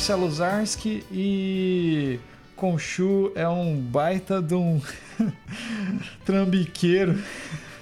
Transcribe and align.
Marcelo 0.00 0.30
Zarski 0.30 1.04
e 1.12 2.18
Conchu 2.56 3.30
é 3.34 3.46
um 3.46 3.76
baita 3.76 4.40
de 4.40 4.54
um 4.54 4.80
trambiqueiro. 6.24 7.18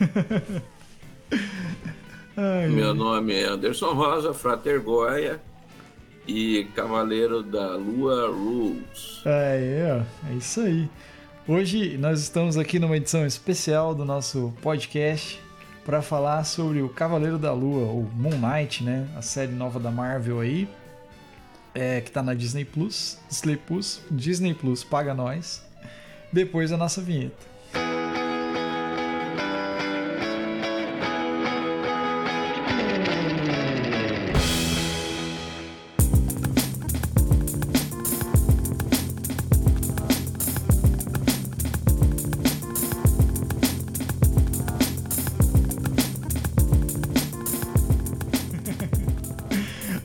Ai, 2.36 2.66
Meu 2.70 2.92
nome 2.92 3.34
é 3.34 3.44
Anderson 3.44 3.92
Rosa, 3.94 4.34
Frater 4.34 4.82
Goya 4.82 5.40
e 6.26 6.66
Cavaleiro 6.74 7.40
da 7.40 7.76
Lua 7.76 8.26
Rules. 8.26 9.22
É, 9.24 10.02
é, 10.26 10.32
é 10.32 10.34
isso 10.34 10.60
aí. 10.60 10.90
Hoje 11.46 11.96
nós 11.98 12.20
estamos 12.20 12.56
aqui 12.56 12.80
numa 12.80 12.96
edição 12.96 13.24
especial 13.24 13.94
do 13.94 14.04
nosso 14.04 14.52
podcast 14.60 15.40
para 15.84 16.02
falar 16.02 16.42
sobre 16.42 16.82
o 16.82 16.88
Cavaleiro 16.88 17.38
da 17.38 17.52
Lua, 17.52 17.84
o 17.92 18.10
Moon 18.12 18.40
Knight, 18.40 18.82
né? 18.82 19.06
A 19.16 19.22
série 19.22 19.52
nova 19.52 19.78
da 19.78 19.92
Marvel 19.92 20.40
aí, 20.40 20.68
é, 21.78 22.00
que 22.00 22.10
tá 22.10 22.24
na 22.24 22.34
Disney 22.34 22.64
Plus. 22.64 23.16
Disney 23.28 23.56
Plus, 23.56 24.00
Disney 24.10 24.52
Plus 24.52 24.82
paga 24.82 25.14
nós. 25.14 25.62
Depois 26.32 26.72
a 26.72 26.76
nossa 26.76 27.00
vinheta. 27.00 27.36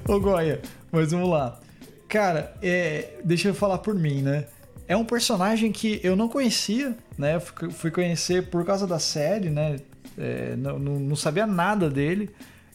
Ô 0.08 0.20
Goya, 0.20 0.62
mas 0.92 1.12
vamos 1.12 1.30
lá. 1.30 1.60
Cara, 2.14 2.54
é, 2.62 3.16
deixa 3.24 3.48
eu 3.48 3.56
falar 3.56 3.80
por 3.80 3.96
mim, 3.96 4.22
né? 4.22 4.46
É 4.88 4.96
um 4.96 5.04
personagem 5.04 5.72
que 5.72 6.00
eu 6.04 6.16
não 6.16 6.30
conhecia, 6.30 6.96
né? 7.18 7.40
Fui 7.40 7.90
conhecer 7.90 8.52
por 8.52 8.64
causa 8.64 8.86
da 8.86 9.00
série, 9.00 9.50
né? 9.50 9.78
É, 10.16 10.56
não, 10.56 10.78
não, 10.78 11.16
sabia 11.16 11.48
nada 11.48 11.90
dele. 11.90 12.30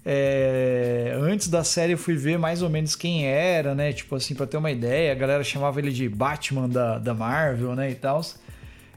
É, 0.04 1.16
antes 1.20 1.46
da 1.46 1.62
série 1.62 1.92
eu 1.92 1.98
fui 1.98 2.16
ver 2.16 2.36
mais 2.36 2.62
ou 2.62 2.68
menos 2.68 2.96
quem 2.96 3.28
era, 3.28 3.76
né? 3.76 3.92
Tipo 3.92 4.16
assim, 4.16 4.34
pra 4.34 4.44
ter 4.44 4.56
uma 4.56 4.72
ideia, 4.72 5.12
a 5.12 5.14
galera 5.14 5.44
chamava 5.44 5.78
ele 5.78 5.92
de 5.92 6.08
Batman 6.08 6.68
da, 6.68 6.98
da 6.98 7.14
Marvel, 7.14 7.76
né? 7.76 7.92
E 7.92 7.94
tal. 7.94 8.20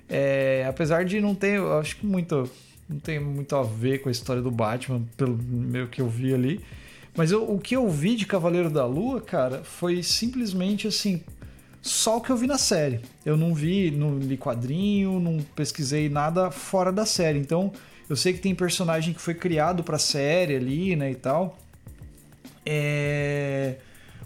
É, 0.09 0.65
apesar 0.67 1.05
de 1.05 1.21
não 1.21 1.35
ter, 1.35 1.61
acho 1.79 1.97
que 1.97 2.05
muito, 2.07 2.49
não 2.89 2.99
tem 2.99 3.19
muito 3.19 3.55
a 3.55 3.61
ver 3.61 3.99
com 3.99 4.09
a 4.09 4.11
história 4.11 4.41
do 4.41 4.49
Batman, 4.49 5.03
pelo 5.15 5.37
meio 5.37 5.87
que 5.87 6.01
eu 6.01 6.09
vi 6.09 6.33
ali. 6.33 6.61
Mas 7.15 7.31
eu, 7.31 7.49
o 7.49 7.59
que 7.59 7.75
eu 7.75 7.89
vi 7.89 8.15
de 8.15 8.25
Cavaleiro 8.25 8.69
da 8.69 8.85
Lua, 8.85 9.19
cara, 9.21 9.63
foi 9.63 10.01
simplesmente 10.01 10.87
assim. 10.87 11.21
Só 11.81 12.17
o 12.17 12.21
que 12.21 12.29
eu 12.29 12.37
vi 12.37 12.47
na 12.47 12.57
série. 12.57 13.01
Eu 13.25 13.35
não 13.35 13.53
vi, 13.53 13.91
não 13.91 14.17
li 14.17 14.37
quadrinho, 14.37 15.19
não 15.19 15.39
pesquisei 15.55 16.09
nada 16.09 16.51
fora 16.51 16.91
da 16.91 17.05
série. 17.05 17.39
Então, 17.39 17.73
eu 18.07 18.15
sei 18.15 18.33
que 18.33 18.39
tem 18.39 18.53
personagem 18.53 19.13
que 19.13 19.21
foi 19.21 19.33
criado 19.33 19.83
pra 19.83 19.97
série 19.97 20.55
ali, 20.55 20.95
né, 20.95 21.11
e 21.11 21.15
tal. 21.15 21.57
É... 22.65 23.77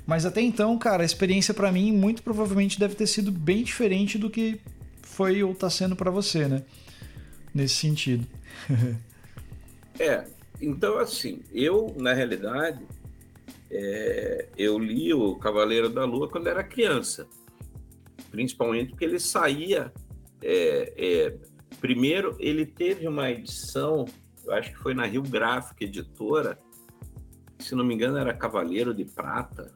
Mas 0.06 0.26
até 0.26 0.42
então, 0.42 0.78
cara, 0.78 1.02
a 1.02 1.06
experiência 1.06 1.54
para 1.54 1.72
mim 1.72 1.92
muito 1.92 2.22
provavelmente 2.22 2.80
deve 2.80 2.94
ter 2.94 3.08
sido 3.08 3.32
bem 3.32 3.64
diferente 3.64 4.18
do 4.18 4.30
que 4.30 4.60
foi 5.02 5.42
ou 5.42 5.56
tá 5.56 5.70
sendo 5.70 5.96
para 5.96 6.12
você, 6.12 6.48
né? 6.48 6.62
Nesse 7.54 7.76
sentido. 7.76 8.28
é, 9.98 10.26
então, 10.62 10.98
assim, 10.98 11.42
eu, 11.54 11.94
na 11.98 12.14
realidade, 12.14 12.86
é, 13.70 14.48
eu 14.58 14.78
li 14.80 15.14
o 15.14 15.36
Cavaleiro 15.36 15.90
da 15.90 16.06
Lua 16.06 16.30
quando 16.30 16.48
era 16.48 16.64
criança, 16.64 17.28
principalmente 18.32 18.90
porque 18.90 19.06
ele 19.06 19.20
saía. 19.20 19.92
É, 20.42 20.94
é, 20.98 21.38
primeiro, 21.80 22.36
ele 22.40 22.66
teve 22.66 23.08
uma 23.08 23.30
edição, 23.32 24.06
eu 24.46 24.54
acho 24.54 24.72
que 24.72 24.78
foi 24.78 24.94
na 24.94 25.06
Rio 25.06 25.24
Gráfica 25.24 25.84
Editora, 25.84 26.58
se 27.60 27.74
não 27.74 27.84
me 27.84 27.96
engano 27.96 28.18
era 28.18 28.34
Cavaleiro 28.34 28.94
de 28.94 29.06
Prata. 29.06 29.74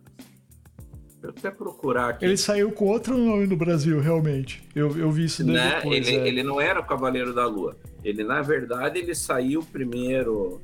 Eu 1.22 1.32
até 1.32 1.52
procurar 1.52 2.10
aqui. 2.10 2.24
Ele 2.24 2.38
saiu 2.38 2.72
com 2.72 2.86
outro 2.86 3.18
nome 3.18 3.46
no 3.46 3.58
Brasil, 3.58 4.00
realmente. 4.00 4.64
Eu, 4.74 4.98
eu 4.98 5.12
vi 5.12 5.26
isso 5.26 5.46
né? 5.46 5.76
depois. 5.76 6.08
Ele, 6.08 6.18
é. 6.18 6.28
ele 6.28 6.44
não 6.44 6.62
era 6.62 6.80
o 6.80 6.86
Cavaleiro 6.86 7.34
da 7.34 7.46
Lua. 7.46 7.76
Ele, 8.04 8.24
na 8.24 8.42
verdade, 8.42 9.00
ele 9.00 9.14
saiu 9.14 9.64
primeiro 9.64 10.62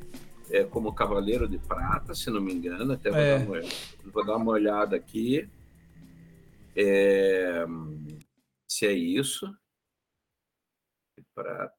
é, 0.49 0.63
como 0.63 0.93
Cavaleiro 0.93 1.47
de 1.47 1.57
Prata, 1.57 2.13
se 2.13 2.29
não 2.29 2.41
me 2.41 2.53
engano. 2.53 2.93
Até 2.93 3.09
vou, 3.09 3.19
é. 3.19 3.39
dar, 3.39 3.45
uma, 3.45 3.61
vou 4.11 4.25
dar 4.25 4.35
uma 4.37 4.51
olhada 4.51 4.95
aqui. 4.95 5.49
É, 6.75 7.65
se 8.69 8.85
é 8.85 8.93
isso. 8.93 9.53
Prata. 11.33 11.73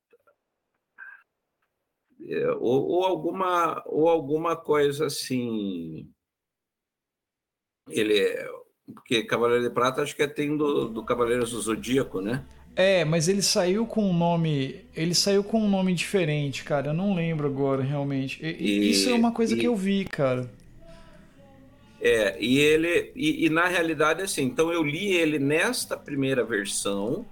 É, 2.28 2.50
ou, 2.52 2.86
ou, 2.88 3.04
alguma, 3.04 3.82
ou 3.86 4.08
alguma 4.08 4.56
coisa 4.56 5.06
assim. 5.06 6.10
Ele 7.88 8.18
é. 8.18 8.46
Porque 8.86 9.24
Cavaleiro 9.24 9.64
de 9.64 9.70
Prata 9.70 10.02
acho 10.02 10.14
que 10.14 10.22
é 10.22 10.28
tem 10.28 10.56
do, 10.56 10.88
do 10.88 11.04
Cavaleiro 11.04 11.44
do 11.44 11.60
Zodíaco, 11.60 12.20
né? 12.20 12.46
É, 12.76 13.06
mas 13.06 13.26
ele 13.26 13.40
saiu 13.40 13.86
com 13.86 14.10
um 14.10 14.12
nome. 14.12 14.84
Ele 14.94 15.14
saiu 15.14 15.42
com 15.42 15.58
um 15.58 15.68
nome 15.68 15.94
diferente, 15.94 16.62
cara. 16.62 16.88
Eu 16.88 16.94
não 16.94 17.14
lembro 17.14 17.46
agora, 17.46 17.82
realmente. 17.82 18.38
E, 18.44 18.50
e, 18.50 18.90
isso 18.90 19.08
é 19.08 19.14
uma 19.14 19.32
coisa 19.32 19.54
e, 19.54 19.58
que 19.58 19.66
eu 19.66 19.74
vi, 19.74 20.04
cara. 20.04 20.50
É, 21.98 22.36
e 22.38 22.58
ele. 22.58 23.12
E, 23.16 23.48
na 23.48 23.66
realidade, 23.66 24.22
assim, 24.22 24.42
então 24.42 24.70
eu 24.70 24.82
li 24.82 25.14
ele 25.14 25.38
nesta 25.38 25.96
primeira 25.96 26.44
versão, 26.44 27.24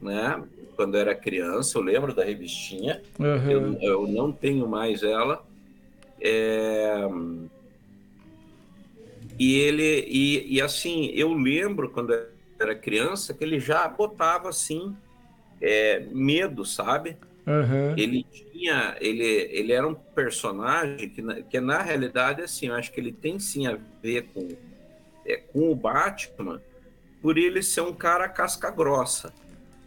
né? 0.00 0.40
Quando 0.76 0.94
eu 0.94 1.00
era 1.00 1.14
criança, 1.14 1.76
eu 1.76 1.82
lembro 1.82 2.14
da 2.14 2.24
revistinha. 2.24 3.02
Uhum. 3.18 3.50
Eu, 3.50 3.78
eu, 3.82 4.06
não 4.06 4.30
tenho 4.30 4.68
mais 4.68 5.02
ela. 5.02 5.44
É, 6.20 7.04
e 9.36 9.58
ele. 9.58 10.06
E, 10.08 10.54
e 10.54 10.60
assim, 10.60 11.10
eu 11.14 11.34
lembro 11.34 11.90
quando 11.90 12.12
era 12.62 12.74
criança 12.74 13.34
que 13.34 13.44
ele 13.44 13.58
já 13.58 13.86
botava 13.88 14.48
assim 14.48 14.96
é, 15.60 16.00
medo, 16.10 16.64
sabe? 16.64 17.16
Uhum. 17.46 17.94
Ele 17.96 18.24
tinha, 18.24 18.96
ele, 19.00 19.24
ele 19.24 19.72
era 19.72 19.86
um 19.86 19.94
personagem 19.94 21.08
que, 21.08 21.20
na, 21.20 21.42
que 21.42 21.60
na 21.60 21.82
realidade 21.82 22.42
assim, 22.42 22.68
eu 22.68 22.74
acho 22.74 22.92
que 22.92 23.00
ele 23.00 23.12
tem 23.12 23.38
sim 23.38 23.66
a 23.66 23.78
ver 24.02 24.28
com, 24.32 24.48
é, 25.26 25.36
com 25.36 25.70
o 25.70 25.74
Batman, 25.74 26.60
por 27.20 27.36
ele 27.36 27.62
ser 27.62 27.80
um 27.80 27.92
cara 27.92 28.28
casca 28.28 28.70
grossa, 28.70 29.32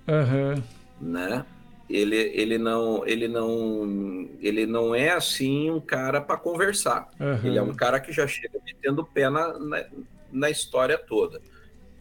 uhum. 0.08 0.62
né? 1.00 1.46
Ele, 1.88 2.16
ele 2.16 2.58
não 2.58 3.06
ele 3.06 3.28
não 3.28 4.28
ele 4.42 4.66
não 4.66 4.96
é 4.96 5.12
assim 5.12 5.70
um 5.70 5.80
cara 5.80 6.20
para 6.20 6.36
conversar. 6.36 7.12
Uhum. 7.20 7.40
Ele 7.44 7.60
é 7.60 7.62
um 7.62 7.76
cara 7.76 8.00
que 8.00 8.12
já 8.12 8.26
chega 8.26 8.60
metendo 8.66 9.04
o 9.04 9.06
pé 9.06 9.30
na, 9.30 9.60
na, 9.60 9.86
na 10.32 10.50
história 10.50 10.98
toda. 10.98 11.40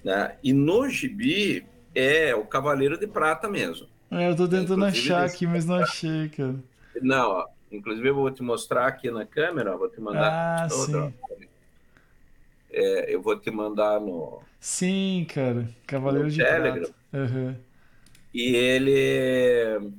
Né? 0.04 0.36
E 0.42 0.52
no 0.52 0.88
gibi 0.88 1.66
é 1.94 2.34
o 2.34 2.44
Cavaleiro 2.44 2.98
de 2.98 3.06
Prata 3.06 3.48
mesmo. 3.48 3.88
É, 4.10 4.28
eu 4.28 4.36
tô 4.36 4.46
tentando 4.46 4.86
inclusive, 4.86 5.12
achar 5.12 5.24
aqui, 5.24 5.46
mas 5.46 5.64
não 5.64 5.76
achei, 5.82 6.28
cara. 6.28 6.56
Não, 7.00 7.30
ó, 7.30 7.46
inclusive 7.72 8.08
eu 8.08 8.14
vou 8.14 8.30
te 8.30 8.42
mostrar 8.42 8.86
aqui 8.86 9.10
na 9.10 9.24
câmera, 9.24 9.74
ó, 9.74 9.78
vou 9.78 9.88
te 9.88 10.00
mandar. 10.00 10.64
Ah, 10.64 10.68
sim. 10.68 11.12
É, 12.70 13.14
eu 13.14 13.22
vou 13.22 13.38
te 13.38 13.50
mandar 13.50 14.00
no. 14.00 14.42
Sim, 14.60 15.26
cara. 15.32 15.68
Cavaleiro 15.86 16.30
de 16.30 16.38
Telegram. 16.38 16.90
Prata. 17.10 17.34
Uhum. 17.34 17.56
E 18.32 18.56
ele. 18.56 19.92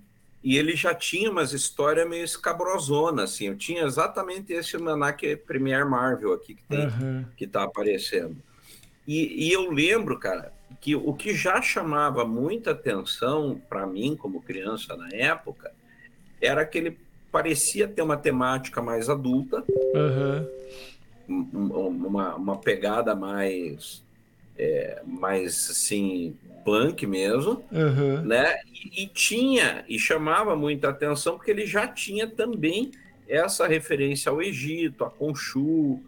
E 0.43 0.57
ele 0.57 0.75
já 0.75 0.93
tinha 0.93 1.31
umas 1.31 1.53
histórias 1.53 2.07
meio 2.07 2.23
escabrosona, 2.23 3.23
assim. 3.23 3.47
Eu 3.47 3.57
tinha 3.57 3.83
exatamente 3.83 4.53
esse 4.53 4.75
almanac 4.75 5.35
Premier 5.37 5.89
Marvel 5.89 6.33
aqui 6.33 6.53
que, 6.53 6.63
tem, 6.65 6.85
uhum. 6.85 7.25
que 7.35 7.47
tá 7.47 7.63
aparecendo. 7.63 8.37
E, 9.07 9.47
e 9.47 9.51
eu 9.51 9.69
lembro, 9.71 10.17
cara, 10.17 10.51
que 10.81 10.95
o 10.95 11.13
que 11.13 11.33
já 11.33 11.61
chamava 11.61 12.25
muita 12.25 12.71
atenção 12.71 13.61
para 13.69 13.85
mim 13.85 14.15
como 14.15 14.41
criança 14.41 14.95
na 14.95 15.09
época 15.11 15.71
era 16.41 16.65
que 16.65 16.77
ele 16.77 16.97
parecia 17.31 17.87
ter 17.87 18.01
uma 18.01 18.17
temática 18.17 18.81
mais 18.81 19.09
adulta, 19.09 19.63
uhum. 21.27 21.49
uma, 21.51 22.35
uma 22.35 22.57
pegada 22.57 23.15
mais 23.15 24.03
é, 24.57 25.01
mais 25.05 25.69
assim 25.69 26.35
punk 26.63 27.05
mesmo, 27.05 27.63
uhum. 27.71 28.21
né? 28.21 28.55
E, 28.73 29.03
e, 29.03 29.07
tinha 29.07 29.83
e 29.87 29.99
chamava 29.99 30.55
muita 30.55 30.89
atenção 30.89 31.35
porque 31.35 31.51
ele 31.51 31.65
já 31.65 31.87
tinha 31.87 32.27
também 32.27 32.91
essa 33.27 33.67
referência 33.67 34.31
ao 34.31 34.41
Egito, 34.41 35.03
a 35.03 35.09
Conchu 35.09 35.99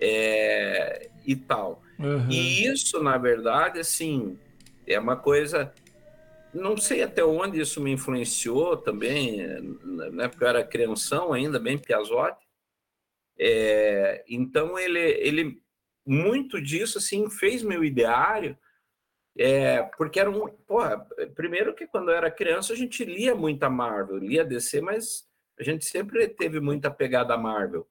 é, 0.00 1.08
e 1.24 1.34
tal. 1.34 1.82
Uhum. 1.98 2.30
E 2.30 2.66
isso, 2.66 3.02
na 3.02 3.16
verdade, 3.16 3.78
assim, 3.78 4.38
é 4.86 4.98
uma 4.98 5.16
coisa. 5.16 5.72
Não 6.52 6.76
sei 6.76 7.02
até 7.02 7.24
onde 7.24 7.60
isso 7.60 7.80
me 7.80 7.92
influenciou 7.92 8.76
também, 8.76 9.38
né, 10.12 10.28
porque 10.28 10.44
eu 10.44 10.48
era 10.48 10.64
crianção 10.64 11.32
ainda, 11.32 11.58
bem 11.58 11.78
piazote. 11.78 12.46
É, 13.38 14.24
então, 14.28 14.78
ele, 14.78 14.98
ele, 14.98 15.62
muito 16.06 16.60
disso 16.60 16.98
assim 16.98 17.28
fez 17.28 17.62
meu 17.62 17.84
ideário, 17.84 18.56
é, 19.38 19.82
porque 19.98 20.18
era 20.18 20.30
um. 20.30 20.48
Porra, 20.66 21.06
primeiro 21.34 21.74
que 21.74 21.86
quando 21.86 22.10
eu 22.10 22.16
era 22.16 22.30
criança 22.30 22.72
a 22.72 22.76
gente 22.76 23.04
lia 23.04 23.34
muita 23.34 23.68
Marvel, 23.68 24.16
lia 24.16 24.44
DC, 24.44 24.80
mas 24.80 25.28
a 25.58 25.62
gente 25.62 25.84
sempre 25.84 26.26
teve 26.28 26.60
muita 26.60 26.90
pegada 26.90 27.36
Marvel. 27.36 27.86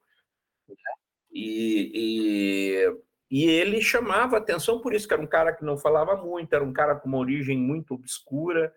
E, 1.32 1.92
e, 1.94 2.98
e, 3.44 3.50
ele 3.50 3.82
chamava 3.82 4.38
atenção 4.38 4.80
por 4.80 4.94
isso, 4.94 5.08
que 5.08 5.14
era 5.14 5.22
um 5.22 5.28
cara 5.28 5.54
que 5.54 5.66
não 5.66 5.78
falava 5.78 6.16
muito, 6.16 6.54
era 6.54 6.64
um 6.64 6.74
cara 6.74 6.96
com 6.96 7.08
uma 7.08 7.18
origem 7.18 7.58
muito 7.58 7.94
obscura, 7.94 8.74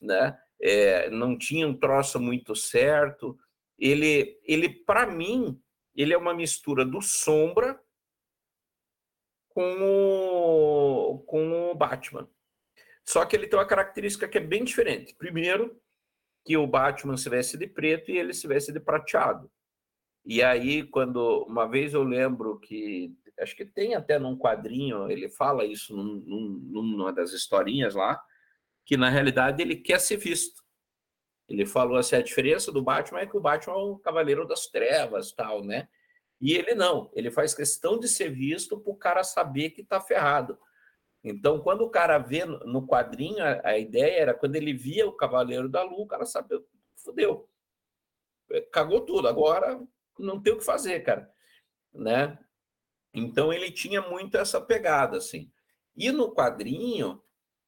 né? 0.00 0.38
É, 0.60 1.10
não 1.10 1.36
tinha 1.38 1.66
um 1.66 1.76
troço 1.76 2.20
muito 2.20 2.54
certo. 2.54 3.38
Ele, 3.78 4.38
ele 4.44 4.68
para 4.68 5.06
mim, 5.06 5.60
ele 5.94 6.12
é 6.12 6.18
uma 6.18 6.34
mistura 6.34 6.84
do 6.84 7.00
Sombra 7.00 7.80
com 9.48 9.78
o, 9.82 11.18
com 11.26 11.70
o 11.70 11.74
Batman. 11.74 12.28
Só 13.04 13.24
que 13.24 13.36
ele 13.36 13.46
tem 13.46 13.58
uma 13.58 13.66
característica 13.66 14.28
que 14.28 14.38
é 14.38 14.40
bem 14.40 14.64
diferente. 14.64 15.14
Primeiro, 15.14 15.80
que 16.44 16.56
o 16.56 16.66
Batman 16.66 17.16
se 17.16 17.28
veste 17.28 17.56
de 17.56 17.66
preto 17.66 18.10
e 18.10 18.18
ele 18.18 18.32
se 18.34 18.46
veste 18.46 18.72
de 18.72 18.80
prateado. 18.80 19.50
E 20.24 20.42
aí, 20.42 20.82
quando 20.84 21.44
uma 21.48 21.66
vez 21.66 21.94
eu 21.94 22.02
lembro 22.02 22.58
que 22.58 23.14
acho 23.40 23.56
que 23.56 23.64
tem 23.64 23.94
até 23.94 24.18
num 24.18 24.36
quadrinho, 24.36 25.10
ele 25.10 25.28
fala 25.28 25.64
isso 25.64 25.96
num, 25.96 26.22
num, 26.26 26.82
numa 26.82 27.12
das 27.12 27.32
historinhas 27.32 27.94
lá, 27.94 28.22
que 28.84 28.96
na 28.96 29.08
realidade 29.08 29.62
ele 29.62 29.76
quer 29.76 30.00
ser 30.00 30.16
visto. 30.16 30.62
Ele 31.48 31.66
falou 31.66 31.96
assim: 31.96 32.16
a 32.16 32.22
diferença 32.22 32.72
do 32.72 32.82
Batman 32.82 33.20
é 33.20 33.26
que 33.26 33.36
o 33.36 33.40
Batman 33.40 33.74
é 33.74 33.76
o 33.76 33.98
cavaleiro 33.98 34.46
das 34.46 34.66
trevas, 34.66 35.32
tal, 35.32 35.62
né? 35.64 35.88
E 36.40 36.52
ele 36.52 36.74
não, 36.74 37.10
ele 37.14 37.30
faz 37.30 37.54
questão 37.54 37.98
de 37.98 38.08
ser 38.08 38.30
visto 38.30 38.78
para 38.78 38.92
o 38.92 38.96
cara 38.96 39.24
saber 39.24 39.70
que 39.70 39.82
está 39.82 40.00
ferrado. 40.00 40.58
Então, 41.22 41.58
quando 41.60 41.82
o 41.82 41.90
cara 41.90 42.18
vê 42.18 42.44
no 42.44 42.86
quadrinho, 42.86 43.42
a, 43.42 43.68
a, 43.68 43.78
ideia 43.78 44.20
era 44.20 44.34
quando 44.34 44.56
ele 44.56 44.74
via 44.74 45.06
o 45.06 45.16
Cavaleiro 45.16 45.70
da 45.70 45.82
Lua, 45.82 46.02
o 46.02 46.06
cara 46.06 46.26
sabia, 46.26 46.60
fudeu. 46.96 47.48
É, 48.50 48.60
cagou 48.60 49.00
tudo, 49.00 49.26
agora 49.26 49.80
não 50.18 50.40
tem 50.42 50.52
o 50.52 50.58
que 50.58 50.64
fazer, 50.64 51.00
cara. 51.00 51.32
Né? 51.94 52.38
Então, 53.14 53.52
ele 53.52 53.70
tinha 53.70 54.02
muito 54.02 54.36
essa 54.36 54.60
pegada, 54.60 55.16
assim. 55.16 55.48
E 55.96 56.10
no 56.10 56.34
quadrinho, 56.34 57.20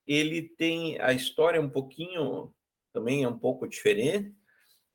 ele 0.07 0.43
tem 0.43 1.01
a 1.01 1.13
história 1.13 1.61
um 1.61 1.69
pouquinho, 1.69 2.53
também 2.93 3.23
é 3.23 3.29
um 3.29 3.39
pouco 3.39 3.69
diferente, 3.69 4.35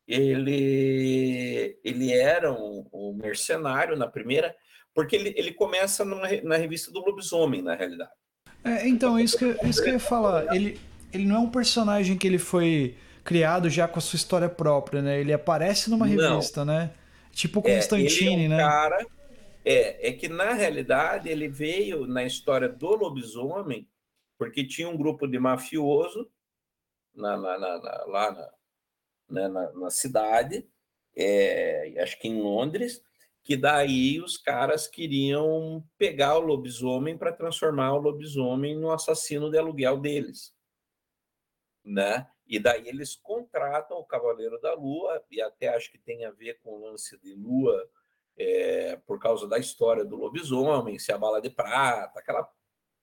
ele, 0.07 1.80
ele 1.83 2.12
era 2.12 2.51
um, 2.51 2.86
um 2.92 3.13
mercenário 3.13 3.95
na 3.95 4.07
primeira, 4.07 4.53
porque 4.94 5.15
ele, 5.15 5.33
ele 5.38 5.53
começa 5.53 6.03
numa, 6.03 6.27
na 6.44 6.57
revista 6.57 6.92
do 6.92 7.00
Lobisomem, 7.00 7.62
na 7.62 7.75
realidade. 7.75 8.12
É, 8.63 8.88
então, 8.88 9.18
isso 9.19 9.38
que, 9.38 9.45
isso 9.65 9.81
que 9.81 9.89
eu 9.89 9.94
ia 9.94 10.00
falar. 10.00 10.53
Ele, 10.53 10.80
ele 11.13 11.25
não 11.25 11.38
é 11.38 11.39
um 11.39 11.50
personagem 11.50 12.18
que 12.18 12.27
ele 12.27 12.38
foi 12.38 12.95
criado 13.24 13.69
já 13.69 13.88
com 13.88 14.00
a 14.00 14.01
sua 14.01 14.18
história 14.18 14.50
própria, 14.50 15.01
né? 15.01 15.19
Ele 15.19 15.33
aparece 15.33 15.89
numa 15.89 16.06
revista, 16.06 16.65
não. 16.65 16.74
né? 16.74 16.92
Tipo 17.31 17.62
Constantine, 17.62 18.42
é, 18.42 18.45
é 18.45 18.48
um 18.48 18.50
né? 18.50 18.57
Cara, 18.57 19.06
é, 19.63 20.10
é 20.10 20.13
que 20.13 20.28
na 20.28 20.54
realidade 20.54 21.30
ele 21.30 21.48
veio 21.48 22.06
na 22.08 22.24
história 22.24 22.68
do 22.68 22.96
lobisomem, 22.96 23.88
porque 24.38 24.66
tinha 24.66 24.90
um 24.90 24.98
grupo 24.98 25.28
de 25.28 25.38
mafioso 25.40 26.30
na, 27.13 27.38
na, 27.38 27.58
na, 27.58 28.06
lá 28.06 28.31
na, 29.30 29.50
né, 29.50 29.72
na 29.74 29.90
cidade, 29.90 30.68
é, 31.16 31.94
acho 32.02 32.19
que 32.19 32.28
em 32.28 32.42
Londres, 32.42 33.04
que 33.44 33.58
daí 33.58 34.22
os 34.22 34.38
caras 34.38 34.88
queriam 34.88 35.84
pegar 35.98 36.38
o 36.38 36.42
lobisomem 36.42 37.18
para 37.18 37.34
transformar 37.34 37.94
o 37.94 38.02
lobisomem 38.02 38.78
no 38.78 38.92
assassino 38.92 39.50
de 39.50 39.58
aluguel 39.58 39.98
deles, 40.00 40.56
né? 41.84 42.28
E 42.46 42.60
daí 42.60 42.88
eles 42.88 43.16
contratam 43.16 43.98
o 43.98 44.06
Cavaleiro 44.06 44.60
da 44.60 44.74
Lua 44.74 45.24
e 45.31 45.42
até 45.42 45.69
acho 45.69 45.92
que 45.92 45.98
tem 45.98 46.25
a 46.25 46.31
ver 46.31 46.60
com 46.62 46.72
o 46.72 46.86
lance 46.86 47.18
de 47.19 47.34
Lua 47.34 47.90
é, 48.38 48.98
por 49.06 49.19
causa 49.19 49.48
da 49.48 49.57
história 49.57 50.06
do 50.06 50.16
lobisomem, 50.16 51.00
se 51.00 51.12
a 51.12 51.18
bala 51.18 51.42
de 51.42 51.50
prata, 51.50 52.19
aquela, 52.19 52.50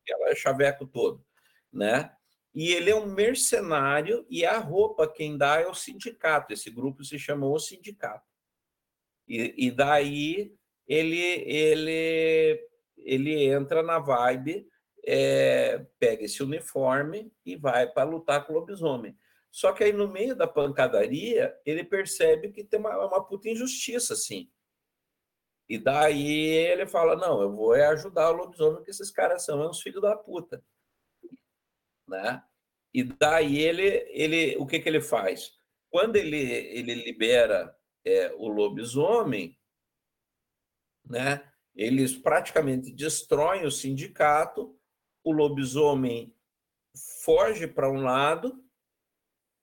aquela 0.03 0.35
chaveco 0.35 0.87
todo, 0.87 1.25
né? 1.73 2.13
e 2.55 2.73
ele 2.73 2.91
é 2.91 2.97
um 2.97 3.07
mercenário 3.07 4.27
e 4.29 4.45
a 4.45 4.59
roupa 4.59 5.07
quem 5.07 5.37
dá 5.37 5.61
é 5.61 5.69
o 5.69 5.75
sindicato. 5.75 6.53
Esse 6.53 6.71
grupo 6.71 7.05
se 7.05 7.17
chamou 7.17 7.55
o 7.55 7.61
sindicato. 7.61 8.27
E, 9.29 9.55
e 9.67 9.71
daí 9.71 10.53
ele 10.85 11.21
ele 11.47 12.69
ele 12.97 13.45
entra 13.45 13.81
na 13.83 14.01
vibe, 14.01 14.67
é, 15.07 15.87
pega 16.01 16.25
esse 16.25 16.43
uniforme 16.43 17.33
e 17.47 17.55
vai 17.55 17.87
para 17.87 18.09
lutar 18.09 18.45
com 18.45 18.53
o 18.53 18.57
lobisomem. 18.57 19.17
Só 19.53 19.73
que 19.73 19.85
aí 19.85 19.93
no 19.93 20.09
meio 20.09 20.35
da 20.35 20.49
pancadaria 20.49 21.57
ele 21.65 21.85
percebe 21.85 22.51
que 22.51 22.65
tem 22.65 22.81
uma, 22.81 23.07
uma 23.07 23.25
puta 23.25 23.49
injustiça 23.49 24.15
assim. 24.15 24.51
E 25.69 25.79
daí 25.79 26.49
ele 26.49 26.87
fala: 26.87 27.17
não, 27.17 27.43
eu 27.43 27.55
vou 27.55 27.75
é 27.75 27.87
ajudar 27.87 28.31
o 28.31 28.37
lobisomem, 28.37 28.77
porque 28.77 28.91
esses 28.91 29.11
caras 29.11 29.45
são 29.45 29.69
uns 29.69 29.81
filhos 29.81 30.03
da 30.03 30.17
puta 30.17 30.63
né? 32.09 32.43
E 32.93 33.05
daí 33.05 33.59
ele, 33.59 33.87
ele 34.09 34.57
o 34.57 34.67
que, 34.67 34.81
que 34.81 34.89
ele 34.89 35.01
faz? 35.01 35.53
Quando 35.91 36.17
ele, 36.17 36.39
ele 36.39 36.95
libera 36.95 37.77
é, 38.05 38.33
o 38.37 38.49
lobisomem, 38.49 39.57
né? 41.05 41.53
Eles 41.75 42.17
praticamente 42.17 42.91
destroem 42.91 43.65
o 43.65 43.71
sindicato, 43.71 44.77
o 45.23 45.31
lobisomem 45.31 46.35
foge 47.25 47.69
para 47.69 47.91
um 47.91 48.03
lado 48.03 48.65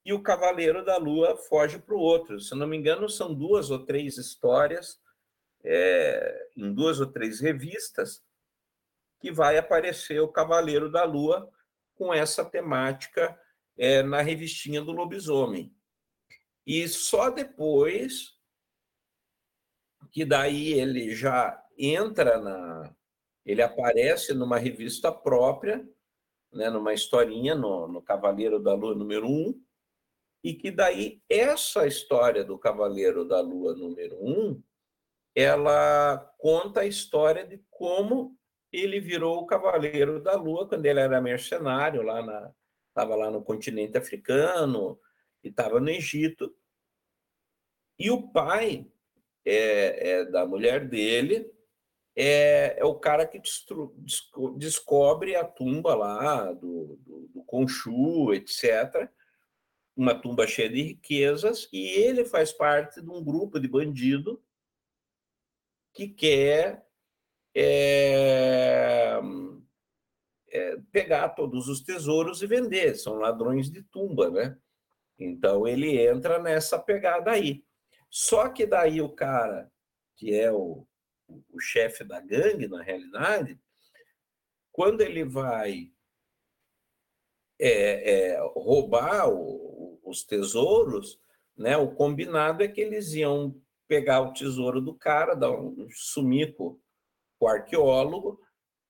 e 0.05 0.13
o 0.13 0.21
Cavaleiro 0.21 0.85
da 0.85 0.97
Lua 0.97 1.35
foge 1.35 1.79
para 1.79 1.95
o 1.95 1.99
outro. 1.99 2.39
Se 2.39 2.55
não 2.55 2.67
me 2.67 2.77
engano, 2.77 3.09
são 3.09 3.33
duas 3.33 3.69
ou 3.69 3.85
três 3.85 4.17
histórias 4.17 5.01
é, 5.65 6.49
em 6.55 6.71
duas 6.73 6.99
ou 6.99 7.07
três 7.07 7.39
revistas 7.39 8.23
que 9.19 9.31
vai 9.31 9.57
aparecer 9.57 10.19
o 10.19 10.27
Cavaleiro 10.27 10.91
da 10.91 11.03
Lua 11.03 11.51
com 11.95 12.13
essa 12.13 12.45
temática 12.45 13.37
é, 13.77 14.03
na 14.03 14.21
revistinha 14.21 14.81
do 14.81 14.91
lobisomem. 14.91 15.75
E 16.65 16.87
só 16.87 17.29
depois 17.29 18.35
que 20.11 20.23
daí 20.23 20.73
ele 20.73 21.13
já 21.15 21.61
entra 21.77 22.39
na. 22.39 22.95
Ele 23.45 23.61
aparece 23.61 24.33
numa 24.33 24.57
revista 24.57 25.11
própria, 25.11 25.87
né, 26.51 26.69
numa 26.69 26.93
historinha 26.93 27.53
no, 27.53 27.87
no 27.87 28.01
Cavaleiro 28.01 28.59
da 28.59 28.73
Lua 28.73 28.95
número 28.95 29.27
1, 29.27 29.61
e 30.43 30.53
que 30.53 30.71
daí 30.71 31.21
essa 31.29 31.85
história 31.85 32.43
do 32.43 32.57
Cavaleiro 32.57 33.27
da 33.27 33.39
Lua 33.41 33.75
número 33.75 34.17
1, 34.19 34.63
ela 35.35 36.17
conta 36.37 36.81
a 36.81 36.85
história 36.85 37.45
de 37.45 37.61
como 37.69 38.37
ele 38.71 38.99
virou 38.99 39.39
o 39.39 39.45
Cavaleiro 39.45 40.21
da 40.21 40.35
Lua 40.35 40.67
quando 40.67 40.85
ele 40.85 40.99
era 40.99 41.21
mercenário 41.21 42.01
lá 42.01 42.25
na 42.25 42.53
estava 42.89 43.13
lá 43.13 43.29
no 43.29 43.43
continente 43.43 43.97
africano 43.97 44.97
e 45.43 45.49
estava 45.49 45.81
no 45.81 45.89
Egito. 45.89 46.55
E 47.99 48.09
o 48.09 48.31
pai 48.31 48.87
é, 49.43 50.11
é 50.11 50.25
da 50.25 50.45
mulher 50.45 50.87
dele 50.87 51.51
é, 52.15 52.79
é 52.79 52.85
o 52.85 52.95
cara 52.95 53.27
que 53.27 53.37
destru, 53.37 53.93
descobre 54.57 55.35
a 55.35 55.43
tumba 55.43 55.93
lá 55.93 56.53
do, 56.53 56.97
do, 57.05 57.29
do 57.33 57.43
Conchu, 57.43 58.33
etc. 58.33 59.09
Uma 59.95 60.15
tumba 60.15 60.47
cheia 60.47 60.69
de 60.69 60.81
riquezas, 60.81 61.67
e 61.73 61.87
ele 61.87 62.23
faz 62.23 62.53
parte 62.53 63.01
de 63.01 63.09
um 63.09 63.21
grupo 63.21 63.59
de 63.59 63.67
bandido 63.67 64.41
que 65.95 66.09
quer 66.09 66.85
é, 67.55 69.17
é, 70.51 70.77
pegar 70.91 71.29
todos 71.29 71.69
os 71.69 71.81
tesouros 71.81 72.41
e 72.41 72.47
vender. 72.47 72.95
São 72.95 73.15
ladrões 73.15 73.71
de 73.71 73.81
tumba, 73.81 74.29
né? 74.29 74.57
Então 75.17 75.65
ele 75.65 75.97
entra 75.97 76.37
nessa 76.37 76.77
pegada 76.77 77.31
aí. 77.31 77.63
Só 78.09 78.49
que 78.49 78.65
daí 78.65 79.01
o 79.01 79.09
cara, 79.09 79.71
que 80.17 80.35
é 80.35 80.51
o, 80.51 80.85
o 81.27 81.59
chefe 81.61 82.03
da 82.03 82.19
gangue, 82.19 82.67
na 82.67 82.83
realidade, 82.83 83.57
quando 84.73 84.99
ele 84.99 85.23
vai 85.23 85.93
é, 87.57 88.33
é, 88.33 88.39
roubar 88.53 89.29
o, 89.29 89.97
os 90.03 90.25
tesouros, 90.25 91.17
né, 91.55 91.77
o 91.77 91.95
combinado 91.95 92.61
é 92.61 92.67
que 92.67 92.81
eles 92.81 93.13
iam 93.13 93.55
pegar 93.87 94.21
o 94.21 94.33
tesouro 94.33 94.81
do 94.81 94.93
cara, 94.93 95.35
dar 95.35 95.51
um 95.51 95.87
sumico 95.91 96.79
o 97.39 97.47
arqueólogo 97.47 98.39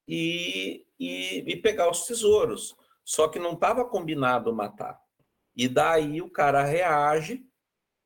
e, 0.08 0.86
e, 1.00 1.44
e 1.48 1.56
pegar 1.58 1.90
os 1.90 2.06
tesouros. 2.06 2.75
Só 3.04 3.28
que 3.28 3.40
não 3.40 3.54
estava 3.54 3.86
combinado 3.86 4.54
matar. 4.54 5.00
E 5.56 5.68
daí 5.68 6.22
o 6.22 6.30
cara 6.30 6.64
reage, 6.64 7.46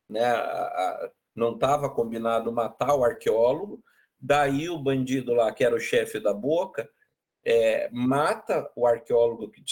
né? 0.08 0.34
não 1.34 1.54
estava 1.54 1.88
combinado 1.90 2.52
matar 2.52 2.94
o 2.94 3.04
arqueólogo, 3.04 3.82
Daí 4.20 4.68
o 4.68 4.78
bandido 4.78 5.32
lá, 5.32 5.50
que 5.52 5.64
era 5.64 5.74
o 5.74 5.80
chefe 5.80 6.20
da 6.20 6.34
boca, 6.34 6.88
é, 7.42 7.88
mata 7.90 8.70
o 8.76 8.86
arqueólogo 8.86 9.50
que 9.50 9.62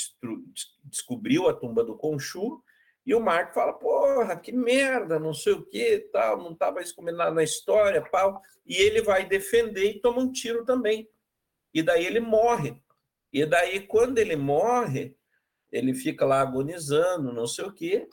descobriu 0.84 1.48
a 1.48 1.52
tumba 1.54 1.84
do 1.84 1.94
Conchu, 1.94 2.62
e 3.08 3.14
o 3.14 3.20
Marco 3.20 3.54
fala, 3.54 3.72
porra, 3.72 4.36
que 4.36 4.52
merda, 4.52 5.18
não 5.18 5.32
sei 5.32 5.54
o 5.54 5.64
que, 5.64 5.98
tal, 6.12 6.36
não 6.36 6.52
estava 6.52 6.82
isso 6.82 6.94
combinado 6.94 7.34
na 7.34 7.42
história, 7.42 8.02
pau. 8.02 8.42
E 8.66 8.76
ele 8.76 9.00
vai 9.00 9.26
defender 9.26 9.92
e 9.92 9.98
toma 9.98 10.20
um 10.20 10.30
tiro 10.30 10.62
também. 10.62 11.08
E 11.72 11.82
daí 11.82 12.04
ele 12.04 12.20
morre. 12.20 12.78
E 13.32 13.46
daí, 13.46 13.80
quando 13.80 14.18
ele 14.18 14.36
morre, 14.36 15.16
ele 15.72 15.94
fica 15.94 16.26
lá 16.26 16.42
agonizando, 16.42 17.32
não 17.32 17.46
sei 17.46 17.64
o 17.64 17.72
quê. 17.72 18.06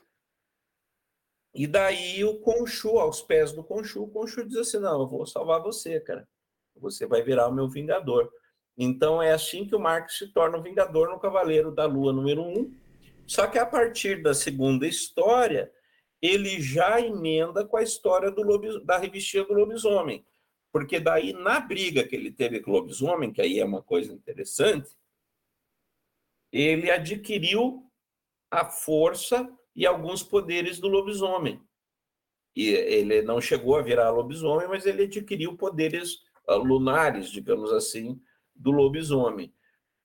E 1.54 1.68
daí 1.68 2.24
o 2.24 2.40
Conchu, 2.40 2.98
aos 2.98 3.22
pés 3.22 3.52
do 3.52 3.66
Conchu, 3.66 4.04
o 4.04 4.10
Conchu 4.10 4.48
diz 4.48 4.56
assim: 4.56 4.80
Não, 4.80 5.02
eu 5.02 5.08
vou 5.08 5.28
salvar 5.28 5.62
você, 5.62 6.00
cara. 6.00 6.26
Você 6.78 7.06
vai 7.06 7.22
virar 7.22 7.50
o 7.50 7.54
meu 7.54 7.68
vingador. 7.68 8.32
Então 8.78 9.22
é 9.22 9.34
assim 9.34 9.68
que 9.68 9.76
o 9.76 9.80
Marx 9.80 10.20
se 10.20 10.32
torna 10.32 10.58
o 10.58 10.64
vingador 10.64 11.10
no 11.10 11.20
Cavaleiro 11.20 11.70
da 11.70 11.86
Lua 11.86 12.14
número 12.14 12.42
um. 12.42 12.74
Só 13.28 13.48
que 13.48 13.58
a 13.58 13.66
partir 13.66 14.22
da 14.22 14.34
segunda 14.34 14.88
história, 14.88 15.72
ele 16.22 16.62
já 16.62 17.00
emenda 17.00 17.66
com 17.66 17.78
a 17.78 17.84
história 17.84 18.32
do 18.32 18.44
da 18.84 18.98
revistinha 18.98 19.44
do 19.44 19.54
lobisomem. 19.54 20.26
Porque 20.72 21.00
daí, 21.00 21.32
na 21.32 21.60
briga 21.60 22.04
que 22.06 22.16
ele 22.16 22.32
teve 22.32 22.60
com 22.60 22.72
o 22.72 22.74
lobisomem, 22.74 23.32
que 23.32 23.42
aí 23.42 23.60
é 23.60 23.66
uma 23.66 23.82
coisa 23.82 24.12
interessante, 24.12 24.90
ele 26.52 26.92
adquiriu 26.92 27.90
a 28.52 28.66
força 28.66 29.50
e 29.76 29.86
alguns 29.86 30.22
poderes 30.22 30.80
do 30.80 30.88
lobisomem. 30.88 31.62
E 32.56 32.70
ele 32.70 33.22
não 33.22 33.40
chegou 33.40 33.78
a 33.78 33.82
virar 33.82 34.10
lobisomem, 34.10 34.68
mas 34.68 34.86
ele 34.86 35.04
adquiriu 35.04 35.58
poderes 35.58 36.20
ah, 36.48 36.56
lunares, 36.56 37.30
digamos 37.30 37.72
assim, 37.72 38.22
do 38.54 38.72
lobisomem. 38.72 39.54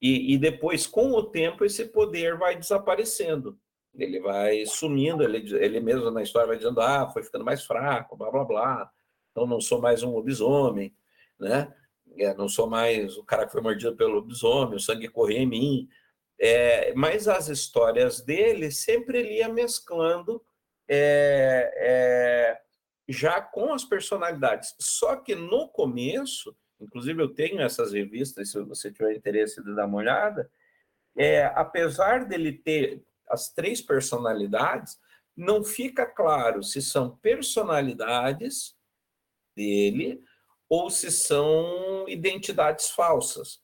E, 0.01 0.33
e, 0.33 0.37
depois, 0.37 0.87
com 0.87 1.11
o 1.11 1.23
tempo, 1.23 1.63
esse 1.63 1.85
poder 1.85 2.37
vai 2.37 2.57
desaparecendo. 2.57 3.59
Ele 3.93 4.19
vai 4.19 4.65
sumindo, 4.65 5.23
ele, 5.23 5.37
ele 5.57 5.79
mesmo 5.79 6.09
na 6.09 6.23
história 6.23 6.47
vai 6.47 6.57
dizendo, 6.57 6.81
ah, 6.81 7.09
foi 7.11 7.23
ficando 7.23 7.45
mais 7.45 7.63
fraco, 7.63 8.15
blá, 8.15 8.31
blá, 8.31 8.45
blá. 8.45 8.91
Então 9.31 9.45
não 9.45 9.61
sou 9.61 9.81
mais 9.81 10.01
um 10.01 10.11
lobisomem, 10.11 10.95
né? 11.39 11.73
É, 12.17 12.33
não 12.33 12.49
sou 12.49 12.67
mais 12.67 13.17
o 13.17 13.23
cara 13.23 13.45
que 13.45 13.51
foi 13.51 13.61
mordido 13.61 13.95
pelo 13.95 14.15
lobisomem, 14.15 14.75
o 14.75 14.79
sangue 14.79 15.07
corria 15.07 15.39
em 15.39 15.45
mim. 15.45 15.89
É, 16.39 16.93
mas 16.95 17.27
as 17.27 17.49
histórias 17.49 18.21
dele 18.21 18.71
sempre 18.71 19.19
ele 19.19 19.37
ia 19.37 19.49
mesclando 19.49 20.41
é, 20.87 21.71
é, 21.77 22.61
já 23.07 23.41
com 23.41 23.73
as 23.73 23.83
personalidades. 23.83 24.75
Só 24.79 25.15
que 25.17 25.35
no 25.35 25.69
começo, 25.69 26.55
inclusive 26.81 27.21
eu 27.21 27.29
tenho 27.33 27.61
essas 27.61 27.93
revistas, 27.93 28.51
se 28.51 28.61
você 28.63 28.91
tiver 28.91 29.15
interesse 29.15 29.63
de 29.63 29.75
dar 29.75 29.85
uma 29.85 29.97
olhada, 29.97 30.49
é, 31.15 31.45
apesar 31.55 32.25
dele 32.25 32.53
ter 32.53 33.03
as 33.29 33.49
três 33.49 33.81
personalidades, 33.81 34.99
não 35.35 35.63
fica 35.63 36.05
claro 36.05 36.63
se 36.63 36.81
são 36.81 37.17
personalidades 37.17 38.75
dele 39.55 40.21
ou 40.69 40.89
se 40.89 41.11
são 41.11 42.05
identidades 42.07 42.89
falsas 42.89 43.61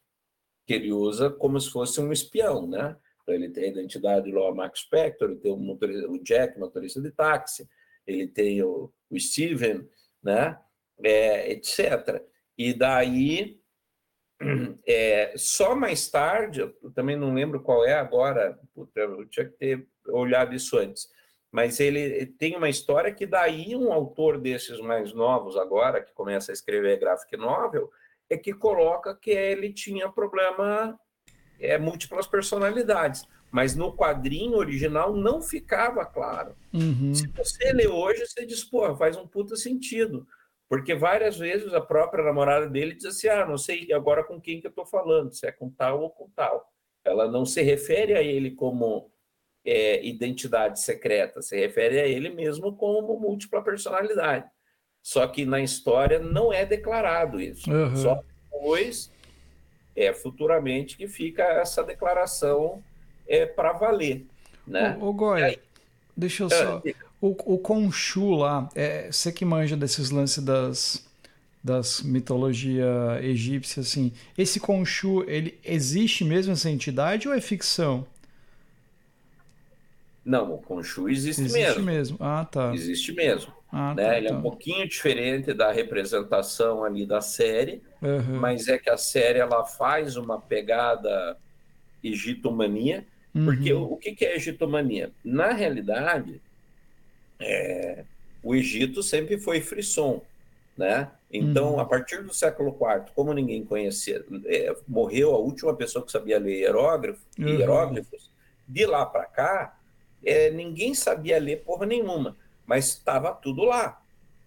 que 0.68 0.74
ele 0.74 0.92
usa 0.92 1.30
como 1.30 1.60
se 1.60 1.72
fosse 1.72 2.02
um 2.02 2.12
espião, 2.12 2.68
né? 2.68 2.98
Então, 3.22 3.34
ele 3.34 3.50
tem 3.50 3.64
a 3.64 3.68
identidade 3.68 4.30
do 4.30 4.54
Max 4.54 4.82
Spector, 4.82 5.32
ele 5.32 5.40
tem 5.40 5.52
o, 5.52 5.58
motorista, 5.58 6.10
o 6.10 6.22
Jack, 6.22 6.60
motorista 6.60 7.02
de 7.02 7.10
táxi, 7.12 7.68
ele 8.06 8.28
tem 8.28 8.62
o, 8.62 8.92
o 9.10 9.20
Steven, 9.20 9.88
né? 10.22 10.60
É, 11.02 11.52
etc. 11.52 12.22
E 12.58 12.74
daí, 12.74 13.60
é, 14.88 15.34
só 15.38 15.76
mais 15.76 16.10
tarde, 16.10 16.62
eu 16.62 16.92
também 16.94 17.16
não 17.16 17.34
lembro 17.34 17.62
qual 17.62 17.86
é 17.86 17.94
agora, 17.94 18.60
puta, 18.74 19.00
eu 19.00 19.28
tinha 19.28 19.46
que 19.46 19.58
ter 19.58 19.88
olhado 20.08 20.56
isso 20.56 20.78
antes, 20.78 21.10
mas 21.52 21.80
ele 21.80 22.26
tem 22.26 22.56
uma 22.56 22.70
história 22.70 23.14
que 23.14 23.26
daí 23.26 23.76
um 23.76 23.92
autor 23.92 24.38
desses 24.38 24.80
mais 24.80 25.14
novos 25.14 25.58
agora, 25.58 26.02
que 26.02 26.14
começa 26.14 26.52
a 26.52 26.54
escrever 26.54 27.00
graphic 27.00 27.38
novel, 27.38 27.90
é 28.30 28.38
que 28.38 28.54
coloca 28.54 29.16
que 29.16 29.32
ele 29.32 29.72
tinha 29.72 30.10
problema, 30.10 31.00
é, 31.60 31.78
múltiplas 31.78 32.28
personalidades. 32.28 33.26
Mas 33.50 33.76
no 33.76 33.96
quadrinho 33.96 34.58
original 34.58 35.16
não 35.16 35.42
ficava 35.42 36.06
claro. 36.06 36.54
Uhum. 36.74 37.16
Se 37.16 37.28
você 37.28 37.72
lê 37.72 37.88
hoje, 37.88 38.28
você 38.28 38.46
diz, 38.46 38.64
pô, 38.66 38.94
faz 38.98 39.16
um 39.16 39.26
puta 39.26 39.56
sentido. 39.56 40.28
Porque 40.70 40.94
várias 40.94 41.38
vezes 41.38 41.74
a 41.74 41.80
própria 41.80 42.24
namorada 42.24 42.68
dele 42.68 42.94
diz 42.94 43.06
assim: 43.06 43.28
ah, 43.28 43.46
não 43.46 43.58
sei 43.58 43.92
agora 43.94 44.24
com 44.24 44.40
quem 44.40 44.60
que 44.60 44.68
eu 44.68 44.72
estou 44.72 44.86
falando, 44.86 45.34
se 45.34 45.48
é 45.48 45.52
com 45.52 45.70
tal 45.70 46.02
ou 46.02 46.10
com 46.10 46.30
tal. 46.36 46.72
Ela 47.06 47.30
não 47.30 47.46
se 47.46 47.62
refere 47.62 48.16
a 48.16 48.22
ele 48.22 48.52
como 48.52 49.10
é, 49.66 50.06
identidade 50.06 50.82
secreta, 50.82 51.42
se 51.42 51.58
refere 51.58 52.00
a 52.00 52.08
ele 52.08 52.30
mesmo 52.30 52.76
como 52.76 53.18
múltipla 53.18 53.62
personalidade. 53.62 54.46
Só 55.02 55.26
que 55.26 55.46
na 55.46 55.62
história 55.62 56.20
não 56.20 56.52
é 56.52 56.66
declarado 56.66 57.40
isso. 57.40 57.72
Uhum. 57.72 57.96
Só 57.96 58.22
depois, 58.52 59.10
é, 59.96 60.14
futuramente, 60.14 60.98
que 60.98 61.08
fica 61.08 61.44
essa 61.44 61.82
declaração 61.82 62.84
é, 63.26 63.46
para 63.46 63.72
valer. 63.72 64.26
Né? 64.66 64.98
Ô, 65.00 65.06
ô 65.06 65.14
Goya, 65.14 65.46
aí, 65.46 65.60
deixa 66.16 66.44
eu 66.44 66.50
só. 66.50 66.82
Ah, 66.86 67.07
o, 67.20 67.30
o 67.56 67.58
Conchu 67.58 68.36
lá, 68.36 68.70
é, 68.76 69.12
você 69.12 69.32
que 69.32 69.44
manja 69.44 69.76
desses 69.76 70.12
lances 70.12 70.44
das, 70.44 71.06
das 71.64 72.02
mitologia 72.02 73.20
egípcia, 73.22 73.82
assim, 73.82 74.12
esse 74.38 74.60
Conchu, 74.60 75.24
ele 75.28 75.58
existe 75.64 76.24
mesmo 76.24 76.54
essa 76.54 76.70
entidade 76.70 77.28
ou 77.28 77.34
é 77.34 77.42
ficção? 77.42 78.06
Não, 80.24 80.54
o 80.54 80.58
Conchu 80.60 81.10
existe, 81.10 81.42
existe 81.42 81.58
mesmo. 81.58 81.70
Existe 81.70 81.86
mesmo. 81.86 82.18
Ah, 82.20 82.46
tá. 82.46 82.74
Existe 82.74 83.12
mesmo. 83.14 83.54
Ah, 83.72 83.94
né? 83.96 84.04
Tá, 84.04 84.18
Ele 84.18 84.28
tá. 84.28 84.34
é 84.34 84.38
um 84.38 84.42
pouquinho 84.42 84.88
diferente 84.88 85.54
da 85.54 85.72
representação 85.72 86.84
ali 86.84 87.06
da 87.06 87.22
série, 87.22 87.82
uhum. 88.02 88.40
mas 88.40 88.68
é 88.68 88.78
que 88.78 88.90
a 88.90 88.98
série 88.98 89.40
ela 89.40 89.66
faz 89.66 90.18
uma 90.18 90.40
pegada 90.40 91.38
egitomania, 92.04 93.06
uhum. 93.34 93.46
porque 93.46 93.74
o, 93.74 93.84
o 93.94 93.98
que, 93.98 94.14
que 94.14 94.26
é 94.26 94.36
egitomania? 94.36 95.12
Na 95.24 95.52
realidade, 95.52 96.42
é, 97.40 98.04
o 98.44 98.56
Egito 98.56 99.02
sempre 99.04 99.38
foi 99.38 99.62
frisson, 99.62 100.22
né? 100.78 101.12
Então, 101.32 101.74
uhum. 101.74 101.80
a 101.80 101.86
partir 101.86 102.24
do 102.24 102.34
século 102.34 102.70
IV, 102.70 103.12
como 103.14 103.34
ninguém 103.34 103.66
conhecia, 103.66 104.24
é, 104.46 104.76
morreu 104.88 105.34
a 105.34 105.38
última 105.38 105.76
pessoa 105.76 106.06
que 106.06 106.12
sabia 106.12 106.40
ler 106.40 106.60
hierógrafo, 106.60 107.22
uhum. 107.38 107.48
hieróglifos, 107.48 108.32
de 108.68 108.86
lá 108.86 109.06
para 109.06 109.26
cá, 109.26 109.78
é, 110.26 110.50
ninguém 110.50 110.94
sabia 110.94 111.40
ler 111.40 111.64
porra 111.64 111.86
nenhuma 111.86 112.36
mas 112.68 112.90
estava 112.90 113.32
tudo 113.32 113.64
lá. 113.64 114.00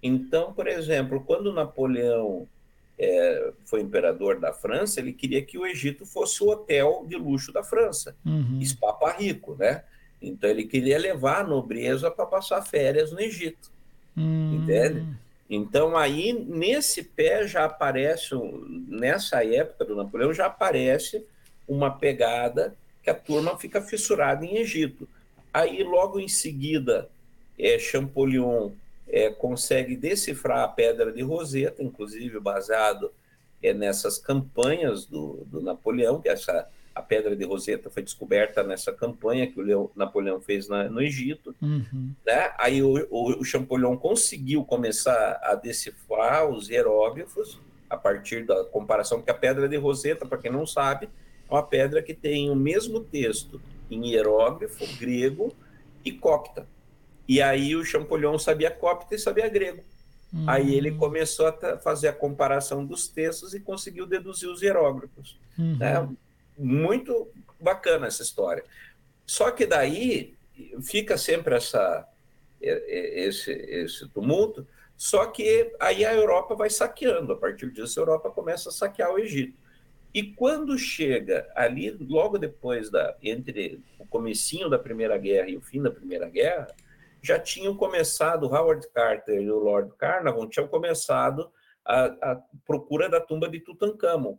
Então, 0.03 0.53
por 0.53 0.69
exemplo, 0.69 1.25
quando 1.25 1.53
Napoleão 1.53 2.47
é, 2.99 3.53
foi 3.65 3.81
imperador 3.81 4.39
da 4.39 4.53
França, 4.53 5.01
ele 5.01 5.13
queria 5.13 5.43
que 5.43 5.59
o 5.59 5.67
Egito 5.67 6.05
fosse 6.05 6.45
o 6.45 6.51
hotel 6.51 7.05
de 7.09 7.17
luxo 7.17 7.51
da 7.51 7.65
França, 7.65 8.15
uhum. 8.25 8.59
Espapa 8.61 9.11
Rico, 9.13 9.57
né? 9.59 9.83
Então 10.21 10.51
ele 10.51 10.65
queria 10.65 10.99
levar 10.99 11.41
a 11.41 11.47
nobreza 11.47 12.11
para 12.11 12.27
passar 12.27 12.63
férias 12.63 13.11
no 13.11 13.21
Egito, 13.21 13.71
uhum. 14.17 14.63
entende? 14.63 15.07
Então 15.49 15.97
aí 15.97 16.33
nesse 16.33 17.03
pé 17.03 17.47
já 17.47 17.65
aparece, 17.65 18.35
nessa 18.87 19.45
época 19.45 19.85
do 19.85 19.97
Napoleão 19.97 20.33
já 20.33 20.47
aparece 20.47 21.25
uma 21.67 21.91
pegada 21.91 22.75
que 23.03 23.11
a 23.11 23.15
turma 23.15 23.57
fica 23.59 23.81
fissurada 23.81 24.45
em 24.45 24.59
Egito. 24.59 25.09
Aí 25.53 25.83
logo 25.83 26.21
em 26.21 26.29
seguida 26.29 27.09
é, 27.59 27.79
Champollion 27.79 28.71
é, 29.09 29.31
consegue 29.31 29.97
decifrar 29.97 30.61
a 30.61 30.69
pedra 30.69 31.13
de 31.13 31.23
Roseta, 31.23 31.83
inclusive 31.83 32.39
baseado 32.39 33.11
é, 33.63 33.75
nessas 33.75 34.19
campanhas 34.19 35.05
do, 35.05 35.45
do 35.47 35.61
Napoleão, 35.61 36.21
que 36.21 36.29
essa 36.29 36.69
a 36.95 37.03
pedra 37.03 37.37
de 37.37 37.45
Roseta 37.45 37.89
foi 37.89 38.03
descoberta 38.03 38.63
nessa 38.63 38.93
campanha 38.93 39.47
que 39.47 39.61
o 39.61 39.91
Napoleão 39.95 40.41
fez 40.41 40.69
na, 40.69 40.89
no 40.89 41.01
Egito. 41.01 41.55
Uhum. 41.63 42.13
Né? 42.27 42.53
Aí 42.59 42.83
o, 42.83 43.07
o, 43.11 43.41
o, 43.41 43.45
Champollion 43.45 43.97
conseguiu 43.97 44.65
começar 44.65 45.41
a 45.43 45.55
decifrar 45.55 46.49
os 46.49 46.69
hieróglifos 46.69 47.59
a 47.89 47.97
partir 47.97 48.45
da 48.45 48.65
comparação, 48.65 49.23
que 49.23 49.31
a 49.31 49.35
pedra 49.35 49.69
de 49.69 49.77
Roseta, 49.77 50.27
para 50.27 50.39
quem 50.39 50.51
não 50.51 50.67
sabe, 50.67 51.09
é 51.49 51.55
uma 51.55 51.63
pedra 51.63 52.03
que 52.03 52.15
tem 52.15 52.51
o 52.51 52.57
mesmo 52.57 53.01
texto 53.01 53.61
em 53.91 54.11
hieróglifo 54.11 54.85
grego 54.99 55.53
e 56.05 56.13
copta. 56.13 56.67
E 57.29 57.41
aí 57.41 57.75
o 57.77 57.85
Champollion 57.85 58.39
sabia 58.39 58.71
copta 58.71 59.15
e 59.15 59.19
sabia 59.19 59.49
grego. 59.49 59.83
Uhum. 60.33 60.49
Aí 60.49 60.75
ele 60.75 60.93
começou 60.93 61.47
a 61.47 61.79
fazer 61.79 62.09
a 62.09 62.13
comparação 62.13 62.85
dos 62.85 63.09
textos 63.09 63.55
e 63.55 63.61
conseguiu 63.61 64.07
deduzir 64.07 64.49
os 64.49 64.63
hieróglifos. 64.63 65.39
Uhum. 65.59 65.77
Né? 65.77 66.09
Muito 66.63 67.31
bacana 67.59 68.07
essa 68.07 68.23
história. 68.23 68.65
Só 69.27 69.51
que 69.51 69.65
daí 69.65 70.35
fica 70.83 71.17
sempre 71.17 71.55
essa, 71.55 72.07
esse, 72.61 73.51
esse 73.51 74.09
tumulto. 74.09 74.67
Só 74.97 75.27
que 75.27 75.75
aí 75.81 76.05
a 76.05 76.15
Europa 76.15 76.55
vai 76.55 76.69
saqueando. 76.69 77.33
A 77.33 77.37
partir 77.37 77.71
disso, 77.73 77.99
a 77.99 78.03
Europa 78.03 78.31
começa 78.31 78.69
a 78.69 78.73
saquear 78.73 79.11
o 79.11 79.19
Egito. 79.19 79.59
E 80.13 80.35
quando 80.35 80.77
chega 80.77 81.51
ali, 81.55 81.91
logo 81.91 82.37
depois 82.37 82.91
da 82.91 83.17
entre 83.23 83.83
o 83.99 84.05
comecinho 84.05 84.69
da 84.69 84.79
Primeira 84.79 85.17
Guerra 85.17 85.49
e 85.49 85.57
o 85.57 85.61
fim 85.61 85.81
da 85.81 85.91
Primeira 85.91 86.29
Guerra, 86.29 86.67
já 87.23 87.39
tinham 87.39 87.77
começado, 87.77 88.47
Howard 88.47 88.89
Carter 88.91 89.41
e 89.41 89.51
o 89.51 89.59
Lord 89.59 89.93
Carnarvon 89.97 90.49
tinham 90.49 90.67
começado 90.67 91.51
a, 91.85 92.33
a 92.33 92.43
procura 92.67 93.09
da 93.09 93.21
tumba 93.21 93.49
de 93.49 93.61
Tutankhamon, 93.61 94.39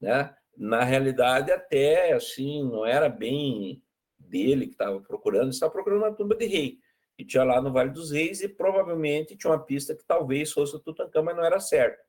né? 0.00 0.34
Na 0.56 0.82
realidade, 0.82 1.52
até 1.52 2.12
assim, 2.12 2.62
não 2.64 2.86
era 2.86 3.08
bem 3.08 3.82
dele 4.18 4.66
que 4.66 4.72
estava 4.72 5.00
procurando, 5.00 5.50
estava 5.50 5.72
procurando 5.72 6.02
uma 6.02 6.14
tumba 6.14 6.34
de 6.34 6.46
rei 6.46 6.78
que 7.16 7.24
tinha 7.24 7.42
lá 7.44 7.60
no 7.62 7.72
Vale 7.72 7.90
dos 7.90 8.10
Reis 8.10 8.42
e 8.42 8.48
provavelmente 8.48 9.36
tinha 9.36 9.50
uma 9.50 9.64
pista 9.64 9.94
que 9.94 10.04
talvez 10.04 10.52
fosse 10.52 10.76
o 10.76 10.78
Tutankhamon, 10.78 11.24
mas 11.24 11.36
não 11.36 11.44
era 11.44 11.58
certo. 11.58 12.04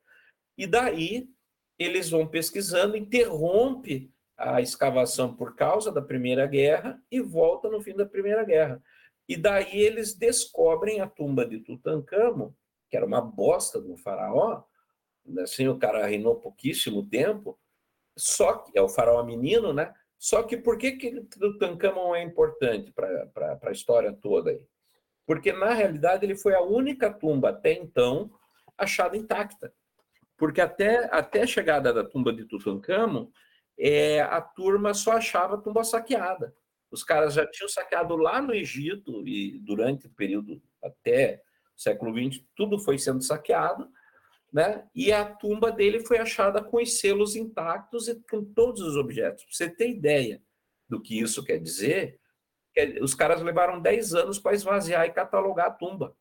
E 0.56 0.66
daí 0.66 1.28
eles 1.78 2.10
vão 2.10 2.26
pesquisando, 2.26 2.96
interrompe 2.96 4.12
a 4.36 4.60
escavação 4.60 5.34
por 5.34 5.56
causa 5.56 5.90
da 5.90 6.02
Primeira 6.02 6.46
Guerra 6.46 7.02
e 7.10 7.20
volta 7.20 7.70
no 7.70 7.80
fim 7.80 7.94
da 7.94 8.04
Primeira 8.04 8.44
Guerra. 8.44 8.82
E 9.26 9.36
daí 9.36 9.78
eles 9.80 10.14
descobrem 10.14 11.00
a 11.00 11.08
tumba 11.08 11.46
de 11.46 11.60
Tutankhamon, 11.60 12.52
que 12.90 12.96
era 12.96 13.06
uma 13.06 13.20
bosta 13.20 13.80
do 13.80 13.96
faraó, 13.96 14.62
assim, 15.42 15.68
o 15.68 15.78
cara 15.78 16.06
reinou 16.06 16.36
pouquíssimo 16.36 17.06
tempo, 17.06 17.58
só 18.18 18.58
que 18.58 18.76
é 18.76 18.82
o 18.82 18.88
faraó 18.88 19.22
menino, 19.22 19.72
né? 19.72 19.94
Só 20.18 20.42
que 20.42 20.56
por 20.56 20.76
que, 20.76 20.92
que 20.92 21.20
Tutankhamon 21.20 22.14
é 22.14 22.22
importante 22.22 22.92
para 22.92 23.58
a 23.62 23.72
história 23.72 24.12
toda 24.12 24.50
aí? 24.50 24.66
Porque, 25.24 25.52
na 25.52 25.72
realidade, 25.72 26.24
ele 26.24 26.34
foi 26.34 26.54
a 26.54 26.62
única 26.62 27.12
tumba 27.12 27.50
até 27.50 27.72
então 27.72 28.30
achada 28.76 29.16
intacta. 29.16 29.72
Porque 30.36 30.60
até, 30.60 31.08
até 31.12 31.42
a 31.42 31.46
chegada 31.46 31.92
da 31.92 32.02
tumba 32.02 32.32
de 32.32 32.44
Tutankhamon, 32.44 33.30
é, 33.78 34.20
a 34.20 34.40
turma 34.40 34.92
só 34.92 35.12
achava 35.12 35.54
a 35.54 35.60
tumba 35.60 35.84
saqueada. 35.84 36.52
Os 36.90 37.04
caras 37.04 37.34
já 37.34 37.46
tinham 37.46 37.68
saqueado 37.68 38.16
lá 38.16 38.40
no 38.40 38.54
Egito 38.54 39.26
e 39.26 39.58
durante 39.60 40.06
o 40.06 40.10
período 40.10 40.60
até 40.82 41.42
o 41.76 41.80
século 41.80 42.12
XX, 42.12 42.42
tudo 42.56 42.78
foi 42.78 42.98
sendo 42.98 43.22
saqueado, 43.22 43.88
né? 44.52 44.88
E 44.94 45.12
a 45.12 45.24
tumba 45.24 45.70
dele 45.70 46.00
foi 46.00 46.18
achada 46.18 46.62
com 46.62 46.78
os 46.78 46.98
selos 46.98 47.36
intactos 47.36 48.08
e 48.08 48.14
com 48.22 48.44
todos 48.44 48.80
os 48.80 48.96
objetos. 48.96 49.44
Pra 49.44 49.52
você 49.52 49.68
ter 49.68 49.90
ideia 49.90 50.42
do 50.88 51.00
que 51.00 51.20
isso 51.20 51.44
quer 51.44 51.58
dizer, 51.58 52.18
os 53.00 53.14
caras 53.14 53.42
levaram 53.42 53.80
10 53.80 54.14
anos 54.14 54.38
para 54.38 54.54
esvaziar 54.54 55.06
e 55.06 55.12
catalogar 55.12 55.66
a 55.66 55.72
tumba. 55.72 56.16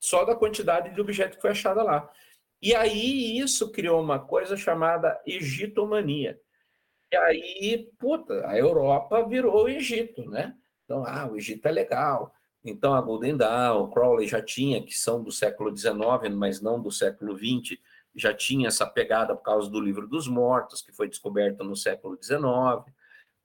Só 0.00 0.24
da 0.24 0.36
quantidade 0.36 0.94
de 0.94 1.00
objetos 1.00 1.36
que 1.36 1.42
foi 1.42 1.50
achada 1.50 1.82
lá. 1.82 2.10
E 2.60 2.74
aí 2.74 3.38
isso 3.38 3.70
criou 3.72 4.00
uma 4.00 4.18
coisa 4.18 4.56
chamada 4.56 5.20
egitomania. 5.26 6.40
E 7.12 7.16
aí, 7.16 7.90
puta, 7.98 8.46
a 8.46 8.56
Europa 8.56 9.26
virou 9.26 9.64
o 9.64 9.68
Egito, 9.68 10.28
né? 10.28 10.56
Então, 10.84 11.04
ah, 11.06 11.26
o 11.30 11.36
Egito 11.36 11.66
é 11.66 11.70
legal. 11.70 12.34
Então, 12.64 12.94
a 12.94 13.00
Golden 13.00 13.36
Dawn, 13.36 13.82
o 13.82 13.90
Crowley 13.90 14.26
já 14.26 14.40
tinha, 14.40 14.82
que 14.82 14.94
são 14.94 15.22
do 15.22 15.30
século 15.30 15.76
XIX, 15.76 16.34
mas 16.34 16.62
não 16.62 16.80
do 16.80 16.90
século 16.90 17.36
XX, 17.36 17.78
já 18.14 18.32
tinha 18.32 18.68
essa 18.68 18.86
pegada 18.86 19.36
por 19.36 19.42
causa 19.42 19.68
do 19.68 19.80
Livro 19.80 20.08
dos 20.08 20.26
Mortos, 20.26 20.80
que 20.80 20.92
foi 20.92 21.08
descoberto 21.08 21.62
no 21.62 21.76
século 21.76 22.16
XIX. 22.20 22.40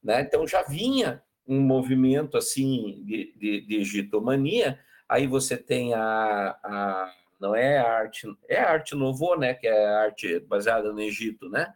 Né? 0.02 0.22
Então, 0.22 0.48
já 0.48 0.64
vinha 0.64 1.22
um 1.46 1.60
movimento 1.60 2.38
assim 2.38 3.04
de, 3.04 3.34
de, 3.36 3.62
de 3.62 3.76
egitomania. 3.78 4.80
Aí 5.10 5.28
você 5.28 5.58
tem 5.58 5.94
a, 5.96 6.58
a 6.64 7.14
não 7.40 7.56
é 7.56 7.80
a 7.80 7.92
arte, 7.92 8.28
é 8.48 8.60
a 8.60 8.72
arte 8.72 8.94
novo, 8.96 9.36
né? 9.36 9.54
Que 9.54 9.68
é 9.68 9.88
a 9.88 10.02
arte 10.02 10.40
baseada 10.42 10.94
no 10.94 11.02
Egito, 11.02 11.50
né? 11.50 11.74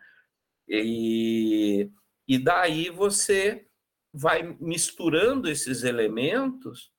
E, 0.67 1.89
e 2.27 2.37
daí 2.37 2.89
você 2.89 3.65
vai 4.13 4.55
misturando 4.59 5.49
esses 5.49 5.83
elementos 5.83 6.92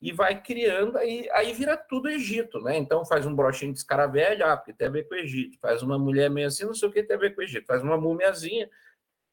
e 0.00 0.12
vai 0.12 0.40
criando, 0.42 0.98
aí, 0.98 1.28
aí 1.32 1.52
vira 1.52 1.76
tudo 1.76 2.08
Egito, 2.08 2.60
né? 2.60 2.76
Então 2.76 3.04
faz 3.04 3.24
um 3.24 3.34
brochinho 3.34 3.72
de 3.72 3.78
escaravelho, 3.78 4.44
ah, 4.44 4.56
porque 4.56 4.72
tem 4.72 4.88
a 4.88 4.90
ver 4.90 5.08
com 5.08 5.14
o 5.14 5.18
Egito. 5.18 5.58
Faz 5.58 5.82
uma 5.82 5.98
mulher 5.98 6.30
meio 6.30 6.46
assim, 6.46 6.64
não 6.64 6.74
sei 6.74 6.88
o 6.88 6.92
que 6.92 7.02
tem 7.02 7.16
a 7.16 7.20
ver 7.20 7.34
com 7.34 7.40
o 7.40 7.44
Egito. 7.44 7.66
Faz 7.66 7.82
uma 7.82 7.98
múmiazinha. 7.98 8.68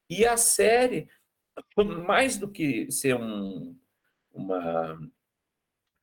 E 0.08 0.26
a 0.26 0.36
série, 0.36 1.08
mais 2.06 2.38
do 2.38 2.50
que 2.50 2.90
ser 2.90 3.14
um, 3.14 3.76
uma 4.32 4.98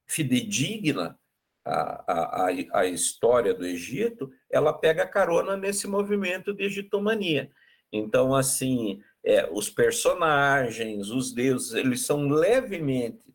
fidedigna, 0.08 1.20
a, 1.66 2.48
a, 2.48 2.80
a 2.80 2.86
história 2.86 3.54
do 3.54 3.66
Egito, 3.66 4.32
ela 4.50 4.74
pega 4.74 5.08
carona 5.08 5.58
nesse 5.58 5.88
movimento 5.88 6.54
de 6.54 6.66
egitomania. 6.66 7.52
Então, 7.92 8.34
assim, 8.34 9.02
é, 9.24 9.50
os 9.52 9.70
personagens, 9.70 11.10
os 11.10 11.34
deuses, 11.34 11.74
eles 11.74 12.06
são 12.06 12.28
levemente 12.30 13.32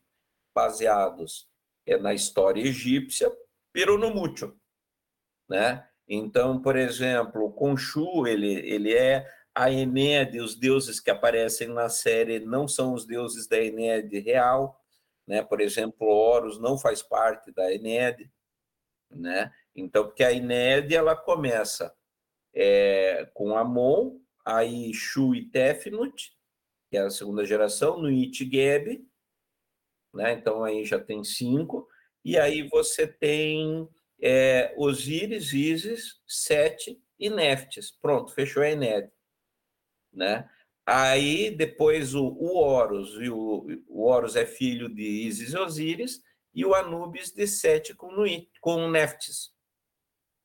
baseados 0.57 1.47
é, 1.85 1.97
na 1.97 2.15
história 2.15 2.63
egípcia, 2.63 3.31
pero 3.71 3.95
no 3.95 4.09
mucho, 4.09 4.59
né? 5.47 5.87
Então, 6.09 6.59
por 6.59 6.75
exemplo, 6.75 7.53
Khonshu, 7.53 8.25
ele, 8.25 8.53
ele 8.67 8.91
é 8.91 9.31
a 9.53 9.71
Enéade, 9.71 10.39
os 10.39 10.55
deuses 10.55 10.99
que 10.99 11.11
aparecem 11.11 11.67
na 11.67 11.89
série 11.89 12.39
não 12.39 12.67
são 12.67 12.95
os 12.95 13.05
deuses 13.05 13.47
da 13.47 13.59
Enéade 13.59 14.17
real, 14.19 14.81
né? 15.27 15.43
Por 15.43 15.61
exemplo, 15.61 16.07
Horus 16.07 16.59
não 16.59 16.75
faz 16.75 17.03
parte 17.03 17.51
da 17.51 17.71
Enéade, 17.71 18.31
né? 19.11 19.53
Então, 19.75 20.05
porque 20.05 20.23
a 20.23 20.33
Enéade 20.33 20.95
ela 20.95 21.15
começa 21.15 21.93
é, 22.51 23.29
com 23.35 23.55
Amon, 23.55 24.17
aí 24.43 24.91
Shu 24.91 25.35
e 25.35 25.45
Tefnut, 25.45 26.35
que 26.89 26.97
é 26.97 27.01
a 27.01 27.11
segunda 27.11 27.45
geração, 27.45 28.01
no 28.01 28.09
Geb, 28.33 29.05
né? 30.17 30.33
Então 30.33 30.63
aí 30.63 30.83
já 30.83 30.99
tem 30.99 31.23
cinco, 31.23 31.87
e 32.25 32.37
aí 32.37 32.67
você 32.67 33.07
tem 33.07 33.87
é, 34.21 34.73
Osíris, 34.75 35.53
Isis, 35.53 36.19
Sete 36.27 36.99
e 37.19 37.29
Neftes. 37.29 37.91
Pronto, 37.91 38.33
fechou 38.33 38.63
a 38.63 38.69
Enéade, 38.71 39.11
né? 40.11 40.49
Aí 40.85 41.51
depois 41.51 42.15
o, 42.15 42.25
o 42.25 42.57
Horus, 42.57 43.13
e 43.21 43.29
o, 43.29 43.67
o 43.87 44.03
Horus 44.03 44.35
é 44.35 44.45
filho 44.45 44.89
de 44.89 45.03
Isis 45.03 45.53
e 45.53 45.57
Osíris, 45.57 46.21
e 46.53 46.65
o 46.65 46.73
Anubis 46.73 47.31
de 47.31 47.45
Sete 47.45 47.93
com, 47.93 48.09
com 48.59 48.89
Neftis. 48.89 49.53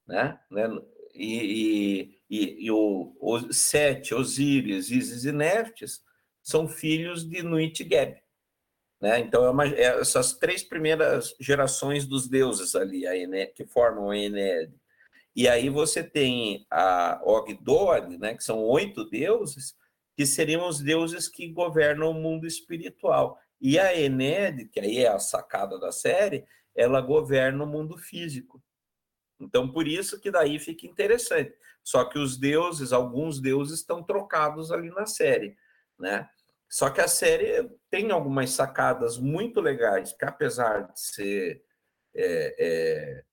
Né? 0.07 0.39
né? 0.51 0.69
E, 1.15 2.21
e, 2.29 2.65
e, 2.67 2.71
o, 2.71 3.17
o 3.19 3.53
Sete, 3.53 4.15
Osíris, 4.15 4.91
Isis 4.91 5.25
e 5.25 5.33
Neftis 5.33 6.03
são 6.43 6.69
filhos 6.69 7.25
de 7.25 7.43
Nuit 7.43 7.89
Geb. 7.89 8.22
Né? 9.03 9.19
Então, 9.19 9.45
é 9.45 9.51
uma, 9.51 9.67
é 9.67 10.01
essas 10.01 10.33
três 10.35 10.63
primeiras 10.63 11.35
gerações 11.41 12.07
dos 12.07 12.29
deuses 12.29 12.77
ali, 12.77 13.05
a 13.05 13.17
Ene, 13.17 13.49
que 13.49 13.67
formam 13.67 14.11
a 14.11 14.17
Ened. 14.17 14.73
E 15.35 15.49
aí 15.49 15.69
você 15.69 16.05
tem 16.05 16.65
a 16.71 17.21
Ogdoad, 17.25 18.17
né, 18.17 18.35
que 18.37 18.45
são 18.45 18.61
oito 18.61 19.05
deuses, 19.11 19.75
que 20.17 20.25
seriam 20.25 20.69
os 20.69 20.79
deuses 20.79 21.27
que 21.27 21.49
governam 21.49 22.11
o 22.11 22.15
mundo 22.15 22.47
espiritual. 22.47 23.41
E 23.61 23.77
a 23.77 23.99
Ened, 23.99 24.67
que 24.69 24.79
aí 24.79 24.99
é 24.99 25.09
a 25.09 25.19
sacada 25.19 25.81
da 25.81 25.91
série, 25.91 26.45
ela 26.73 27.01
governa 27.01 27.65
o 27.65 27.67
mundo 27.67 27.99
físico. 27.99 28.63
Então, 29.41 29.73
por 29.73 29.89
isso 29.89 30.21
que 30.21 30.31
daí 30.31 30.61
fica 30.61 30.87
interessante. 30.87 31.53
Só 31.83 32.05
que 32.05 32.21
os 32.21 32.37
deuses, 32.37 32.93
alguns 32.93 33.41
deuses 33.41 33.81
estão 33.81 34.01
trocados 34.01 34.71
ali 34.71 34.91
na 34.91 35.07
série, 35.07 35.57
né? 35.99 36.29
Só 36.73 36.89
que 36.89 37.01
a 37.01 37.09
série 37.09 37.71
tem 37.91 38.11
algumas 38.11 38.51
sacadas 38.51 39.19
muito 39.19 39.61
legais, 39.61 40.13
que 40.15 40.25
apesar 40.25 40.91
de 40.93 40.99
ser 40.99 41.63
é, 42.15 42.57
é, 42.59 43.25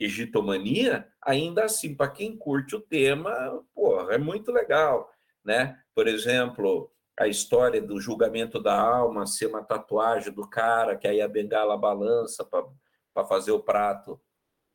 egitomania, 0.00 1.08
ainda 1.22 1.64
assim, 1.64 1.94
para 1.94 2.10
quem 2.10 2.36
curte 2.36 2.74
o 2.74 2.80
tema, 2.80 3.32
porra, 3.74 4.14
é 4.14 4.18
muito 4.18 4.50
legal 4.50 5.10
né? 5.46 5.80
Por 5.94 6.08
exemplo, 6.08 6.90
a 7.18 7.28
história 7.28 7.80
do 7.80 8.00
julgamento 8.00 8.60
da 8.60 8.78
alma 8.78 9.26
ser 9.26 9.46
uma 9.46 9.62
tatuagem 9.62 10.32
do 10.32 10.46
cara, 10.46 10.96
que 10.96 11.06
aí 11.06 11.22
a 11.22 11.28
bengala 11.28 11.78
balança 11.78 12.44
para 12.44 13.24
fazer 13.26 13.52
o 13.52 13.62
prato 13.62 14.20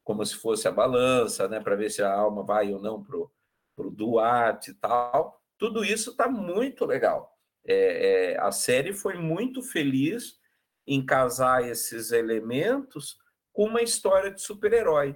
como 0.04 0.26
se 0.26 0.36
fosse 0.36 0.68
a 0.68 0.72
balança, 0.72 1.48
né? 1.48 1.60
Para 1.60 1.76
ver 1.76 1.92
se 1.92 2.02
a 2.02 2.12
alma 2.12 2.44
vai 2.44 2.74
ou 2.74 2.82
não 2.82 3.04
para 3.04 3.18
o 3.18 3.92
Duarte 3.92 4.72
e 4.72 4.74
tal. 4.76 5.40
Tudo 5.58 5.84
isso 5.84 6.12
está 6.12 6.28
muito 6.28 6.86
legal. 6.86 7.38
É, 7.66 8.34
é, 8.34 8.40
a 8.40 8.52
série 8.52 8.94
foi 8.94 9.16
muito 9.16 9.62
feliz 9.62 10.40
em 10.88 11.06
casar 11.06 11.68
esses 11.68 12.12
elementos 12.12 13.18
com 13.54 13.66
uma 13.66 13.82
história 13.82 14.32
de 14.32 14.42
super-herói, 14.42 15.16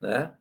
né? 0.00 0.36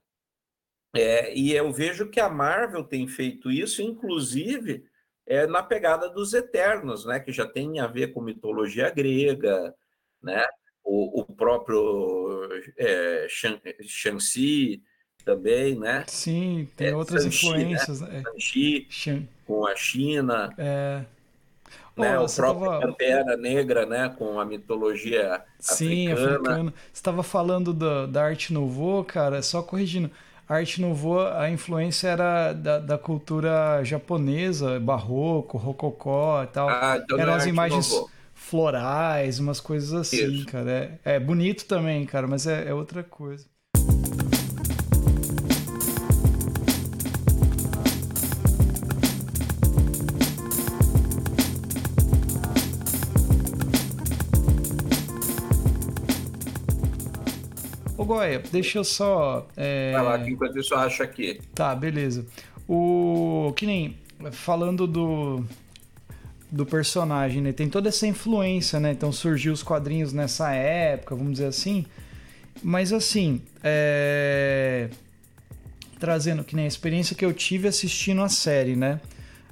É, 0.95 1.36
e 1.36 1.53
eu 1.53 1.71
vejo 1.71 2.10
que 2.10 2.19
a 2.19 2.29
Marvel 2.29 2.83
tem 2.83 3.07
feito 3.07 3.51
isso, 3.51 3.81
inclusive 3.81 4.86
é, 5.25 5.45
na 5.45 5.62
pegada 5.62 6.10
dos 6.10 6.33
Eternos, 6.33 7.05
né? 7.05 7.19
Que 7.19 7.31
já 7.31 7.45
tem 7.47 7.79
a 7.79 7.88
ver 7.88 8.13
com 8.13 8.21
mitologia 8.21 8.89
grega, 8.89 9.75
né? 10.21 10.45
o, 10.88 11.21
o 11.21 11.25
próprio 11.25 12.49
é, 12.77 13.27
Shanxi 13.83 14.81
também, 15.25 15.77
né? 15.77 16.05
Sim, 16.07 16.69
tem 16.77 16.88
é, 16.88 16.95
outras 16.95 17.23
Sanchi, 17.23 17.45
influências. 17.45 18.01
Né? 18.01 18.23
Sanchi, 18.23 19.27
com 19.45 19.67
a 19.67 19.75
China. 19.75 20.49
É. 20.57 21.05
Né, 21.97 22.19
o 22.19 22.29
próprio 22.29 22.69
tava... 22.69 22.79
Pantera 22.79 23.36
Negra, 23.38 23.86
né, 23.86 24.10
com 24.10 24.39
a 24.39 24.45
mitologia 24.45 25.43
Sim, 25.60 26.12
africana. 26.12 26.23
africana. 26.23 26.73
Você 26.93 26.99
estava 26.99 27.23
falando 27.23 27.73
da, 27.73 28.05
da 28.05 28.23
arte 28.23 28.53
nouveau, 28.53 29.03
cara, 29.03 29.41
só 29.41 29.63
corrigindo. 29.63 30.12
A 30.47 30.55
arte 30.55 30.79
nouveau, 30.79 31.19
a 31.27 31.49
influência 31.49 32.07
era 32.10 32.53
da, 32.53 32.79
da 32.79 32.97
cultura 32.97 33.83
japonesa, 33.83 34.79
barroco, 34.79 35.57
rococó 35.57 36.43
e 36.43 36.47
tal. 36.47 36.81
Ah, 36.81 36.97
então 37.03 37.19
Eram 37.19 37.33
é 37.33 37.36
as 37.36 37.45
imagens 37.45 37.89
nouveau. 37.89 38.12
florais, 38.33 39.39
umas 39.39 39.60
coisas 39.60 39.93
assim, 39.93 40.41
Isso. 40.41 40.45
cara. 40.45 40.99
É, 41.03 41.15
é 41.15 41.19
bonito 41.19 41.65
também, 41.65 42.05
cara, 42.05 42.27
mas 42.27 42.47
é, 42.47 42.67
é 42.69 42.73
outra 42.73 43.03
coisa. 43.03 43.45
Goya, 58.08 58.41
deixa 58.52 58.80
eu 58.80 58.84
só. 58.84 59.46
É... 59.58 59.91
Vai 59.91 60.04
lá, 60.04 60.20
que 60.20 60.32
enquanto 60.32 60.58
isso 60.58 60.74
eu 60.74 60.80
acho 60.80 61.04
aqui. 61.04 61.41
Tá, 61.54 61.76
beleza. 61.76 62.26
O. 62.67 63.54
Que 63.56 63.65
nem. 63.65 63.98
Falando 64.32 64.88
do. 64.88 65.43
Do 66.50 66.65
personagem, 66.65 67.41
né? 67.41 67.52
Tem 67.52 67.67
toda 67.70 67.89
essa 67.89 68.08
influência, 68.08 68.80
né? 68.80 68.91
Então 68.91 69.12
surgiu 69.12 69.52
os 69.52 69.62
quadrinhos 69.62 70.13
nessa 70.13 70.54
época, 70.54 71.13
vamos 71.13 71.34
dizer 71.34 71.48
assim. 71.48 71.86
Mas 72.63 72.93
assim, 72.93 73.41
é... 73.62 74.89
trazendo 76.00 76.46
que 76.46 76.56
nem 76.56 76.63
a 76.63 76.67
experiência 76.67 77.17
que 77.17 77.26
eu 77.26 77.34
tive 77.34 77.67
assistindo 77.67 78.22
a 78.22 78.30
série, 78.30 78.78
né? 78.78 79.02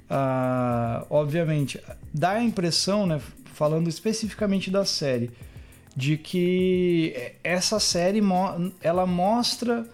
Ah, 0.08 1.04
obviamente, 1.10 1.78
dá 2.14 2.32
a 2.32 2.42
impressão, 2.42 3.06
né? 3.06 3.20
Falando 3.52 3.88
especificamente 3.88 4.70
da 4.70 4.84
série, 4.84 5.30
de 5.96 6.18
que 6.18 7.32
essa 7.42 7.80
série 7.80 8.20
ela 8.82 9.06
mostra 9.06 9.88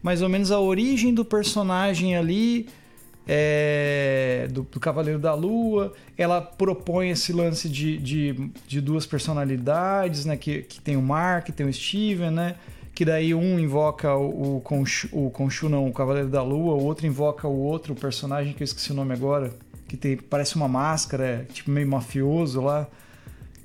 mais 0.00 0.22
ou 0.22 0.28
menos 0.28 0.52
a 0.52 0.60
origem 0.60 1.12
do 1.12 1.24
personagem 1.24 2.16
ali 2.16 2.68
é, 3.26 4.48
do, 4.52 4.62
do, 4.62 4.78
Cavaleiro 4.78 5.18
da 5.18 5.34
Lua. 5.34 5.92
Ela 6.16 6.40
propõe 6.40 7.10
esse 7.10 7.32
lance 7.32 7.68
de, 7.68 7.98
de, 7.98 8.50
de, 8.66 8.80
duas 8.80 9.04
personalidades, 9.04 10.24
né? 10.24 10.36
Que, 10.36 10.62
que 10.62 10.80
tem 10.80 10.96
o 10.96 11.02
Mark, 11.02 11.48
tem 11.50 11.66
o 11.66 11.72
Steven, 11.72 12.30
né? 12.30 12.54
Que 12.94 13.04
daí 13.04 13.34
um 13.34 13.58
invoca 13.58 14.14
o, 14.14 14.56
o, 14.56 14.60
Conchu, 14.60 15.08
o 15.12 15.68
não, 15.68 15.88
o 15.88 15.92
Cavaleiro 15.92 16.28
da 16.28 16.42
Lua, 16.42 16.74
o 16.74 16.84
outro 16.84 17.06
invoca 17.06 17.46
o 17.48 17.58
outro 17.58 17.94
personagem 17.94 18.54
que 18.54 18.62
eu 18.62 18.64
esqueci 18.64 18.92
o 18.92 18.94
nome 18.94 19.12
agora, 19.12 19.52
que 19.88 19.96
tem, 19.96 20.16
parece 20.16 20.56
uma 20.56 20.68
máscara, 20.68 21.46
tipo 21.52 21.70
meio 21.70 21.88
mafioso 21.88 22.60
lá 22.60 22.88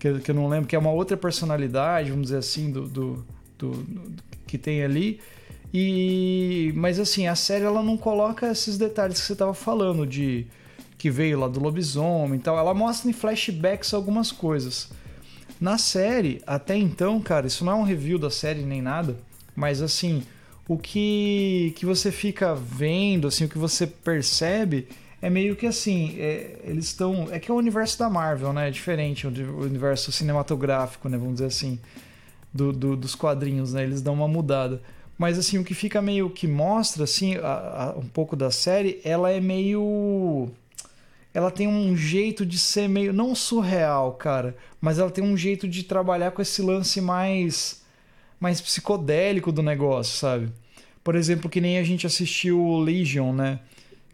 que, 0.03 0.19
que 0.19 0.31
eu 0.31 0.35
não 0.35 0.49
lembro, 0.49 0.67
que 0.67 0.75
é 0.75 0.79
uma 0.79 0.91
outra 0.91 1.15
personalidade, 1.15 2.09
vamos 2.09 2.25
dizer 2.25 2.37
assim, 2.37 2.69
do, 2.69 2.87
do, 2.89 3.25
do, 3.57 3.71
do 3.71 4.23
que 4.45 4.57
tem 4.57 4.83
ali. 4.83 5.21
E 5.73 6.73
mas 6.75 6.99
assim, 6.99 7.25
a 7.25 7.35
série 7.35 7.63
ela 7.63 7.81
não 7.81 7.95
coloca 7.95 8.51
esses 8.51 8.77
detalhes 8.77 9.21
que 9.21 9.25
você 9.25 9.33
estava 9.33 9.53
falando 9.53 10.05
de 10.05 10.45
que 10.97 11.09
veio 11.09 11.39
lá 11.39 11.47
do 11.47 11.59
lobisomem 11.59 12.35
e 12.35 12.39
tal. 12.39 12.57
Ela 12.57 12.73
mostra 12.73 13.09
em 13.09 13.13
flashbacks 13.13 13.93
algumas 13.93 14.29
coisas. 14.29 14.91
Na 15.59 15.77
série, 15.77 16.41
até 16.45 16.75
então, 16.75 17.21
cara, 17.21 17.47
isso 17.47 17.63
não 17.63 17.71
é 17.71 17.75
um 17.75 17.83
review 17.83 18.19
da 18.19 18.29
série 18.29 18.61
nem 18.61 18.81
nada, 18.81 19.17
mas 19.55 19.81
assim, 19.81 20.23
o 20.67 20.77
que 20.77 21.73
que 21.77 21.85
você 21.85 22.11
fica 22.11 22.53
vendo, 22.53 23.27
assim, 23.29 23.45
o 23.45 23.49
que 23.49 23.57
você 23.57 23.87
percebe 23.87 24.89
é 25.23 25.29
meio 25.29 25.55
que 25.55 25.65
assim, 25.65 26.17
é, 26.19 26.59
eles 26.65 26.87
estão. 26.87 27.29
É 27.31 27.39
que 27.39 27.49
é 27.49 27.53
o 27.53 27.57
universo 27.57 27.97
da 27.97 28.09
Marvel, 28.09 28.51
né? 28.51 28.67
É 28.67 28.71
diferente, 28.71 29.25
o 29.25 29.61
universo 29.61 30.11
cinematográfico, 30.11 31.07
né? 31.07 31.17
Vamos 31.17 31.35
dizer 31.35 31.45
assim, 31.45 31.79
do, 32.53 32.73
do, 32.73 32.97
dos 32.97 33.15
quadrinhos, 33.15 33.71
né? 33.71 33.83
Eles 33.83 34.01
dão 34.01 34.15
uma 34.15 34.27
mudada. 34.27 34.81
Mas 35.17 35.39
assim, 35.39 35.57
o 35.57 35.63
que 35.63 35.73
fica 35.73 36.01
meio 36.01 36.29
que 36.29 36.45
mostra, 36.45 37.05
assim, 37.05 37.37
a, 37.37 37.93
a, 37.93 37.97
um 37.97 38.05
pouco 38.05 38.35
da 38.35 38.51
série, 38.51 38.99
ela 39.01 39.31
é 39.31 39.39
meio. 39.39 40.49
Ela 41.33 41.49
tem 41.49 41.69
um 41.69 41.95
jeito 41.95 42.45
de 42.45 42.59
ser 42.59 42.89
meio. 42.89 43.13
Não 43.13 43.33
surreal, 43.33 44.15
cara, 44.15 44.57
mas 44.81 44.99
ela 44.99 45.09
tem 45.09 45.23
um 45.23 45.37
jeito 45.37 45.69
de 45.69 45.83
trabalhar 45.83 46.31
com 46.31 46.41
esse 46.41 46.61
lance 46.61 46.99
mais. 46.99 47.81
mais 48.41 48.59
psicodélico 48.59 49.53
do 49.53 49.63
negócio, 49.63 50.17
sabe? 50.17 50.49
Por 51.01 51.15
exemplo, 51.15 51.49
que 51.49 51.61
nem 51.61 51.77
a 51.77 51.83
gente 51.83 52.05
assistiu 52.05 52.77
Legion, 52.79 53.31
né? 53.31 53.61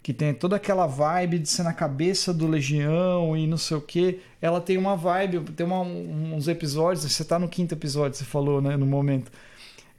Que 0.01 0.13
tem 0.13 0.33
toda 0.33 0.55
aquela 0.55 0.87
vibe 0.87 1.39
de 1.39 1.49
ser 1.49 1.63
na 1.63 1.73
cabeça 1.73 2.33
do 2.33 2.47
Legião 2.47 3.35
e 3.35 3.45
não 3.45 3.57
sei 3.57 3.77
o 3.77 3.81
que. 3.81 4.19
Ela 4.41 4.61
tem 4.61 4.77
uma 4.77 4.95
vibe, 4.95 5.41
tem 5.51 5.65
uma, 5.65 5.81
uns 5.81 6.47
episódios, 6.47 7.11
você 7.11 7.23
tá 7.25 7.37
no 7.37 7.49
quinto 7.49 7.73
episódio, 7.73 8.17
você 8.17 8.23
falou, 8.23 8.61
né, 8.61 8.77
no 8.77 8.85
momento. 8.85 9.31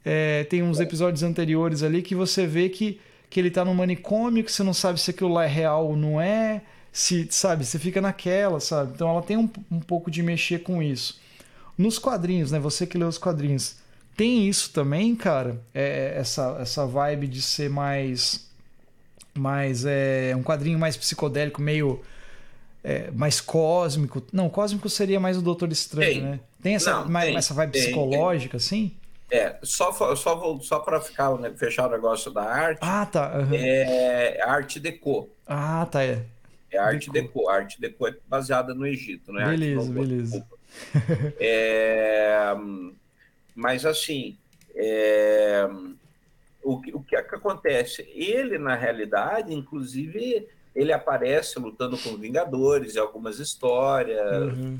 É, 0.03 0.43
tem 0.45 0.63
uns 0.63 0.79
episódios 0.79 1.21
anteriores 1.21 1.83
ali 1.83 2.01
que 2.01 2.15
você 2.15 2.47
vê 2.47 2.67
que, 2.69 2.99
que 3.29 3.39
ele 3.39 3.51
tá 3.51 3.63
no 3.63 3.75
manicômio, 3.75 4.43
que 4.43 4.51
você 4.51 4.63
não 4.63 4.73
sabe 4.73 4.99
se 4.99 5.11
aquilo 5.11 5.31
lá 5.31 5.45
é 5.45 5.47
real 5.47 5.87
ou 5.87 5.95
não 5.95 6.19
é, 6.19 6.63
se, 6.91 7.27
sabe, 7.29 7.63
você 7.63 7.77
fica 7.77 8.01
naquela, 8.01 8.59
sabe? 8.59 8.93
Então 8.95 9.07
ela 9.07 9.21
tem 9.21 9.37
um, 9.37 9.49
um 9.69 9.79
pouco 9.79 10.09
de 10.09 10.23
mexer 10.23 10.59
com 10.59 10.81
isso. 10.81 11.19
Nos 11.77 11.99
quadrinhos, 11.99 12.51
né, 12.51 12.59
você 12.59 12.87
que 12.87 12.97
lê 12.97 13.05
os 13.05 13.19
quadrinhos, 13.19 13.75
tem 14.17 14.47
isso 14.47 14.71
também, 14.71 15.15
cara? 15.15 15.61
É, 15.73 16.15
essa, 16.17 16.57
essa 16.59 16.85
vibe 16.85 17.27
de 17.27 17.41
ser 17.41 17.69
mais 17.69 18.50
mais 19.33 19.85
é 19.85 20.33
um 20.35 20.43
quadrinho 20.43 20.77
mais 20.77 20.97
psicodélico, 20.97 21.61
meio 21.61 22.01
é, 22.83 23.11
mais 23.11 23.39
cósmico. 23.39 24.23
Não, 24.31 24.49
cósmico 24.49 24.89
seria 24.89 25.19
mais 25.19 25.37
o 25.37 25.41
Doutor 25.41 25.71
Estranho, 25.71 26.11
tem. 26.11 26.21
né? 26.21 26.39
Tem 26.61 26.75
essa, 26.75 26.91
Não, 26.91 27.09
mais, 27.09 27.27
tem, 27.27 27.37
essa 27.37 27.53
vibe 27.53 27.71
tem, 27.71 27.81
psicológica, 27.81 28.57
assim? 28.57 28.95
É, 29.31 29.55
só, 29.63 29.91
só, 30.15 30.59
só 30.59 30.79
para 30.79 30.99
ficar, 30.99 31.33
né, 31.37 31.51
fechar 31.55 31.87
o 31.87 31.91
negócio 31.91 32.31
da 32.31 32.43
arte. 32.43 32.79
Ah, 32.81 33.05
tá. 33.05 33.37
Uhum. 33.39 33.53
É 33.53 34.41
arte 34.41 34.79
deco. 34.79 35.29
Ah, 35.47 35.87
tá. 35.89 36.03
É, 36.03 36.25
é 36.69 36.77
arte 36.77 37.09
deco. 37.09 37.27
deco. 37.27 37.49
A 37.49 37.55
arte 37.55 37.79
deco 37.79 38.07
é 38.07 38.15
baseada 38.27 38.73
no 38.73 38.85
Egito, 38.85 39.31
né? 39.31 39.45
Beleza, 39.45 39.91
beleza. 39.91 40.45
é, 41.39 42.53
mas 43.55 43.85
assim, 43.85 44.37
é, 44.75 45.67
o 46.63 46.79
que, 46.81 46.95
o 46.95 47.01
que, 47.01 47.15
é 47.15 47.21
que 47.21 47.35
acontece? 47.35 48.07
Ele, 48.13 48.57
na 48.57 48.75
realidade, 48.75 49.53
inclusive, 49.53 50.47
ele 50.75 50.93
aparece 50.93 51.59
lutando 51.59 51.97
com 51.97 52.17
Vingadores 52.17 52.95
em 52.95 52.99
algumas 52.99 53.39
histórias, 53.39 54.53
uhum. 54.53 54.79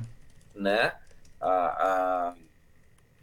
né? 0.56 0.94
A, 1.40 1.50
a, 1.50 2.34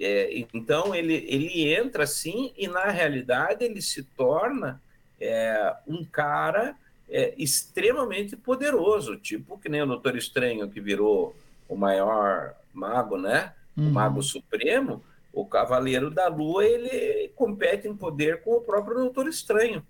é, 0.00 0.44
então, 0.52 0.94
ele, 0.94 1.14
ele 1.28 1.72
entra 1.72 2.04
assim 2.04 2.52
e, 2.56 2.68
na 2.68 2.86
realidade, 2.86 3.64
ele 3.64 3.80
se 3.80 4.02
torna 4.02 4.80
é, 5.20 5.74
um 5.86 6.04
cara 6.04 6.76
é, 7.08 7.34
extremamente 7.36 8.36
poderoso, 8.36 9.16
tipo 9.16 9.58
que 9.58 9.68
nem 9.68 9.82
o 9.82 9.86
Doutor 9.86 10.16
Estranho, 10.16 10.68
que 10.68 10.80
virou 10.80 11.34
o 11.68 11.76
maior 11.76 12.54
mago, 12.72 13.16
né? 13.16 13.52
Uhum. 13.76 13.88
O 13.88 13.90
mago 13.92 14.22
supremo 14.22 15.02
o 15.32 15.46
Cavaleiro 15.46 16.10
da 16.10 16.28
Lua 16.28 16.64
ele 16.64 17.28
compete 17.34 17.86
em 17.86 17.96
poder 17.96 18.42
com 18.42 18.56
o 18.56 18.60
próprio 18.60 18.96
Doutor 18.96 19.28
Estranho, 19.28 19.84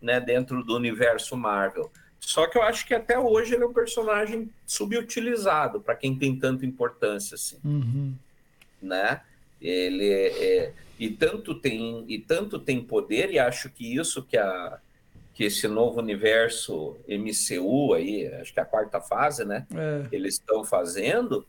né, 0.00 0.20
dentro 0.20 0.62
do 0.64 0.76
universo 0.76 1.36
Marvel. 1.36 1.90
Só 2.20 2.46
que 2.46 2.58
eu 2.58 2.62
acho 2.62 2.86
que 2.86 2.94
até 2.94 3.18
hoje 3.18 3.54
ele 3.54 3.64
é 3.64 3.66
um 3.66 3.72
personagem 3.72 4.50
subutilizado 4.66 5.80
para 5.80 5.94
quem 5.94 6.16
tem 6.16 6.36
tanta 6.36 6.66
importância 6.66 7.34
assim, 7.34 7.58
uhum. 7.64 8.14
né? 8.82 9.20
Ele 9.60 10.08
é, 10.10 10.44
é, 10.44 10.72
e 10.98 11.10
tanto 11.10 11.54
tem 11.54 12.04
e 12.08 12.18
tanto 12.18 12.58
tem 12.58 12.82
poder 12.82 13.30
e 13.30 13.38
acho 13.38 13.70
que 13.70 13.94
isso 13.96 14.22
que 14.22 14.36
a 14.36 14.78
que 15.34 15.44
esse 15.44 15.68
novo 15.68 16.00
universo 16.00 16.96
MCU 17.06 17.92
aí, 17.92 18.26
acho 18.40 18.54
que 18.54 18.58
é 18.58 18.62
a 18.62 18.66
quarta 18.66 19.02
fase, 19.02 19.44
né? 19.44 19.66
É. 19.74 20.06
Eles 20.10 20.34
estão 20.34 20.64
fazendo 20.64 21.46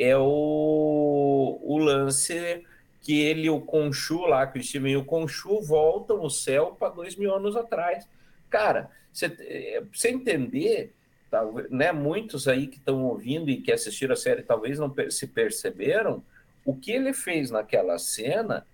é 0.00 0.16
o, 0.16 1.60
o 1.62 1.78
lance 1.78 2.64
que 3.02 3.20
ele, 3.20 3.50
o 3.50 3.60
Conchu 3.60 4.20
lá, 4.26 4.46
que 4.46 4.58
o 4.58 4.62
Steven 4.62 4.92
e 4.92 4.96
o 4.96 5.04
Conchu 5.04 5.60
voltam 5.60 6.24
o 6.24 6.30
céu 6.30 6.76
para 6.78 6.94
dois 6.94 7.16
mil 7.16 7.34
anos 7.34 7.54
atrás. 7.54 8.08
Cara, 8.48 8.90
você, 9.12 9.82
você 9.92 10.10
entender, 10.10 10.94
tá, 11.30 11.42
né, 11.70 11.92
muitos 11.92 12.48
aí 12.48 12.66
que 12.66 12.78
estão 12.78 13.04
ouvindo 13.04 13.50
e 13.50 13.60
que 13.60 13.72
assistiram 13.72 14.14
a 14.14 14.16
série 14.16 14.42
talvez 14.42 14.78
não 14.78 14.94
se 15.10 15.26
perceberam, 15.26 16.22
o 16.64 16.74
que 16.74 16.92
ele 16.92 17.12
fez 17.12 17.50
naquela 17.50 17.98
cena 17.98 18.66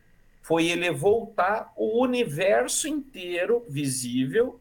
foi 0.42 0.66
ele 0.66 0.90
voltar 0.92 1.72
o 1.76 2.02
universo 2.02 2.86
inteiro 2.86 3.64
visível 3.68 4.60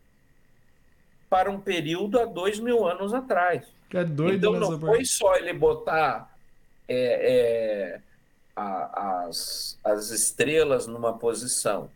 para 1.29 1.51
um 1.51 1.59
período 1.59 2.19
há 2.19 2.25
dois 2.25 2.59
mil 2.59 2.87
anos 2.87 3.13
atrás. 3.13 3.67
É 3.93 4.03
doido, 4.03 4.35
então 4.35 4.53
não 4.59 4.79
foi 4.79 5.05
só 5.05 5.35
ele 5.35 5.53
botar 5.53 6.34
é, 6.87 7.97
é, 7.97 8.01
a, 8.55 9.25
as, 9.25 9.77
as 9.83 10.09
estrelas 10.11 10.87
numa 10.87 11.17
posição, 11.17 11.89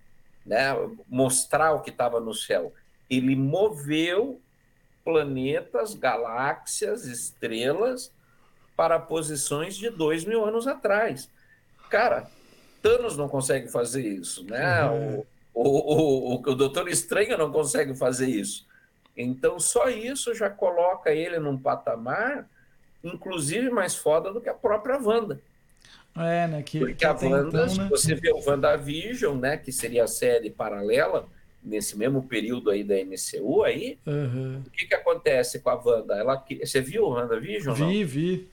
né? 0.46 0.74
mostrar 1.08 1.74
o 1.74 1.82
que 1.82 1.90
estava 1.90 2.20
no 2.20 2.34
céu. 2.34 2.74
Ele 3.10 3.36
moveu 3.36 4.42
planetas, 5.04 5.94
galáxias, 5.94 7.06
estrelas 7.06 8.12
para 8.76 9.00
posições 9.00 9.76
de 9.76 9.90
dois 9.90 10.24
mil 10.24 10.46
anos 10.46 10.68
atrás. 10.68 11.30
Cara, 11.90 12.30
Thanos 12.82 13.18
não 13.18 13.28
consegue 13.28 13.68
fazer 13.68 14.08
isso, 14.08 14.44
né? 14.46 14.86
Uhum. 14.90 15.26
O, 15.54 15.62
o, 15.62 15.72
o, 15.72 16.36
o, 16.36 16.36
o 16.36 16.56
Doutor 16.56 16.88
Estranho 16.88 17.38
não 17.38 17.52
consegue 17.52 17.96
fazer 17.96 18.28
isso. 18.28 18.68
Então, 19.18 19.60
só 19.60 19.90
isso 19.90 20.34
já 20.34 20.50
coloca 20.50 21.12
ele 21.12 21.40
num 21.40 21.58
patamar, 21.58 22.48
inclusive 23.04 23.70
mais 23.70 23.96
foda 23.96 24.32
do 24.32 24.42
que 24.42 24.50
a 24.50 24.54
própria 24.54 24.98
Wanda. 24.98 25.40
É, 26.16 26.48
né? 26.48 26.64
Que, 26.64 26.80
Porque 26.80 26.96
que 26.96 27.06
a 27.06 27.14
Wanda, 27.14 27.66
então, 27.66 27.84
né? 27.84 27.90
você 27.90 28.16
vê 28.16 28.32
o 28.32 28.44
WandaVision, 28.46 29.38
né? 29.38 29.58
Que 29.58 29.72
seria 29.72 30.04
a 30.04 30.08
série 30.08 30.50
paralela 30.50 31.28
nesse 31.64 31.98
mesmo 31.98 32.24
período 32.24 32.70
aí 32.70 32.84
da 32.84 32.96
MCU 32.96 33.64
aí, 33.64 34.00
uhum. 34.06 34.64
o 34.66 34.70
que 34.70 34.88
que 34.88 34.96
acontece 34.96 35.60
com 35.60 35.70
a 35.70 35.76
Wanda? 35.76 36.16
Ela, 36.16 36.44
você 36.62 36.82
viu 36.82 37.04
o 37.04 37.10
WandaVision? 37.10 37.76
Vi, 37.76 37.82
não? 37.82 38.08
vi. 38.08 38.50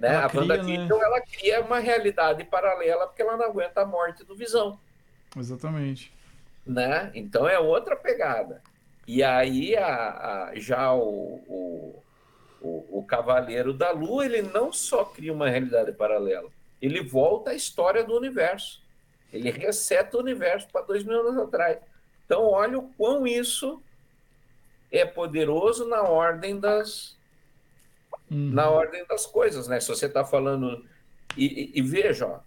Né? 0.00 0.08
Ela 0.08 0.26
a 0.26 0.28
cria, 0.28 0.40
WandaVision, 0.40 0.98
né? 0.98 1.04
ela 1.04 1.20
cria 1.20 1.60
uma 1.60 1.78
realidade 1.78 2.44
paralela 2.44 3.06
porque 3.06 3.22
ela 3.22 3.36
não 3.36 3.44
aguenta 3.44 3.82
a 3.82 3.86
morte 3.86 4.24
do 4.24 4.34
Visão. 4.34 4.78
Exatamente. 5.36 6.12
Né? 6.66 7.10
Então 7.14 7.48
é 7.48 7.58
outra 7.58 7.94
pegada. 7.94 8.62
E 9.06 9.22
aí 9.22 9.76
a, 9.76 10.48
a 10.48 10.52
já 10.56 10.92
o, 10.92 11.40
o, 11.46 12.02
o, 12.60 12.98
o 12.98 13.04
Cavaleiro 13.04 13.72
da 13.72 13.90
Lua, 13.90 14.24
ele 14.24 14.42
não 14.42 14.72
só 14.72 15.04
cria 15.04 15.32
uma 15.32 15.48
realidade 15.48 15.92
paralela, 15.92 16.50
ele 16.80 17.02
volta 17.02 17.50
à 17.50 17.54
história 17.54 18.04
do 18.04 18.16
universo. 18.16 18.84
Ele 19.32 19.50
reseta 19.50 20.16
o 20.16 20.20
universo 20.20 20.68
para 20.70 20.82
dois 20.82 21.04
mil 21.04 21.20
anos 21.20 21.36
atrás. 21.36 21.78
Então, 22.24 22.44
olha 22.44 22.78
o 22.78 22.88
quão 22.94 23.26
isso 23.26 23.82
é 24.90 25.04
poderoso 25.04 25.86
na 25.86 26.02
ordem 26.02 26.58
das 26.58 27.16
uhum. 28.30 28.50
na 28.52 28.70
ordem 28.70 29.04
das 29.06 29.26
coisas, 29.26 29.68
né? 29.68 29.80
Se 29.80 29.88
você 29.88 30.06
está 30.06 30.24
falando 30.24 30.84
e, 31.36 31.46
e, 31.46 31.78
e, 31.78 31.82
veja, 31.82 32.26
ó, 32.26 32.40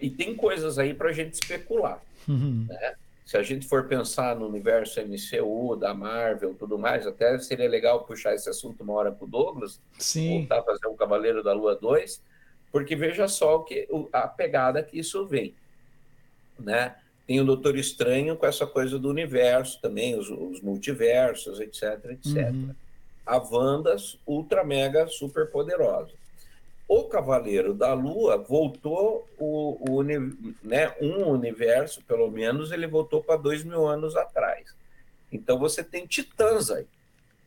e 0.00 0.10
tem 0.10 0.34
coisas 0.34 0.78
aí 0.78 0.94
para 0.94 1.10
a 1.10 1.12
gente 1.12 1.34
especular, 1.34 2.00
uhum. 2.28 2.66
né? 2.68 2.94
Se 3.30 3.36
a 3.36 3.44
gente 3.44 3.64
for 3.68 3.86
pensar 3.86 4.34
no 4.34 4.48
universo 4.48 5.00
MCU, 5.00 5.76
da 5.76 5.94
Marvel, 5.94 6.52
tudo 6.52 6.76
mais, 6.76 7.06
até 7.06 7.38
seria 7.38 7.68
legal 7.68 8.02
puxar 8.02 8.34
esse 8.34 8.50
assunto 8.50 8.82
uma 8.82 8.94
hora 8.94 9.12
para 9.12 9.24
o 9.24 9.28
Douglas, 9.28 9.80
Sim. 10.00 10.40
voltar 10.40 10.58
a 10.58 10.64
fazer 10.64 10.88
o 10.88 10.96
Cavaleiro 10.96 11.40
da 11.40 11.52
Lua 11.52 11.76
2, 11.76 12.20
porque 12.72 12.96
veja 12.96 13.28
só 13.28 13.58
o 13.58 13.62
que, 13.62 13.86
a 14.12 14.26
pegada 14.26 14.82
que 14.82 14.98
isso 14.98 15.24
vem. 15.28 15.54
Né? 16.58 16.96
Tem 17.24 17.40
o 17.40 17.44
Doutor 17.44 17.76
Estranho 17.76 18.36
com 18.36 18.46
essa 18.46 18.66
coisa 18.66 18.98
do 18.98 19.08
universo 19.08 19.80
também, 19.80 20.18
os, 20.18 20.28
os 20.28 20.60
multiversos, 20.60 21.60
etc, 21.60 22.04
etc. 22.06 22.50
Uhum. 22.52 22.74
A 23.24 23.36
Wanda, 23.38 23.94
ultra 24.26 24.64
mega 24.64 25.06
super 25.06 25.48
poderosa. 25.52 26.10
O 26.92 27.04
Cavaleiro 27.04 27.72
da 27.72 27.94
Lua 27.94 28.36
voltou 28.36 29.24
o, 29.38 29.78
o 29.88 30.02
né, 30.02 30.92
um 31.00 31.28
universo, 31.28 32.02
pelo 32.02 32.28
menos, 32.28 32.72
ele 32.72 32.88
voltou 32.88 33.22
para 33.22 33.36
dois 33.36 33.62
mil 33.62 33.86
anos 33.86 34.16
atrás. 34.16 34.74
Então 35.30 35.56
você 35.56 35.84
tem 35.84 36.04
titãs 36.04 36.68
aí. 36.68 36.88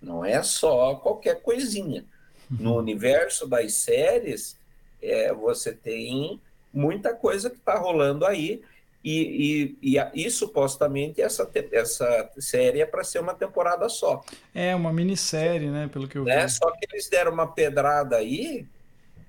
Não 0.01 0.23
é 0.23 0.41
só 0.41 0.95
qualquer 0.95 1.41
coisinha. 1.41 2.05
No 2.49 2.71
uhum. 2.71 2.77
universo 2.77 3.45
das 3.45 3.73
séries, 3.73 4.57
é, 5.01 5.33
você 5.33 5.73
tem 5.73 6.39
muita 6.73 7.13
coisa 7.13 7.49
que 7.49 7.57
está 7.57 7.77
rolando 7.77 8.25
aí. 8.25 8.61
E, 9.03 9.75
e, 9.83 9.97
e, 9.97 10.25
e, 10.25 10.31
supostamente 10.31 11.21
essa, 11.21 11.51
essa 11.73 12.31
série 12.39 12.79
é 12.79 12.85
para 12.85 13.03
ser 13.03 13.19
uma 13.19 13.33
temporada 13.33 13.89
só. 13.89 14.23
É, 14.55 14.73
uma 14.73 14.93
minissérie, 14.93 15.69
né? 15.69 15.89
Pelo 15.91 16.07
que 16.07 16.17
eu 16.17 16.23
né? 16.23 16.45
vi. 16.45 16.53
Só 16.53 16.71
que 16.71 16.87
eles 16.89 17.09
deram 17.09 17.33
uma 17.33 17.45
pedrada 17.45 18.15
aí 18.15 18.65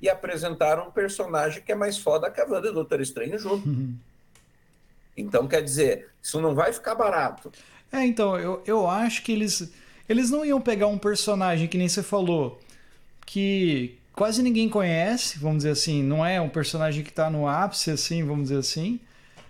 e 0.05 0.11
apresentaram 0.11 0.89
um 0.89 0.91
personagem 0.91 1.63
que 1.63 1.73
é 1.73 1.75
mais 1.75 1.97
foda 1.97 2.31
que 2.31 2.39
a 2.39 2.45
Wanda 2.45 2.67
e 2.67 2.71
o 2.71 2.75
Doutor 2.75 3.01
Estranho 3.01 3.39
junto. 3.39 3.67
Uhum. 3.67 3.97
Então, 5.17 5.49
quer 5.49 5.63
dizer, 5.63 6.11
isso 6.23 6.43
não 6.43 6.55
vai 6.55 6.75
ficar 6.75 6.95
barato. 6.95 7.51
É, 7.91 8.05
então, 8.05 8.39
eu, 8.39 8.63
eu 8.67 8.87
acho 8.87 9.23
que 9.23 9.33
eles, 9.33 9.73
eles 10.07 10.31
não 10.31 10.45
iam 10.45 10.61
pegar 10.61 10.89
um 10.89 10.99
personagem 10.99 11.67
que 11.69 11.79
nem 11.79 11.89
você 11.89 12.03
falou, 12.03 12.61
que 13.25 13.97
quase 14.13 14.43
ninguém 14.43 14.69
conhece, 14.69 15.39
vamos 15.39 15.59
dizer 15.59 15.71
assim, 15.71 16.03
não 16.03 16.25
é 16.27 16.39
um 16.39 16.51
personagem 16.51 17.03
que 17.03 17.09
está 17.09 17.31
no 17.31 17.49
ápice, 17.49 17.91
assim, 17.91 18.23
vamos 18.23 18.49
dizer 18.51 18.59
assim. 18.59 19.01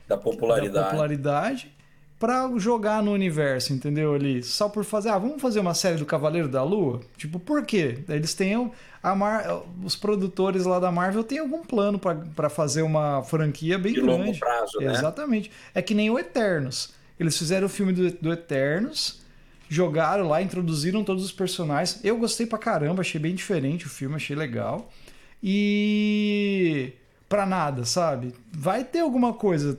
Da 0.06 0.16
popularidade. 0.16 0.72
Da 0.72 0.84
popularidade 0.84 1.74
para 2.16 2.48
jogar 2.58 3.02
no 3.02 3.12
universo, 3.12 3.72
entendeu? 3.72 4.14
Ali, 4.14 4.42
só 4.42 4.68
por 4.68 4.84
fazer, 4.84 5.08
ah, 5.08 5.18
vamos 5.18 5.42
fazer 5.42 5.58
uma 5.58 5.74
série 5.74 5.96
do 5.96 6.06
Cavaleiro 6.06 6.48
da 6.48 6.62
Lua? 6.62 7.00
Tipo, 7.16 7.40
por 7.40 7.66
quê? 7.66 7.98
Eles 8.08 8.34
têm 8.34 8.70
a 9.04 9.14
Mar... 9.14 9.62
os 9.82 9.94
produtores 9.94 10.64
lá 10.64 10.80
da 10.80 10.90
Marvel 10.90 11.22
têm 11.22 11.38
algum 11.38 11.62
plano 11.62 11.98
para 11.98 12.48
fazer 12.48 12.82
uma 12.82 13.22
franquia 13.22 13.78
bem 13.78 13.92
De 13.92 14.00
grande. 14.00 14.24
longo 14.26 14.38
prazo, 14.38 14.78
né? 14.80 14.92
Exatamente. 14.92 15.50
É 15.74 15.82
que 15.82 15.94
nem 15.94 16.10
o 16.10 16.18
Eternos. 16.18 16.92
Eles 17.18 17.36
fizeram 17.36 17.66
o 17.66 17.70
filme 17.70 17.92
do, 17.92 18.10
do 18.10 18.32
Eternos, 18.32 19.20
jogaram 19.68 20.28
lá, 20.28 20.42
introduziram 20.42 21.04
todos 21.04 21.24
os 21.24 21.32
personagens. 21.32 22.00
Eu 22.02 22.16
gostei 22.16 22.46
pra 22.46 22.58
caramba, 22.58 23.02
achei 23.02 23.20
bem 23.20 23.34
diferente 23.34 23.86
o 23.86 23.90
filme, 23.90 24.16
achei 24.16 24.34
legal. 24.34 24.90
E 25.42 26.92
pra 27.28 27.46
nada, 27.46 27.84
sabe? 27.84 28.34
Vai 28.52 28.84
ter 28.84 29.00
alguma 29.00 29.32
coisa 29.32 29.78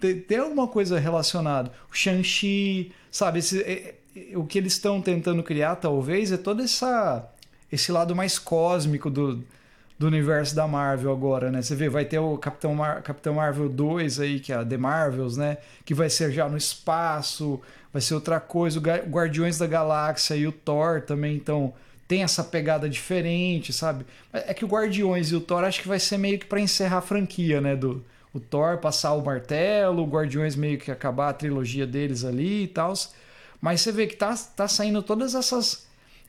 tem, 0.00 0.20
tem 0.20 0.38
alguma 0.38 0.68
coisa 0.68 0.98
relacionada. 0.98 1.72
O 1.90 1.94
Shang-Chi, 1.94 2.92
sabe? 3.10 3.38
Esse, 3.38 3.62
é, 3.62 3.94
é, 4.14 4.36
o 4.36 4.44
que 4.44 4.58
eles 4.58 4.74
estão 4.74 5.00
tentando 5.00 5.42
criar, 5.42 5.76
talvez, 5.76 6.32
é 6.32 6.36
todo 6.36 6.62
essa, 6.62 7.28
esse 7.70 7.90
lado 7.90 8.14
mais 8.14 8.38
cósmico 8.38 9.10
do, 9.10 9.42
do 9.98 10.06
universo 10.06 10.54
da 10.54 10.66
Marvel 10.66 11.12
agora, 11.12 11.50
né? 11.50 11.62
Você 11.62 11.74
vê, 11.74 11.88
vai 11.88 12.04
ter 12.04 12.18
o 12.18 12.36
Capitão, 12.38 12.74
Mar 12.74 13.02
Capitão 13.02 13.34
Marvel 13.34 13.68
2 13.68 14.20
aí, 14.20 14.40
que 14.40 14.52
é 14.52 14.56
a 14.56 14.64
The 14.64 14.76
Marvels, 14.76 15.36
né? 15.36 15.58
Que 15.84 15.94
vai 15.94 16.10
ser 16.10 16.32
já 16.32 16.48
no 16.48 16.56
espaço, 16.56 17.60
vai 17.92 18.02
ser 18.02 18.14
outra 18.14 18.38
coisa. 18.38 18.78
O 18.78 18.82
Guardiões 18.82 19.58
da 19.58 19.66
Galáxia 19.66 20.34
e 20.34 20.46
o 20.46 20.52
Thor 20.52 21.00
também, 21.02 21.36
então 21.36 21.72
tem 22.06 22.22
essa 22.22 22.44
pegada 22.44 22.88
diferente, 22.88 23.72
sabe? 23.72 24.06
É 24.32 24.54
que 24.54 24.64
o 24.64 24.68
Guardiões 24.68 25.30
e 25.30 25.34
o 25.34 25.40
Thor 25.40 25.64
acho 25.64 25.82
que 25.82 25.88
vai 25.88 25.98
ser 25.98 26.18
meio 26.18 26.38
que 26.38 26.46
para 26.46 26.60
encerrar 26.60 26.98
a 26.98 27.02
franquia, 27.02 27.60
né? 27.60 27.74
Do, 27.74 28.04
o 28.32 28.40
Thor 28.40 28.78
passar 28.78 29.14
o 29.14 29.24
martelo, 29.24 30.02
o 30.02 30.06
Guardiões 30.06 30.54
meio 30.54 30.78
que 30.78 30.90
acabar 30.90 31.30
a 31.30 31.32
trilogia 31.32 31.86
deles 31.86 32.22
ali 32.22 32.64
e 32.64 32.68
tal. 32.68 32.92
Mas 33.60 33.80
você 33.80 33.90
vê 33.90 34.06
que 34.06 34.14
tá, 34.14 34.34
tá 34.54 34.68
saindo 34.68 35.02
todas 35.02 35.34
essas. 35.34 35.85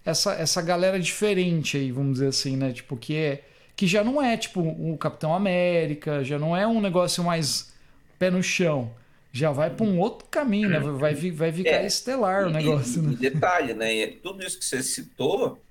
Essa, 0.08 0.36
essa 0.36 0.62
galera 0.62 0.98
diferente 0.98 1.76
aí, 1.76 1.92
vamos 1.92 2.14
dizer 2.14 2.28
assim, 2.28 2.56
né? 2.56 2.72
Tipo, 2.72 2.96
que 2.96 3.14
é. 3.14 3.44
Que 3.76 3.86
já 3.86 4.06
não 4.06 4.22
é 4.22 4.38
tipo 4.38 4.62
o 4.62 4.98
Capitão 4.98 5.36
América, 5.36 6.24
já 6.24 6.40
não 6.40 6.56
é 6.56 6.66
um 6.66 6.80
negócio 6.80 7.22
mais 7.26 7.74
pé 8.18 8.32
no 8.32 8.42
chão. 8.42 8.90
Já 9.34 9.52
vai 9.52 9.70
para 9.70 9.86
um 9.86 10.00
outro 10.00 10.26
caminho, 10.30 10.70
né? 10.70 10.80
Vai, 10.80 11.14
vai 11.14 11.52
ficar 11.52 11.70
é, 11.70 11.86
estelar 11.86 12.48
o 12.48 12.50
negócio. 12.50 13.04
E, 13.04 13.08
né? 13.08 13.18
detalhe, 13.20 13.74
né? 13.74 14.08
Tudo 14.24 14.42
isso 14.46 14.58
que 14.58 14.64
você 14.64 14.82
citou, 14.82 15.62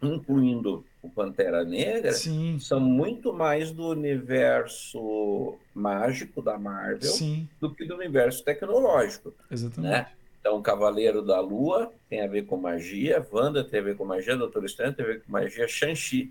incluindo 0.00 0.86
o 1.02 1.10
Pantera 1.10 1.64
Negra, 1.64 2.12
Sim. 2.12 2.58
são 2.60 2.78
muito 2.78 3.32
mais 3.32 3.72
do 3.72 3.88
universo 3.88 5.56
mágico 5.74 6.40
da 6.40 6.56
Marvel 6.56 7.10
Sim. 7.10 7.48
do 7.60 7.74
que 7.74 7.84
do 7.84 7.96
universo 7.96 8.44
tecnológico. 8.44 9.34
Exatamente. 9.50 9.90
Né? 9.90 10.06
Então, 10.44 10.60
Cavaleiro 10.60 11.22
da 11.22 11.40
Lua 11.40 11.90
tem 12.06 12.20
a 12.20 12.26
ver 12.26 12.44
com 12.44 12.58
magia, 12.58 13.26
Wanda 13.32 13.64
tem 13.64 13.80
a 13.80 13.82
ver 13.82 13.96
com 13.96 14.04
magia, 14.04 14.36
Doutor 14.36 14.62
Estranho 14.66 14.92
tem 14.92 15.02
a 15.02 15.08
ver 15.08 15.22
com 15.22 15.32
magia, 15.32 15.66
Shang-Chi 15.66 16.30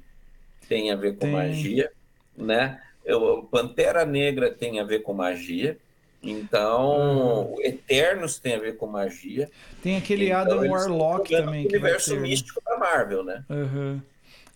tem 0.69 0.91
a 0.91 0.95
ver 0.95 1.13
com 1.13 1.21
tem. 1.21 1.31
magia, 1.31 1.91
né? 2.37 2.79
O 3.07 3.41
Pantera 3.41 4.05
Negra 4.05 4.51
tem 4.51 4.79
a 4.79 4.83
ver 4.83 4.99
com 4.99 5.13
magia. 5.13 5.79
Então, 6.21 7.53
hum. 7.53 7.55
Eternos 7.61 8.37
tem 8.37 8.53
a 8.53 8.59
ver 8.59 8.77
com 8.77 8.85
magia. 8.85 9.49
Tem 9.81 9.97
aquele 9.97 10.27
então, 10.27 10.41
Adam 10.41 10.69
Warlock 10.69 11.35
também. 11.35 11.65
O 11.65 11.69
universo 11.69 12.15
místico 12.15 12.61
da 12.63 12.77
Marvel, 12.77 13.23
né? 13.23 13.43
Uhum. 13.49 13.99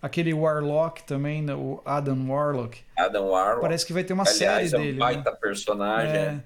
Aquele 0.00 0.32
Warlock 0.32 1.02
também, 1.02 1.42
né? 1.42 1.52
o 1.56 1.82
Adam 1.84 2.30
Warlock. 2.30 2.78
Adam 2.96 3.26
Warlock. 3.26 3.62
Parece 3.62 3.84
que 3.84 3.92
vai 3.92 4.04
ter 4.04 4.12
uma 4.12 4.22
Aliás, 4.22 4.70
série 4.70 4.72
é 4.72 4.78
um 4.78 4.82
dele. 4.86 4.98
baita 5.00 5.32
né? 5.32 5.36
personagem. 5.40 6.16
É. 6.16 6.40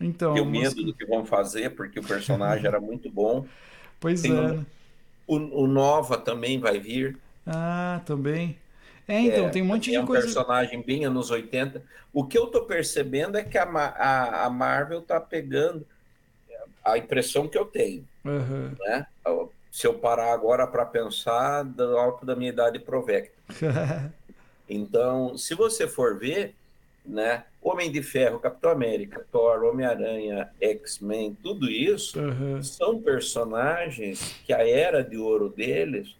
Então, 0.00 0.32
Tenho 0.32 0.46
medo 0.46 0.84
do 0.84 0.94
que 0.94 1.06
vão 1.06 1.24
fazer, 1.26 1.74
porque 1.76 1.98
o 2.00 2.06
personagem 2.06 2.66
era 2.68 2.80
muito 2.80 3.10
bom. 3.10 3.50
Pois 4.00 4.22
Tem 4.22 4.34
é. 4.34 4.40
Um, 4.40 4.54
né? 4.60 4.66
o, 5.26 5.36
o 5.64 5.66
Nova 5.68 6.18
também 6.18 6.60
vai 6.60 6.80
vir. 6.80 7.20
Ah, 7.46 8.02
também. 8.06 8.56
É, 9.08 9.20
então, 9.20 9.48
É, 9.48 9.50
tem 9.50 9.62
um 9.62 9.66
monte 9.66 9.90
é 9.92 9.98
de 9.98 10.00
um 10.00 10.06
coisa. 10.06 10.10
personagem 10.10 10.82
bem 10.84 11.04
anos 11.04 11.30
80. 11.30 11.82
O 12.12 12.26
que 12.26 12.36
eu 12.38 12.48
tô 12.48 12.66
percebendo 12.66 13.36
é 13.38 13.44
que 13.44 13.56
a, 13.58 13.64
a, 13.64 14.44
a 14.46 14.50
Marvel 14.50 15.02
tá 15.02 15.20
pegando 15.20 15.86
a 16.84 16.98
impressão 16.98 17.48
que 17.48 17.58
eu 17.58 17.66
tenho, 17.66 18.08
Aham. 18.24 18.78
né? 18.80 19.06
Se 19.70 19.86
eu 19.86 19.98
parar 19.98 20.32
agora 20.32 20.66
para 20.66 20.86
pensar 20.86 21.64
do 21.64 21.98
alto 21.98 22.26
da 22.26 22.36
minha 22.36 22.50
idade 22.50 22.78
provecta. 22.80 23.38
Então, 24.68 25.36
se 25.38 25.54
você 25.54 25.86
for 25.86 26.18
ver, 26.18 26.56
né, 27.06 27.44
Homem 27.62 27.90
de 27.90 28.02
Ferro, 28.02 28.38
Capitão 28.38 28.70
América, 28.70 29.24
Thor, 29.30 29.64
Homem-Aranha, 29.64 30.50
X-Men, 30.60 31.36
tudo 31.42 31.70
isso 31.70 32.18
uhum. 32.20 32.62
são 32.62 33.00
personagens 33.00 34.36
que 34.44 34.52
a 34.52 34.66
era 34.66 35.02
de 35.02 35.16
ouro 35.16 35.48
deles 35.48 36.14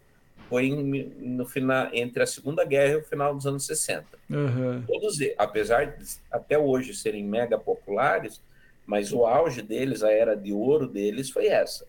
foi 0.49 0.69
no 0.71 1.45
final 1.45 1.89
entre 1.93 2.23
a 2.23 2.27
Segunda 2.27 2.63
Guerra 2.63 2.93
e 2.93 2.97
o 2.97 3.03
final 3.03 3.35
dos 3.35 3.45
anos 3.45 3.65
60. 3.65 4.05
Uhum. 4.29 4.83
Todos, 4.87 5.17
apesar 5.37 5.97
de 5.97 6.05
até 6.31 6.57
hoje 6.57 6.93
serem 6.95 7.23
mega 7.23 7.57
populares, 7.57 8.41
mas 8.85 9.11
o 9.11 9.25
auge 9.25 9.61
deles, 9.61 10.03
a 10.03 10.11
era 10.11 10.35
de 10.35 10.53
ouro 10.53 10.87
deles 10.87 11.29
foi 11.29 11.47
essa, 11.47 11.85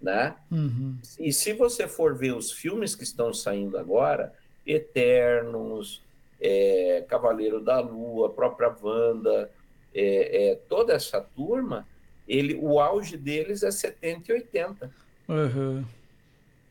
né? 0.00 0.34
Uhum. 0.50 0.96
E 1.18 1.32
se 1.32 1.52
você 1.52 1.86
for 1.86 2.16
ver 2.16 2.34
os 2.34 2.50
filmes 2.50 2.94
que 2.94 3.04
estão 3.04 3.32
saindo 3.34 3.76
agora, 3.76 4.32
Eternos, 4.66 6.02
é, 6.40 7.04
Cavaleiro 7.08 7.60
da 7.60 7.80
Lua, 7.80 8.28
a 8.28 8.30
própria 8.30 8.74
Wanda, 8.82 9.50
é, 9.94 10.50
é, 10.50 10.54
toda 10.68 10.92
essa 10.92 11.20
turma, 11.20 11.86
ele, 12.26 12.54
o 12.54 12.80
auge 12.80 13.16
deles 13.16 13.62
é 13.62 13.70
70 13.70 14.30
e 14.30 14.34
80. 14.34 14.90
Uhum. 15.28 15.84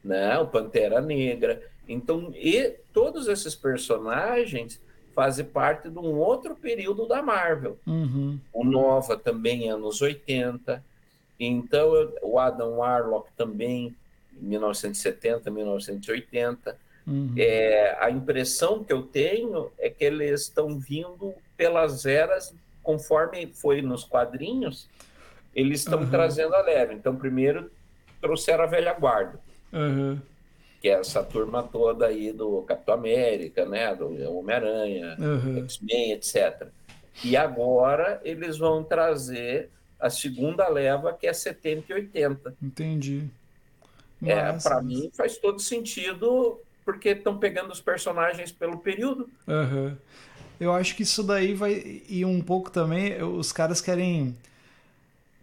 Né? 0.04 0.38
O 0.40 0.48
Pantera 0.48 1.02
Negra. 1.02 1.62
Então, 1.88 2.32
e 2.36 2.76
todos 2.94 3.28
esses 3.28 3.56
personagens 3.56 4.82
fazem 5.14 5.46
parte 5.46 5.90
de 5.90 6.00
um 6.00 6.18
outro 6.18 6.56
período 6.56 7.08
da 7.08 7.22
Marvel. 7.22 7.78
Uhum. 7.86 8.40
O 8.54 8.64
Nova 8.64 9.18
também, 9.18 9.70
anos 9.70 10.02
80. 10.02 10.84
Então, 11.40 11.92
o 12.22 12.40
Adam 12.40 12.78
Warlock 12.78 13.30
também, 13.36 13.96
1970, 14.34 15.50
1980. 15.52 16.78
Uhum. 17.10 17.34
É, 17.36 17.98
a 18.00 18.12
impressão 18.12 18.84
que 18.84 18.94
eu 18.94 19.02
tenho 19.02 19.72
é 19.80 19.90
que 19.90 20.04
eles 20.04 20.42
estão 20.42 20.78
vindo 20.78 21.34
pelas 21.58 22.06
eras, 22.06 22.54
conforme 22.84 23.48
foi 23.48 23.82
nos 23.82 24.04
quadrinhos, 24.04 24.88
eles 25.56 25.80
estão 25.80 26.02
uhum. 26.02 26.10
trazendo 26.10 26.54
a 26.54 26.62
leve. 26.62 26.94
Então, 26.94 27.16
primeiro 27.16 27.72
trouxeram 28.22 28.64
a 28.64 28.68
velha 28.68 28.94
guarda, 28.94 29.40
uhum. 29.74 30.20
que 30.80 30.88
é 30.88 31.00
essa 31.00 31.24
turma 31.24 31.64
toda 31.64 32.06
aí 32.06 32.32
do 32.32 32.62
Capitão 32.62 32.94
América, 32.94 33.66
né, 33.66 33.96
do 33.96 34.08
Homem-Aranha. 34.32 35.18
X-Men, 35.64 36.12
etc. 36.12 36.68
E 37.24 37.36
agora 37.36 38.22
eles 38.24 38.58
vão 38.58 38.84
trazer 38.84 39.70
a 40.00 40.10
segunda 40.10 40.68
leva, 40.68 41.12
que 41.12 41.26
é 41.26 41.34
70 41.34 41.92
e 41.92 41.96
80. 41.96 42.56
Entendi. 42.62 43.28
É, 44.24 44.52
para 44.54 44.82
mim 44.82 45.10
faz 45.14 45.38
todo 45.38 45.60
sentido 45.60 46.60
porque 46.90 47.10
estão 47.10 47.38
pegando 47.38 47.72
os 47.72 47.80
personagens 47.80 48.52
pelo 48.52 48.80
período. 48.80 49.30
Uhum. 49.48 49.96
Eu 50.60 50.74
acho 50.74 50.96
que 50.96 51.04
isso 51.04 51.22
daí 51.22 51.54
vai 51.54 52.02
ir 52.10 52.26
um 52.26 52.42
pouco 52.42 52.72
também. 52.72 53.22
Os 53.22 53.52
caras 53.52 53.80
querem. 53.80 54.36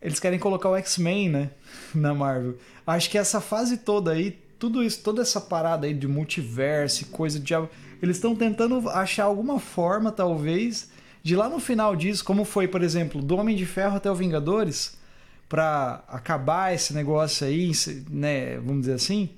Eles 0.02 0.18
querem 0.18 0.40
colocar 0.40 0.68
o 0.68 0.76
X-Men, 0.76 1.28
né? 1.28 1.50
Na 1.94 2.12
Marvel. 2.12 2.56
Acho 2.84 3.08
que 3.08 3.16
essa 3.16 3.40
fase 3.40 3.76
toda 3.76 4.10
aí, 4.10 4.36
tudo 4.58 4.82
isso, 4.82 5.04
toda 5.04 5.22
essa 5.22 5.40
parada 5.40 5.86
aí 5.86 5.94
de 5.94 6.08
multiverso, 6.08 7.06
coisa 7.06 7.38
de. 7.38 7.54
Eles 8.02 8.16
estão 8.16 8.34
tentando 8.34 8.88
achar 8.90 9.24
alguma 9.24 9.60
forma, 9.60 10.10
talvez, 10.10 10.90
de 11.22 11.36
lá 11.36 11.48
no 11.48 11.60
final 11.60 11.94
disso, 11.94 12.24
como 12.24 12.44
foi, 12.44 12.66
por 12.66 12.82
exemplo, 12.82 13.22
do 13.22 13.36
Homem 13.36 13.54
de 13.54 13.66
Ferro 13.66 13.98
até 13.98 14.10
o 14.10 14.16
Vingadores, 14.16 14.98
para 15.48 16.02
acabar 16.08 16.74
esse 16.74 16.92
negócio 16.92 17.46
aí, 17.46 17.70
né? 18.10 18.56
Vamos 18.56 18.80
dizer 18.80 18.94
assim 18.94 19.30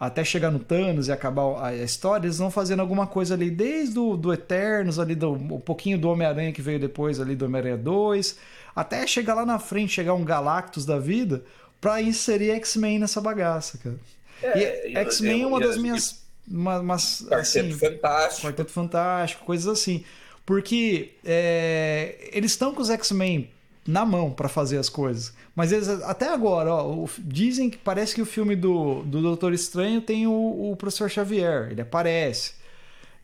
até 0.00 0.24
chegar 0.24 0.50
no 0.50 0.58
Thanos 0.58 1.08
e 1.08 1.12
acabar 1.12 1.62
a 1.62 1.74
história, 1.76 2.26
eles 2.26 2.38
vão 2.38 2.50
fazendo 2.50 2.80
alguma 2.80 3.06
coisa 3.06 3.34
ali, 3.34 3.50
desde 3.50 3.98
o 3.98 4.16
do 4.16 4.32
Eternos, 4.32 4.98
ali 4.98 5.14
do, 5.14 5.32
um 5.32 5.60
pouquinho 5.60 5.98
do 5.98 6.08
Homem-Aranha 6.08 6.52
que 6.52 6.62
veio 6.62 6.80
depois 6.80 7.20
ali 7.20 7.36
do 7.36 7.44
Homem-Aranha 7.44 7.76
2, 7.76 8.38
até 8.74 9.06
chegar 9.06 9.34
lá 9.34 9.44
na 9.44 9.58
frente, 9.58 9.92
chegar 9.92 10.14
um 10.14 10.24
Galactus 10.24 10.86
da 10.86 10.98
vida, 10.98 11.44
pra 11.78 12.00
inserir 12.00 12.52
X-Men 12.52 12.98
nessa 12.98 13.20
bagaça, 13.20 13.76
cara. 13.76 13.96
É, 14.42 14.88
e 14.90 14.96
X-Men 14.96 15.42
é 15.42 15.46
uma 15.46 15.60
das 15.60 15.76
minhas. 15.76 16.22
Uma, 16.48 16.80
umas, 16.80 17.26
Quarteto 17.28 17.36
assim, 17.68 17.72
Fantástico. 17.72 18.46
Quarteto 18.46 18.72
Fantástico, 18.72 19.44
coisas 19.44 19.68
assim. 19.68 20.02
Porque 20.46 21.12
é, 21.22 22.30
eles 22.32 22.52
estão 22.52 22.74
com 22.74 22.80
os 22.80 22.88
X-Men 22.88 23.50
na 23.86 24.04
mão 24.04 24.30
para 24.30 24.48
fazer 24.48 24.78
as 24.78 24.88
coisas. 24.88 25.32
Mas 25.54 25.72
eles, 25.72 25.88
até 25.88 26.28
agora, 26.28 26.72
ó, 26.72 27.06
dizem 27.18 27.70
que 27.70 27.78
parece 27.78 28.14
que 28.14 28.22
o 28.22 28.26
filme 28.26 28.54
do, 28.54 29.02
do 29.02 29.20
Doutor 29.20 29.52
Estranho 29.52 30.00
tem 30.00 30.26
o, 30.26 30.72
o 30.72 30.76
Professor 30.76 31.10
Xavier, 31.10 31.68
ele 31.70 31.80
aparece. 31.80 32.54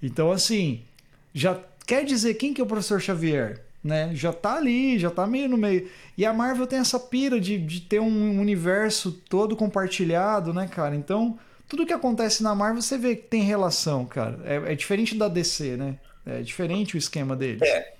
Então, 0.02 0.30
assim, 0.30 0.82
já 1.34 1.60
quer 1.86 2.04
dizer 2.04 2.34
quem 2.34 2.52
que 2.52 2.60
é 2.60 2.64
o 2.64 2.66
Professor 2.66 3.00
Xavier? 3.00 3.62
Né? 3.82 4.10
Já 4.14 4.32
tá 4.32 4.56
ali, 4.56 4.98
já 4.98 5.10
tá 5.10 5.26
meio 5.26 5.48
no 5.48 5.56
meio. 5.56 5.88
E 6.18 6.26
a 6.26 6.32
Marvel 6.32 6.66
tem 6.66 6.80
essa 6.80 6.98
pira 6.98 7.40
de, 7.40 7.56
de 7.56 7.80
ter 7.82 8.00
um 8.00 8.40
universo 8.40 9.12
todo 9.12 9.54
compartilhado, 9.54 10.52
né, 10.52 10.66
cara? 10.66 10.96
Então, 10.96 11.38
tudo 11.68 11.86
que 11.86 11.92
acontece 11.92 12.42
na 12.42 12.52
Marvel 12.52 12.82
você 12.82 12.98
vê 12.98 13.14
que 13.14 13.28
tem 13.28 13.42
relação, 13.42 14.04
cara. 14.04 14.40
É, 14.44 14.72
é 14.72 14.74
diferente 14.74 15.14
da 15.14 15.28
DC, 15.28 15.76
né? 15.76 15.96
É 16.24 16.42
diferente 16.42 16.96
o 16.96 16.98
esquema 16.98 17.36
deles. 17.36 17.62
É, 17.62 17.95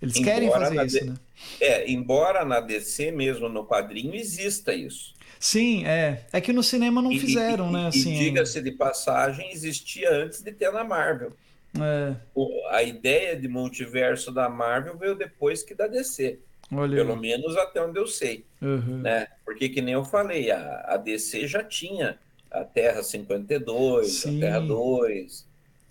eles 0.00 0.16
embora 0.16 0.34
querem 0.34 0.50
fazer 0.50 0.86
isso, 0.86 1.04
né? 1.06 1.14
É, 1.60 1.90
embora 1.90 2.44
na 2.44 2.60
DC 2.60 3.10
mesmo 3.10 3.48
no 3.48 3.66
quadrinho 3.66 4.14
exista 4.14 4.74
isso. 4.74 5.14
Sim, 5.38 5.86
é. 5.86 6.24
É 6.32 6.40
que 6.40 6.52
no 6.52 6.62
cinema 6.62 7.00
não 7.00 7.10
e, 7.10 7.18
fizeram, 7.18 7.70
e, 7.70 7.72
né? 7.72 7.86
Assim, 7.88 8.14
e 8.14 8.18
diga-se 8.18 8.60
de 8.60 8.72
passagem, 8.72 9.50
existia 9.52 10.12
antes 10.12 10.42
de 10.42 10.52
ter 10.52 10.70
na 10.70 10.84
Marvel. 10.84 11.32
É. 11.80 12.14
O, 12.34 12.66
a 12.68 12.82
ideia 12.82 13.36
de 13.36 13.48
multiverso 13.48 14.30
da 14.32 14.48
Marvel 14.48 14.96
veio 14.98 15.14
depois 15.14 15.62
que 15.62 15.74
da 15.74 15.86
DC. 15.86 16.38
Olha. 16.72 16.96
Pelo 16.96 17.16
menos 17.16 17.56
até 17.56 17.82
onde 17.82 17.98
eu 17.98 18.06
sei. 18.06 18.44
Uhum. 18.60 18.98
Né? 18.98 19.28
Porque, 19.44 19.68
que 19.68 19.80
nem 19.80 19.94
eu 19.94 20.04
falei, 20.04 20.50
a, 20.50 20.84
a 20.88 20.96
DC 20.96 21.46
já 21.46 21.64
tinha 21.64 22.18
a 22.50 22.64
Terra 22.64 23.02
52, 23.02 24.08
Sim. 24.08 24.36
a 24.36 24.40
Terra 24.40 24.60
2, 24.60 25.46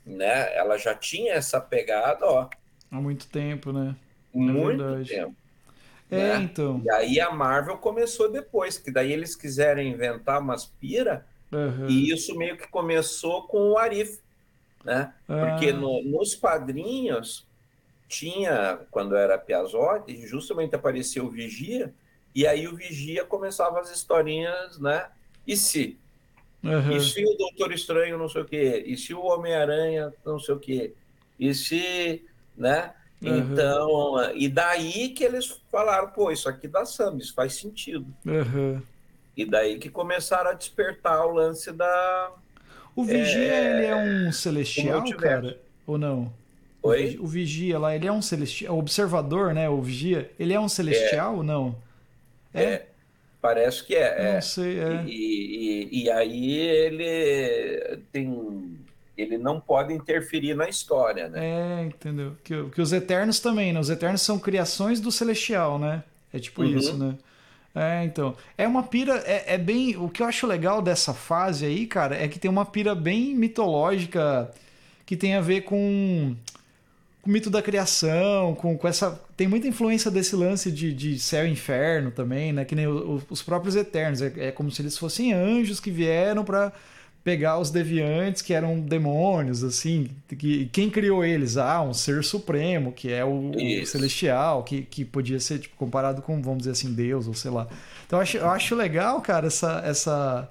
né? 0.05 0.55
Ela 0.55 0.77
já 0.77 0.93
tinha 0.93 1.33
essa 1.33 1.59
pegada, 1.59 2.25
ó. 2.25 2.49
Há 2.91 2.99
muito 2.99 3.27
tempo, 3.27 3.71
né? 3.71 3.95
É 4.33 4.37
muito 4.37 4.83
é 4.83 5.03
tempo. 5.03 5.35
É, 6.11 6.37
né? 6.37 6.43
então. 6.43 6.81
E 6.83 6.89
aí 6.89 7.19
a 7.19 7.31
Marvel 7.31 7.77
começou 7.77 8.31
depois, 8.31 8.77
que 8.77 8.91
daí 8.91 9.11
eles 9.11 9.35
quiseram 9.35 9.81
inventar 9.81 10.41
umas 10.41 10.65
pira, 10.65 11.25
uhum. 11.51 11.87
e 11.87 12.11
isso 12.11 12.35
meio 12.35 12.57
que 12.57 12.67
começou 12.67 13.43
com 13.43 13.71
o 13.71 13.77
Arif, 13.77 14.19
né? 14.83 15.13
Ah. 15.27 15.45
Porque 15.51 15.71
no, 15.71 16.03
nos 16.03 16.33
quadrinhos 16.33 17.47
tinha, 18.07 18.79
quando 18.89 19.15
era 19.15 19.37
Piazotti, 19.37 20.25
justamente 20.25 20.75
apareceu 20.75 21.25
o 21.25 21.29
Vigia, 21.29 21.93
e 22.33 22.47
aí 22.47 22.67
o 22.67 22.75
Vigia 22.75 23.23
começava 23.23 23.79
as 23.79 23.91
historinhas, 23.91 24.79
né? 24.79 25.07
E 25.45 25.55
se? 25.55 25.97
Uhum. 26.63 26.91
E 26.91 27.01
se 27.01 27.23
o 27.23 27.37
Doutor 27.37 27.71
Estranho 27.71 28.17
não 28.17 28.27
sei 28.27 28.41
o 28.41 28.45
quê? 28.45 28.83
E 28.85 28.97
se 28.97 29.13
o 29.13 29.23
Homem-Aranha 29.23 30.11
não 30.25 30.39
sei 30.39 30.55
o 30.55 30.59
quê? 30.59 30.93
E 31.39 31.53
se 31.53 32.25
né? 32.59 32.91
Uhum. 33.21 33.37
Então, 33.37 34.33
e 34.35 34.47
daí 34.47 35.09
que 35.09 35.23
eles 35.23 35.61
falaram, 35.71 36.09
pô, 36.09 36.31
isso 36.31 36.47
aqui 36.47 36.67
dá 36.67 36.85
samba, 36.85 37.17
isso 37.17 37.33
faz 37.33 37.53
sentido. 37.55 38.05
Uhum. 38.25 38.81
E 39.35 39.45
daí 39.45 39.77
que 39.79 39.89
começaram 39.89 40.51
a 40.51 40.53
despertar 40.53 41.25
o 41.25 41.31
lance 41.31 41.71
da. 41.71 42.31
O 42.95 43.03
Vigia, 43.03 43.53
é, 43.53 43.77
ele 43.77 43.85
é 43.85 43.95
um 43.95 44.31
celestial, 44.31 45.03
cara? 45.15 45.57
Ou 45.87 45.97
não? 45.97 46.31
Oi? 46.81 47.17
O 47.21 47.27
Vigia 47.27 47.79
lá, 47.79 47.95
ele 47.95 48.07
é 48.07 48.11
um 48.11 48.21
celestial. 48.21 48.75
O 48.75 48.79
observador, 48.79 49.53
né? 49.53 49.69
O 49.69 49.81
Vigia, 49.81 50.31
ele 50.39 50.53
é 50.53 50.59
um 50.59 50.69
celestial 50.69 51.33
é. 51.33 51.37
ou 51.37 51.43
não? 51.43 51.75
É? 52.53 52.63
é? 52.63 52.87
Parece 53.41 53.85
que 53.85 53.95
é. 53.95 54.23
Não 54.23 54.31
é. 54.31 54.41
sei, 54.41 54.79
é. 54.79 55.03
E, 55.05 55.87
e, 55.91 56.03
e 56.03 56.11
aí 56.11 56.57
ele 56.57 57.97
tem 58.11 58.78
ele 59.21 59.37
não 59.37 59.59
pode 59.59 59.93
interferir 59.93 60.55
na 60.55 60.69
história, 60.69 61.27
né? 61.27 61.39
É, 61.43 61.85
entendeu? 61.85 62.35
Que, 62.43 62.63
que 62.69 62.81
os 62.81 62.93
Eternos 62.93 63.39
também, 63.39 63.73
né? 63.73 63.79
Os 63.79 63.89
Eternos 63.89 64.21
são 64.21 64.39
criações 64.39 64.99
do 64.99 65.11
Celestial, 65.11 65.77
né? 65.77 66.03
É 66.33 66.39
tipo 66.39 66.61
uhum. 66.61 66.77
isso, 66.77 66.97
né? 66.97 67.15
É, 67.73 68.03
então. 68.03 68.35
É 68.57 68.67
uma 68.67 68.83
pira. 68.83 69.17
É, 69.25 69.55
é, 69.55 69.57
bem. 69.57 69.95
O 69.97 70.09
que 70.09 70.21
eu 70.21 70.27
acho 70.27 70.47
legal 70.47 70.81
dessa 70.81 71.13
fase 71.13 71.65
aí, 71.65 71.85
cara, 71.85 72.15
é 72.15 72.27
que 72.27 72.39
tem 72.39 72.49
uma 72.49 72.65
pira 72.65 72.95
bem 72.95 73.35
mitológica 73.35 74.51
que 75.05 75.15
tem 75.15 75.35
a 75.35 75.41
ver 75.41 75.61
com, 75.61 76.35
com 77.21 77.29
o 77.29 77.33
mito 77.33 77.49
da 77.49 77.61
criação, 77.61 78.55
com, 78.55 78.77
com 78.77 78.87
essa. 78.87 79.19
Tem 79.37 79.47
muita 79.47 79.67
influência 79.67 80.09
desse 80.09 80.35
lance 80.35 80.71
de, 80.71 80.93
de 80.93 81.19
céu 81.19 81.45
e 81.47 81.51
inferno 81.51 82.11
também, 82.11 82.51
né? 82.51 82.65
Que 82.65 82.75
nem 82.75 82.87
o, 82.87 83.21
os 83.29 83.41
próprios 83.41 83.75
Eternos. 83.75 84.21
É, 84.21 84.33
é 84.37 84.51
como 84.51 84.71
se 84.71 84.81
eles 84.81 84.97
fossem 84.97 85.33
anjos 85.33 85.79
que 85.79 85.91
vieram 85.91 86.43
para 86.43 86.73
pegar 87.23 87.59
os 87.59 87.69
deviantes 87.69 88.41
que 88.41 88.53
eram 88.53 88.79
demônios, 88.79 89.63
assim, 89.63 90.09
que 90.27 90.67
quem 90.67 90.89
criou 90.89 91.23
eles? 91.23 91.57
Ah, 91.57 91.81
um 91.81 91.93
ser 91.93 92.23
supremo, 92.23 92.91
que 92.91 93.11
é 93.11 93.23
o, 93.25 93.51
o 93.51 93.85
celestial, 93.85 94.63
que, 94.63 94.83
que 94.83 95.03
podia 95.03 95.39
ser 95.39 95.59
tipo, 95.59 95.75
comparado 95.75 96.21
com, 96.21 96.41
vamos 96.41 96.59
dizer 96.59 96.71
assim, 96.71 96.93
Deus, 96.93 97.27
ou 97.27 97.33
sei 97.33 97.51
lá. 97.51 97.67
Então 98.07 98.19
eu 98.19 98.23
acho, 98.23 98.37
eu 98.37 98.49
acho 98.49 98.75
legal, 98.75 99.21
cara, 99.21 99.47
essa 99.47 99.81
essa 99.85 100.49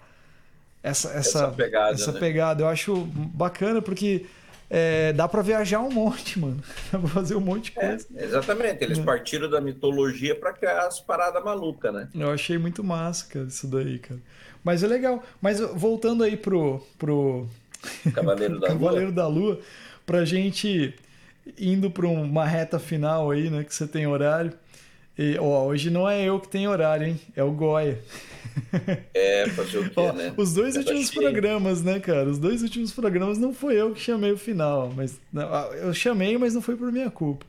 essa 0.83 1.09
essa, 1.09 1.19
essa 1.19 1.49
pegada, 1.49 1.95
essa 1.95 2.13
né? 2.13 2.21
pegada. 2.21 2.63
Eu 2.63 2.69
acho 2.69 2.97
bacana 3.35 3.83
porque 3.83 4.27
é, 4.71 5.13
dá 5.15 5.27
para 5.27 5.41
viajar 5.41 5.81
um 5.81 5.91
monte, 5.91 6.39
mano. 6.41 6.63
Dá 6.93 6.99
pra 6.99 7.09
fazer 7.09 7.35
um 7.35 7.41
monte 7.41 7.73
de 7.73 7.79
é, 7.79 7.89
coisa. 7.89 8.07
É, 8.15 8.25
exatamente, 8.25 8.85
eles 8.85 8.99
é. 8.99 9.03
partiram 9.03 9.49
da 9.49 9.61
mitologia 9.61 10.35
para 10.35 10.53
criar 10.53 10.87
as 10.87 11.01
paradas 11.01 11.43
malucas, 11.43 11.93
né? 11.93 12.09
Eu 12.15 12.31
achei 12.31 12.59
muito 12.59 12.85
massa, 12.85 13.27
cara, 13.27 13.47
isso 13.47 13.67
daí, 13.67 13.99
cara. 13.99 14.21
Mas 14.63 14.83
é 14.83 14.87
legal. 14.87 15.23
Mas 15.41 15.61
voltando 15.61 16.25
aí 16.25 16.37
pro. 16.37 16.85
pro... 16.99 17.47
Cavaleiro 18.13 18.59
da 18.59 18.69
Cavaleiro 18.69 19.07
Lua. 19.07 19.15
da 19.15 19.27
Lua, 19.29 19.61
pra 20.05 20.25
gente 20.25 20.95
indo 21.59 21.91
para 21.91 22.07
uma 22.07 22.45
reta 22.45 22.79
final 22.79 23.31
aí, 23.31 23.49
né? 23.51 23.65
Que 23.65 23.75
você 23.75 23.87
tem 23.87 24.07
horário. 24.07 24.53
E, 25.19 25.37
ó, 25.39 25.65
hoje 25.67 25.91
não 25.91 26.09
é 26.09 26.25
eu 26.25 26.39
que 26.39 26.49
tenho 26.49 26.71
horário, 26.71 27.09
hein? 27.09 27.21
É 27.35 27.43
o 27.43 27.51
Goya. 27.51 27.99
É, 29.13 29.49
fazer 29.49 29.79
o 29.79 29.91
quê, 29.91 29.93
ó, 29.99 30.13
né? 30.13 30.33
Os 30.37 30.55
dois 30.55 30.77
últimos 30.77 31.11
programas, 31.11 31.83
né, 31.83 31.99
cara? 31.99 32.29
Os 32.29 32.39
dois 32.39 32.63
últimos 32.63 32.93
programas 32.93 33.37
não 33.37 33.53
foi 33.53 33.75
eu 33.75 33.93
que 33.93 34.01
chamei 34.01 34.31
o 34.31 34.39
final. 34.39 34.93
mas 34.95 35.21
não, 35.33 35.49
Eu 35.75 35.93
chamei, 35.93 36.39
mas 36.39 36.55
não 36.55 36.63
foi 36.63 36.77
por 36.77 36.93
minha 36.93 37.11
culpa. 37.11 37.45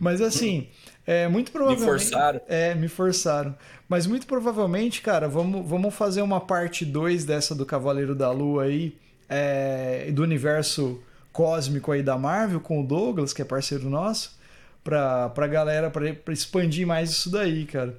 Mas 0.00 0.20
assim, 0.22 0.68
é 1.06 1.28
muito 1.28 1.52
provavelmente. 1.52 1.84
Me 1.84 1.98
forçaram. 1.98 2.40
É, 2.48 2.74
me 2.74 2.88
forçaram. 2.88 3.54
Mas 3.88 4.06
muito 4.06 4.26
provavelmente, 4.26 5.02
cara, 5.02 5.28
vamos, 5.28 5.68
vamos 5.68 5.94
fazer 5.94 6.22
uma 6.22 6.40
parte 6.40 6.84
2 6.84 7.24
dessa 7.24 7.54
do 7.54 7.66
Cavaleiro 7.66 8.14
da 8.14 8.30
Lua 8.30 8.64
aí, 8.64 8.96
é, 9.28 10.10
do 10.12 10.22
universo 10.22 11.00
cósmico 11.32 11.92
aí 11.92 12.02
da 12.02 12.16
Marvel, 12.16 12.60
com 12.60 12.80
o 12.80 12.86
Douglas, 12.86 13.32
que 13.32 13.42
é 13.42 13.44
parceiro 13.44 13.88
nosso 13.88 14.40
pra, 14.82 15.28
pra 15.30 15.46
galera, 15.46 15.90
pra, 15.90 16.12
pra 16.14 16.34
expandir 16.34 16.86
mais 16.86 17.10
isso 17.10 17.30
daí, 17.30 17.64
cara. 17.64 17.96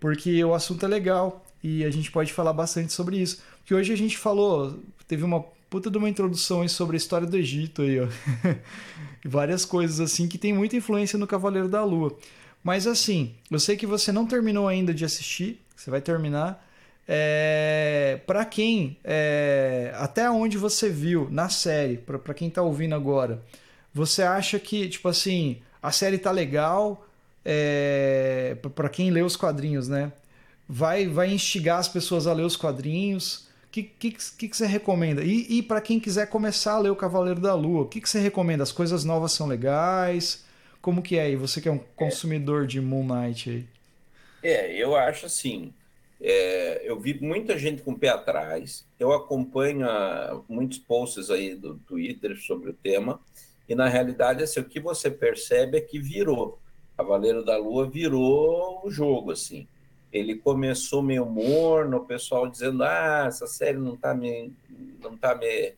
Porque 0.00 0.44
o 0.44 0.54
assunto 0.54 0.84
é 0.84 0.88
legal 0.88 1.44
e 1.62 1.84
a 1.84 1.90
gente 1.90 2.10
pode 2.10 2.32
falar 2.32 2.52
bastante 2.52 2.92
sobre 2.92 3.18
isso. 3.18 3.42
Porque 3.58 3.74
hoje 3.74 3.92
a 3.92 3.96
gente 3.96 4.18
falou, 4.18 4.78
teve 5.08 5.24
uma 5.24 5.42
puta 5.70 5.90
de 5.90 5.96
uma 5.96 6.08
introdução 6.08 6.62
aí 6.62 6.68
sobre 6.68 6.96
a 6.96 6.98
história 6.98 7.26
do 7.26 7.36
Egito 7.36 7.82
aí, 7.82 8.00
ó. 8.00 8.06
Várias 9.24 9.64
coisas 9.64 10.00
assim 10.00 10.28
que 10.28 10.36
tem 10.36 10.52
muita 10.52 10.76
influência 10.76 11.18
no 11.18 11.26
Cavaleiro 11.26 11.68
da 11.68 11.82
Lua. 11.82 12.16
Mas 12.64 12.86
assim, 12.86 13.34
eu 13.50 13.60
sei 13.60 13.76
que 13.76 13.86
você 13.86 14.10
não 14.10 14.26
terminou 14.26 14.66
ainda 14.66 14.94
de 14.94 15.04
assistir, 15.04 15.60
você 15.76 15.90
vai 15.90 16.00
terminar. 16.00 16.66
É, 17.06 18.18
para 18.26 18.42
quem, 18.46 18.96
é, 19.04 19.92
até 19.96 20.30
onde 20.30 20.56
você 20.56 20.88
viu 20.88 21.28
na 21.30 21.50
série, 21.50 21.98
para 21.98 22.32
quem 22.32 22.48
tá 22.48 22.62
ouvindo 22.62 22.94
agora, 22.94 23.42
você 23.92 24.22
acha 24.22 24.58
que, 24.58 24.88
tipo 24.88 25.06
assim, 25.08 25.58
a 25.82 25.92
série 25.92 26.16
tá 26.16 26.30
legal, 26.30 27.06
é, 27.44 28.56
para 28.74 28.88
quem 28.88 29.10
lê 29.10 29.20
os 29.20 29.36
quadrinhos, 29.36 29.86
né? 29.86 30.10
Vai, 30.66 31.06
vai 31.06 31.30
instigar 31.30 31.78
as 31.78 31.88
pessoas 31.88 32.26
a 32.26 32.32
ler 32.32 32.44
os 32.44 32.56
quadrinhos. 32.56 33.46
O 33.66 33.70
que, 33.70 33.82
que, 33.82 34.10
que, 34.12 34.48
que 34.48 34.56
você 34.56 34.66
recomenda? 34.66 35.22
E, 35.22 35.58
e 35.58 35.62
para 35.62 35.82
quem 35.82 36.00
quiser 36.00 36.28
começar 36.28 36.74
a 36.74 36.78
ler 36.78 36.90
o 36.90 36.96
Cavaleiro 36.96 37.40
da 37.40 37.54
Lua, 37.54 37.82
o 37.82 37.88
que, 37.88 38.00
que 38.00 38.08
você 38.08 38.20
recomenda? 38.20 38.62
As 38.62 38.72
coisas 38.72 39.04
novas 39.04 39.32
são 39.32 39.46
legais? 39.46 40.43
Como 40.84 41.00
que 41.00 41.18
é? 41.18 41.30
E 41.30 41.34
você 41.34 41.62
que 41.62 41.68
é 41.70 41.72
um 41.72 41.78
consumidor 41.78 42.66
de 42.66 42.78
Moon 42.78 43.06
Knight 43.06 43.48
aí? 43.48 43.66
É, 44.42 44.76
eu 44.76 44.94
acho 44.94 45.24
assim. 45.24 45.72
É, 46.20 46.82
eu 46.84 47.00
vi 47.00 47.18
muita 47.18 47.58
gente 47.58 47.80
com 47.80 47.92
o 47.92 47.98
pé 47.98 48.10
atrás. 48.10 48.86
Eu 49.00 49.10
acompanho 49.14 49.88
ah, 49.88 50.42
muitos 50.46 50.76
posts 50.76 51.30
aí 51.30 51.54
do 51.54 51.76
Twitter 51.78 52.36
sobre 52.36 52.68
o 52.68 52.74
tema. 52.74 53.18
E 53.66 53.74
na 53.74 53.88
realidade, 53.88 54.42
assim, 54.42 54.60
o 54.60 54.64
que 54.64 54.78
você 54.78 55.10
percebe 55.10 55.78
é 55.78 55.80
que 55.80 55.98
virou. 55.98 56.58
Cavaleiro 56.98 57.42
da 57.42 57.56
Lua 57.56 57.88
virou 57.88 58.82
o 58.84 58.90
jogo, 58.90 59.30
assim. 59.30 59.66
Ele 60.12 60.34
começou 60.34 61.02
meio 61.02 61.24
morno, 61.24 61.96
o 61.96 62.04
pessoal 62.04 62.46
dizendo: 62.46 62.84
ah, 62.84 63.24
essa 63.26 63.46
série 63.46 63.78
não 63.78 63.94
está 63.94 64.12
me, 64.12 64.52
não 65.00 65.16
tá 65.16 65.34
me 65.34 65.72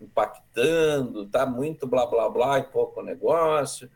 impactando, 0.00 1.24
tá 1.26 1.46
muito 1.46 1.86
blá 1.86 2.04
blá 2.04 2.28
blá 2.28 2.58
e 2.58 2.64
pouco 2.64 3.00
negócio. 3.00 3.88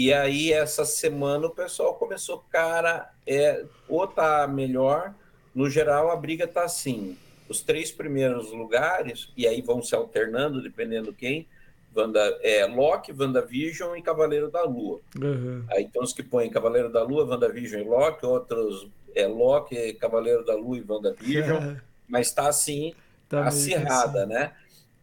E 0.00 0.14
aí, 0.14 0.50
essa 0.50 0.86
semana, 0.86 1.46
o 1.46 1.50
pessoal 1.50 1.92
começou, 1.92 2.42
cara, 2.48 3.12
é, 3.26 3.66
ou 3.86 4.06
tá 4.06 4.48
melhor, 4.48 5.14
no 5.54 5.68
geral, 5.68 6.10
a 6.10 6.16
briga 6.16 6.46
tá 6.46 6.64
assim. 6.64 7.18
Os 7.50 7.60
três 7.60 7.92
primeiros 7.92 8.50
lugares, 8.50 9.30
e 9.36 9.46
aí 9.46 9.60
vão 9.60 9.82
se 9.82 9.94
alternando, 9.94 10.62
dependendo 10.62 11.12
quem, 11.12 11.46
Wanda, 11.94 12.18
é, 12.40 12.64
Loki, 12.64 13.12
WandaVision 13.12 13.94
e 13.94 14.00
Cavaleiro 14.00 14.50
da 14.50 14.62
Lua. 14.62 15.02
Uhum. 15.20 15.66
Aí 15.68 15.86
tem 15.86 16.02
os 16.02 16.14
que 16.14 16.22
põem 16.22 16.48
Cavaleiro 16.48 16.90
da 16.90 17.02
Lua, 17.02 17.26
WandaVision 17.26 17.82
e 17.82 17.84
Loki, 17.84 18.24
outros 18.24 18.88
é 19.14 19.26
Loki, 19.26 19.92
Cavaleiro 20.00 20.42
da 20.46 20.54
Lua 20.54 20.78
e 20.78 20.84
WandaVision, 20.88 21.76
mas 22.08 22.28
está 22.28 22.48
assim, 22.48 22.94
tá 23.28 23.44
acirrada, 23.44 24.20
assim. 24.22 24.32
né? 24.32 24.52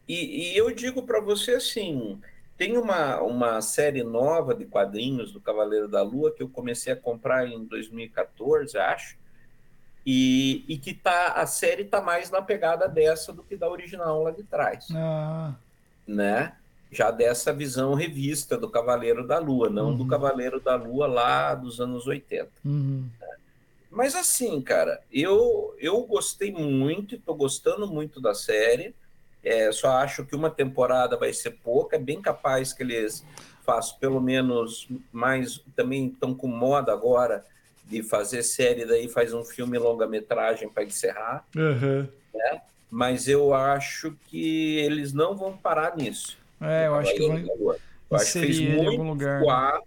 E, 0.08 0.54
e 0.54 0.58
eu 0.58 0.72
digo 0.72 1.04
para 1.04 1.20
você 1.20 1.52
assim, 1.52 2.20
tem 2.58 2.78
uma, 2.78 3.22
uma 3.22 3.62
série 3.62 4.04
nova 4.04 4.56
de 4.56 4.66
quadrinhos 4.66 5.32
do 5.32 5.40
Cavaleiro 5.40 5.88
da 5.88 6.02
Lua 6.02 6.32
que 6.32 6.42
eu 6.42 6.50
comecei 6.50 6.92
a 6.94 6.98
comprar 6.98 7.48
em 7.48 7.64
2014, 7.66 8.78
acho, 8.78 9.18
e, 10.06 10.66
e 10.68 10.78
que 10.78 10.94
tá, 10.94 11.34
a 11.34 11.46
série 11.46 11.86
tá 11.86 12.02
mais 12.02 12.32
na 12.32 12.42
pegada 12.42 12.88
dessa 12.88 13.32
do 13.32 13.44
que 13.44 13.56
da 13.56 13.70
original 13.70 14.24
lá 14.24 14.32
de 14.32 14.44
trás. 14.44 14.88
Ah. 14.92 15.56
Né? 16.08 16.54
já 16.92 17.12
dessa 17.12 17.54
visão 17.54 17.94
revista 17.94 18.58
do 18.58 18.70
Cavaleiro 18.70 19.26
da 19.28 19.40
Lua, 19.40 19.70
não 19.70 19.90
uhum. 19.90 19.98
do 19.98 20.08
Cavaleiro 20.08 20.60
da 20.60 20.76
Lua 20.76 21.08
lá 21.08 21.54
dos 21.54 21.80
anos 21.80 22.08
80. 22.08 22.50
Uhum. 22.64 23.10
Mas 23.92 24.16
assim, 24.16 24.62
cara, 24.62 25.02
eu, 25.12 25.76
eu 25.80 26.02
gostei 26.04 26.52
muito, 26.52 27.16
estou 27.16 27.36
gostando 27.36 27.88
muito 27.88 28.22
da 28.22 28.34
série. 28.34 28.96
É, 29.44 29.72
só 29.72 29.92
acho 29.98 30.26
que 30.26 30.36
uma 30.36 30.50
temporada 30.50 31.16
vai 31.16 31.32
ser 31.32 31.52
pouca, 31.52 31.96
é 31.96 32.00
bem 32.00 32.22
capaz 32.22 32.74
que 32.74 32.84
eles 32.84 33.26
façam 33.66 33.98
pelo 34.00 34.20
menos 34.20 34.88
mais. 35.12 35.64
Também 35.76 36.08
estão 36.08 36.34
com 36.34 36.48
moda 36.48 36.92
agora 36.92 37.46
de 37.86 38.04
fazer 38.04 38.44
série, 38.44 38.86
daí 38.86 39.08
faz 39.08 39.34
um 39.34 39.44
filme 39.44 39.78
longa-metragem 39.78 40.70
para 40.70 40.84
encerrar. 40.84 41.46
Uhum. 41.56 42.08
Né? 42.34 42.62
Mas 42.90 43.28
eu 43.28 43.54
acho 43.54 44.16
que 44.28 44.78
eles 44.78 45.14
não 45.14 45.36
vão 45.36 45.56
parar 45.56 45.96
nisso. 45.96 46.38
É, 46.60 46.88
eu 46.88 46.96
acho 46.96 47.14
que 47.14 47.28
vão 47.28 47.76
eu 48.10 48.18
acho 48.18 48.34
que 48.34 48.40
fez 48.40 48.60
muito 48.60 48.90
algum 48.90 49.10
lugar 49.10 49.42
né? 49.42 49.82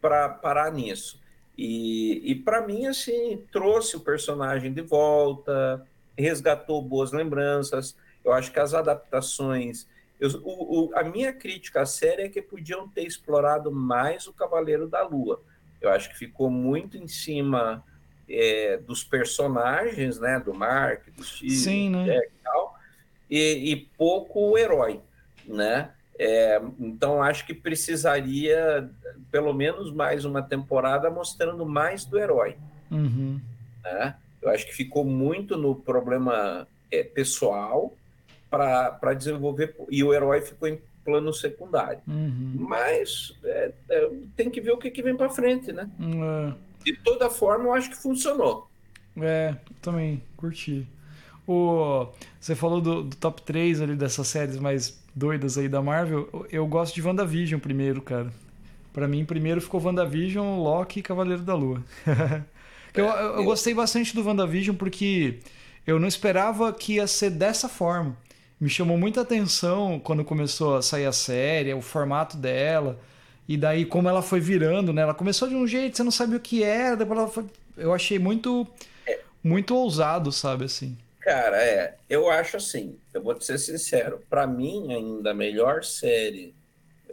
para 0.00 0.28
parar 0.28 0.72
nisso. 0.72 1.20
E, 1.58 2.22
e 2.30 2.34
para 2.34 2.60
mim, 2.66 2.86
assim, 2.86 3.42
trouxe 3.50 3.96
o 3.96 4.00
personagem 4.00 4.72
de 4.72 4.82
volta, 4.82 5.84
resgatou 6.16 6.82
boas 6.82 7.12
lembranças. 7.12 7.96
Eu 8.26 8.32
acho 8.32 8.52
que 8.52 8.60
as 8.60 8.74
adaptações. 8.74 9.88
Eu, 10.20 10.30
o, 10.42 10.88
o, 10.88 10.94
a 10.94 11.02
minha 11.02 11.32
crítica 11.32 11.82
à 11.82 11.86
série 11.86 12.22
é 12.22 12.28
que 12.28 12.42
podiam 12.42 12.88
ter 12.88 13.06
explorado 13.06 13.72
mais 13.72 14.26
o 14.26 14.32
Cavaleiro 14.32 14.88
da 14.88 15.02
Lua. 15.06 15.40
Eu 15.80 15.90
acho 15.90 16.10
que 16.10 16.18
ficou 16.18 16.50
muito 16.50 16.98
em 16.98 17.08
cima 17.08 17.82
é, 18.28 18.78
dos 18.78 19.02
personagens, 19.04 20.18
né? 20.18 20.38
Do 20.40 20.52
Mark, 20.52 21.06
do 21.16 21.24
Steve, 21.24 21.56
Sim, 21.56 21.90
né? 21.90 22.04
Jack 22.04 22.26
e 22.26 22.42
tal, 22.42 22.78
e, 23.30 23.72
e 23.72 23.76
pouco 23.96 24.50
o 24.50 24.58
herói 24.58 25.00
né? 25.46 25.90
É, 26.18 26.60
então 26.80 27.22
acho 27.22 27.46
que 27.46 27.52
precisaria 27.52 28.90
pelo 29.30 29.52
menos 29.52 29.92
mais 29.92 30.24
uma 30.24 30.42
temporada 30.42 31.10
mostrando 31.10 31.66
mais 31.66 32.04
do 32.04 32.18
herói. 32.18 32.56
Uhum. 32.90 33.40
Né? 33.84 34.14
Eu 34.40 34.50
acho 34.50 34.66
que 34.66 34.74
ficou 34.74 35.04
muito 35.04 35.56
no 35.56 35.74
problema 35.74 36.66
é, 36.90 37.02
pessoal 37.02 37.92
para 38.50 39.14
desenvolver 39.14 39.74
e 39.90 40.02
o 40.02 40.12
herói 40.12 40.40
ficou 40.40 40.68
em 40.68 40.80
plano 41.04 41.32
secundário. 41.32 42.00
Uhum. 42.06 42.54
Mas 42.58 43.34
é, 43.44 43.72
é 43.88 44.10
tem 44.36 44.50
que 44.50 44.60
ver 44.60 44.72
o 44.72 44.78
que, 44.78 44.90
que 44.90 45.02
vem 45.02 45.16
para 45.16 45.30
frente, 45.30 45.72
né? 45.72 45.88
Uhum. 45.98 46.54
De 46.84 46.96
toda 46.96 47.30
forma, 47.30 47.64
eu 47.64 47.74
acho 47.74 47.90
que 47.90 47.96
funcionou. 47.96 48.68
É, 49.20 49.54
também 49.80 50.22
curti. 50.36 50.86
O, 51.46 52.08
você 52.40 52.54
falou 52.54 52.80
do, 52.80 53.04
do 53.04 53.16
top 53.16 53.40
3 53.42 53.80
ali 53.80 53.94
dessas 53.94 54.26
séries 54.26 54.58
mais 54.58 55.00
doidas 55.14 55.56
aí 55.56 55.68
da 55.68 55.80
Marvel, 55.80 56.46
eu 56.50 56.66
gosto 56.66 56.94
de 56.94 57.02
WandaVision 57.02 57.58
primeiro, 57.58 58.02
cara. 58.02 58.30
Para 58.92 59.06
mim, 59.06 59.24
primeiro 59.24 59.60
ficou 59.60 59.80
WandaVision, 59.80 60.58
Loki 60.58 61.00
e 61.00 61.02
Cavaleiro 61.02 61.42
da 61.42 61.54
Lua. 61.54 61.82
eu, 62.94 63.04
eu, 63.04 63.36
eu 63.36 63.44
gostei 63.44 63.72
bastante 63.72 64.14
do 64.14 64.26
WandaVision 64.26 64.76
porque 64.76 65.38
eu 65.86 66.00
não 66.00 66.08
esperava 66.08 66.72
que 66.72 66.94
ia 66.94 67.06
ser 67.06 67.30
dessa 67.30 67.68
forma. 67.68 68.16
Me 68.60 68.68
chamou 68.70 68.96
muita 68.96 69.20
atenção 69.20 70.00
quando 70.00 70.24
começou 70.24 70.76
a 70.76 70.82
sair 70.82 71.06
a 71.06 71.12
série, 71.12 71.74
o 71.74 71.82
formato 71.82 72.36
dela. 72.36 72.98
E 73.48 73.56
daí, 73.56 73.84
como 73.84 74.08
ela 74.08 74.22
foi 74.22 74.40
virando, 74.40 74.92
né? 74.92 75.02
Ela 75.02 75.14
começou 75.14 75.48
de 75.48 75.54
um 75.54 75.66
jeito, 75.66 75.96
você 75.96 76.02
não 76.02 76.10
sabia 76.10 76.36
o 76.36 76.40
que 76.40 76.62
era, 76.62 76.96
depois 76.96 77.18
ela 77.18 77.28
foi... 77.28 77.44
Eu 77.76 77.92
achei 77.92 78.18
muito, 78.18 78.66
é. 79.06 79.20
muito 79.44 79.76
ousado, 79.76 80.32
sabe, 80.32 80.64
assim. 80.64 80.96
Cara, 81.20 81.56
é, 81.62 81.96
eu 82.08 82.30
acho 82.30 82.56
assim, 82.56 82.96
eu 83.12 83.22
vou 83.22 83.34
te 83.34 83.44
ser 83.44 83.58
sincero, 83.58 84.20
para 84.30 84.46
mim 84.46 84.92
ainda 84.92 85.32
a 85.32 85.34
melhor 85.34 85.82
série 85.84 86.54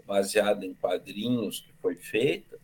baseada 0.06 0.66
em 0.66 0.74
quadrinhos 0.74 1.62
que 1.62 1.74
foi 1.82 1.96
feita 1.96 2.58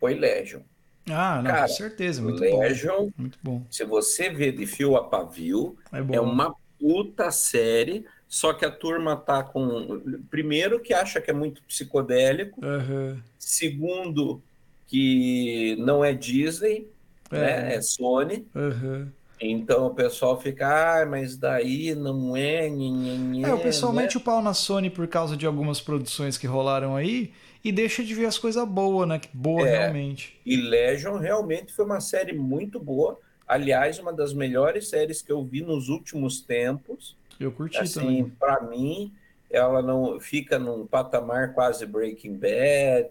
foi 0.00 0.14
Legion. 0.14 0.60
Ah, 1.08 1.42
não, 1.42 1.50
Cara, 1.50 1.68
com 1.68 1.74
certeza, 1.74 2.22
muito 2.22 2.40
Legion, 2.40 2.96
bom. 2.96 3.12
Muito 3.16 3.38
bom. 3.42 3.62
Se 3.70 3.84
você 3.84 4.30
vê 4.30 4.50
de 4.50 4.66
fio 4.66 4.96
a 4.96 5.04
pavio, 5.04 5.76
é, 5.92 6.16
é 6.16 6.20
uma 6.20 6.54
puta 6.78 7.30
série 7.30 8.06
só 8.28 8.52
que 8.52 8.64
a 8.64 8.70
turma 8.70 9.16
tá 9.16 9.42
com. 9.42 10.00
Primeiro, 10.30 10.80
que 10.80 10.92
acha 10.92 11.20
que 11.20 11.30
é 11.30 11.34
muito 11.34 11.62
psicodélico. 11.62 12.60
Uhum. 12.64 13.18
Segundo, 13.38 14.42
que 14.86 15.76
não 15.78 16.04
é 16.04 16.12
Disney, 16.12 16.90
é. 17.30 17.38
né? 17.38 17.74
É 17.74 17.82
Sony. 17.82 18.46
Uhum. 18.54 19.08
Então 19.40 19.86
o 19.86 19.94
pessoal 19.94 20.40
fica, 20.40 21.02
ah, 21.02 21.06
mas 21.06 21.36
daí 21.36 21.94
não 21.94 22.34
é. 22.36 22.68
Nhê, 22.70 23.42
é, 23.44 23.52
o 23.52 23.60
pessoal 23.60 23.92
né? 23.92 24.08
o 24.14 24.20
pau 24.20 24.42
na 24.42 24.54
Sony 24.54 24.88
por 24.88 25.06
causa 25.08 25.36
de 25.36 25.46
algumas 25.46 25.80
produções 25.80 26.38
que 26.38 26.46
rolaram 26.46 26.96
aí 26.96 27.32
e 27.62 27.70
deixa 27.70 28.02
de 28.02 28.14
ver 28.14 28.26
as 28.26 28.38
coisas 28.38 28.66
boas, 28.66 29.06
né? 29.06 29.20
Boa 29.34 29.68
é, 29.68 29.78
realmente. 29.80 30.38
E 30.44 30.56
Legion 30.56 31.18
realmente 31.18 31.72
foi 31.72 31.84
uma 31.84 32.00
série 32.00 32.32
muito 32.32 32.80
boa. 32.80 33.18
Aliás, 33.46 33.98
uma 33.98 34.12
das 34.12 34.32
melhores 34.32 34.88
séries 34.88 35.20
que 35.20 35.30
eu 35.30 35.44
vi 35.44 35.60
nos 35.60 35.88
últimos 35.88 36.40
tempos. 36.40 37.16
Eu 37.38 37.52
curti 37.52 37.78
assim, 37.78 38.00
também. 38.00 38.28
Para 38.30 38.60
mim, 38.62 39.12
ela 39.50 39.82
não 39.82 40.18
fica 40.18 40.58
num 40.58 40.86
patamar 40.86 41.52
quase 41.54 41.86
Breaking 41.86 42.36
Bad, 42.36 43.08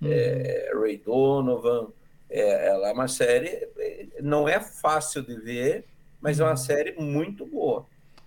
uhum. 0.00 0.08
é, 0.10 0.70
Ray 0.74 0.96
Donovan. 0.98 1.88
É, 2.30 2.68
ela 2.68 2.90
é 2.90 2.92
uma 2.92 3.08
série, 3.08 3.68
não 4.20 4.46
é 4.46 4.60
fácil 4.60 5.22
de 5.22 5.34
ver, 5.36 5.84
mas 6.20 6.38
uhum. 6.38 6.44
é 6.44 6.48
uma 6.48 6.52
uhum. 6.52 6.56
série 6.58 6.92
muito 6.98 7.46
boa. 7.46 7.86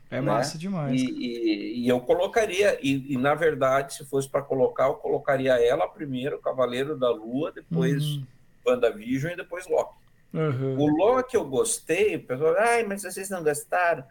É 0.10 0.16
né? 0.16 0.22
massa 0.22 0.58
demais. 0.58 1.00
E, 1.02 1.06
e, 1.06 1.86
e, 1.86 1.88
eu 1.88 2.02
colocaria, 2.02 2.78
e, 2.82 3.14
e 3.14 3.18
na 3.18 3.34
verdade, 3.34 3.94
se 3.94 4.06
fosse 4.06 4.28
para 4.28 4.42
colocar, 4.42 4.88
eu 4.88 4.96
colocaria 4.96 5.54
ela 5.54 5.88
primeiro, 5.88 6.40
Cavaleiro 6.40 6.98
da 6.98 7.10
Lua, 7.10 7.52
depois 7.52 8.04
uhum. 8.04 8.26
WandaVision 8.68 9.34
e 9.34 9.38
depois 9.38 9.68
Loki. 9.70 9.96
Uhum. 10.34 10.78
O 10.78 10.88
Loki 10.88 11.36
eu 11.36 11.46
gostei, 11.46 12.18
o 12.18 12.24
pessoal, 12.24 12.56
ai, 12.58 12.84
mas 12.84 13.04
vocês 13.04 13.30
não 13.30 13.42
gostaram? 13.42 14.04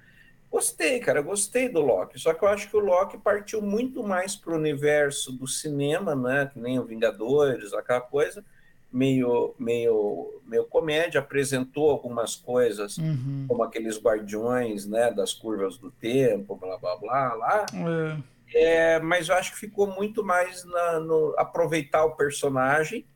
Gostei, 0.50 0.98
cara, 0.98 1.22
gostei 1.22 1.68
do 1.68 1.80
Loki. 1.80 2.18
Só 2.18 2.34
que 2.34 2.44
eu 2.44 2.48
acho 2.48 2.68
que 2.68 2.76
o 2.76 2.80
Loki 2.80 3.16
partiu 3.16 3.62
muito 3.62 4.02
mais 4.02 4.34
para 4.34 4.52
o 4.52 4.56
universo 4.56 5.30
do 5.32 5.46
cinema, 5.46 6.16
né? 6.16 6.50
Que 6.52 6.58
nem 6.58 6.78
o 6.78 6.84
Vingadores, 6.84 7.72
aquela 7.72 8.00
coisa, 8.00 8.44
meio, 8.92 9.54
meio, 9.56 10.40
meio 10.44 10.64
comédia. 10.64 11.20
Apresentou 11.20 11.90
algumas 11.90 12.34
coisas, 12.34 12.98
uhum. 12.98 13.44
como 13.46 13.62
aqueles 13.62 13.96
guardiões, 14.02 14.86
né? 14.86 15.12
Das 15.12 15.32
curvas 15.32 15.78
do 15.78 15.90
tempo, 15.90 16.56
blá 16.56 16.76
blá 16.78 16.96
blá 16.96 17.34
lá. 17.34 17.66
É. 17.72 18.40
É, 18.52 18.98
mas 18.98 19.28
eu 19.28 19.36
acho 19.36 19.52
que 19.52 19.60
ficou 19.60 19.86
muito 19.86 20.24
mais 20.24 20.64
na, 20.64 20.98
no 20.98 21.32
aproveitar 21.38 22.04
o 22.04 22.16
personagem 22.16 23.06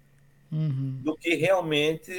uhum. 0.53 1.01
do 1.03 1.16
que 1.16 1.35
realmente 1.35 2.12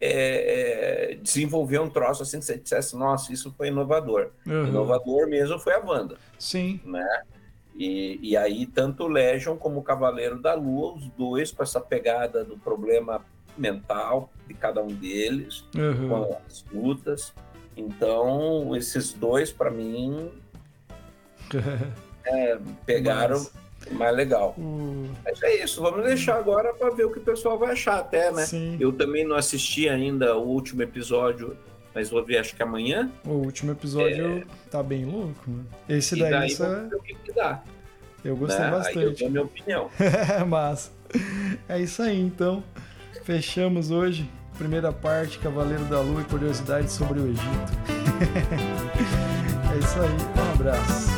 é, 0.00 1.12
é, 1.12 1.14
desenvolver 1.16 1.80
um 1.80 1.90
troço 1.90 2.22
assim 2.22 2.38
que 2.38 2.44
você 2.44 2.58
dissesse, 2.58 2.96
nossa, 2.96 3.32
isso 3.32 3.52
foi 3.56 3.68
inovador. 3.68 4.30
Uhum. 4.46 4.66
Inovador 4.68 5.28
mesmo 5.28 5.58
foi 5.58 5.74
a 5.74 5.80
Wanda. 5.80 6.16
Sim. 6.38 6.80
Né? 6.84 7.06
E, 7.76 8.18
e 8.22 8.36
aí, 8.36 8.66
tanto 8.66 9.04
o 9.04 9.08
Legion 9.08 9.56
como 9.56 9.80
o 9.80 9.82
Cavaleiro 9.82 10.40
da 10.40 10.54
Lua, 10.54 10.94
os 10.94 11.08
dois 11.10 11.52
com 11.52 11.62
essa 11.62 11.80
pegada 11.80 12.44
do 12.44 12.58
problema 12.58 13.24
mental 13.56 14.30
de 14.46 14.54
cada 14.54 14.82
um 14.82 14.88
deles, 14.88 15.64
uhum. 15.76 16.08
com 16.08 16.38
as 16.46 16.64
lutas. 16.72 17.34
Então, 17.76 18.74
esses 18.74 19.12
dois, 19.12 19.52
para 19.52 19.70
mim, 19.70 20.30
é, 22.24 22.58
pegaram. 22.84 23.38
Mas 23.38 23.67
mais 23.92 24.14
legal. 24.14 24.54
Hum. 24.58 25.08
Mas 25.24 25.42
é 25.42 25.64
isso, 25.64 25.80
vamos 25.80 26.04
deixar 26.04 26.36
agora 26.36 26.72
para 26.74 26.90
ver 26.90 27.04
o 27.04 27.10
que 27.10 27.18
o 27.18 27.22
pessoal 27.22 27.58
vai 27.58 27.72
achar 27.72 27.98
até, 27.98 28.30
né? 28.32 28.44
Sim. 28.46 28.76
Eu 28.80 28.92
também 28.92 29.26
não 29.26 29.36
assisti 29.36 29.88
ainda 29.88 30.36
o 30.36 30.46
último 30.46 30.82
episódio, 30.82 31.56
mas 31.94 32.10
vou 32.10 32.24
ver 32.24 32.38
acho 32.38 32.54
que 32.54 32.62
amanhã. 32.62 33.10
O 33.24 33.34
último 33.34 33.72
episódio 33.72 34.38
é... 34.38 34.44
tá 34.70 34.82
bem 34.82 35.04
louco. 35.04 35.42
Né? 35.46 35.64
Esse 35.88 36.16
e 36.16 36.20
daí, 36.20 36.30
daí 36.30 36.52
essa... 36.52 36.68
vamos 36.68 36.90
ver 36.90 36.96
o 36.96 37.02
que, 37.02 37.14
que 37.14 37.32
dá. 37.32 37.62
Eu 38.24 38.36
gostei 38.36 38.64
né? 38.64 38.70
bastante. 38.70 38.98
Aí 38.98 39.04
eu 39.04 39.14
dou 39.14 39.26
a 39.26 39.30
minha 39.30 39.42
opinião. 39.42 39.90
Massa. 40.48 40.90
É 41.68 41.80
isso 41.80 42.02
aí, 42.02 42.20
então. 42.20 42.62
Fechamos 43.24 43.90
hoje. 43.90 44.28
Primeira 44.56 44.92
parte, 44.92 45.38
Cavaleiro 45.38 45.84
da 45.84 46.00
Lua 46.00 46.20
e 46.20 46.24
curiosidades 46.24 46.92
sobre 46.92 47.20
o 47.20 47.28
Egito. 47.28 47.72
é 49.72 49.78
isso 49.78 50.00
aí. 50.00 50.08
Um 50.36 50.52
abraço. 50.52 51.17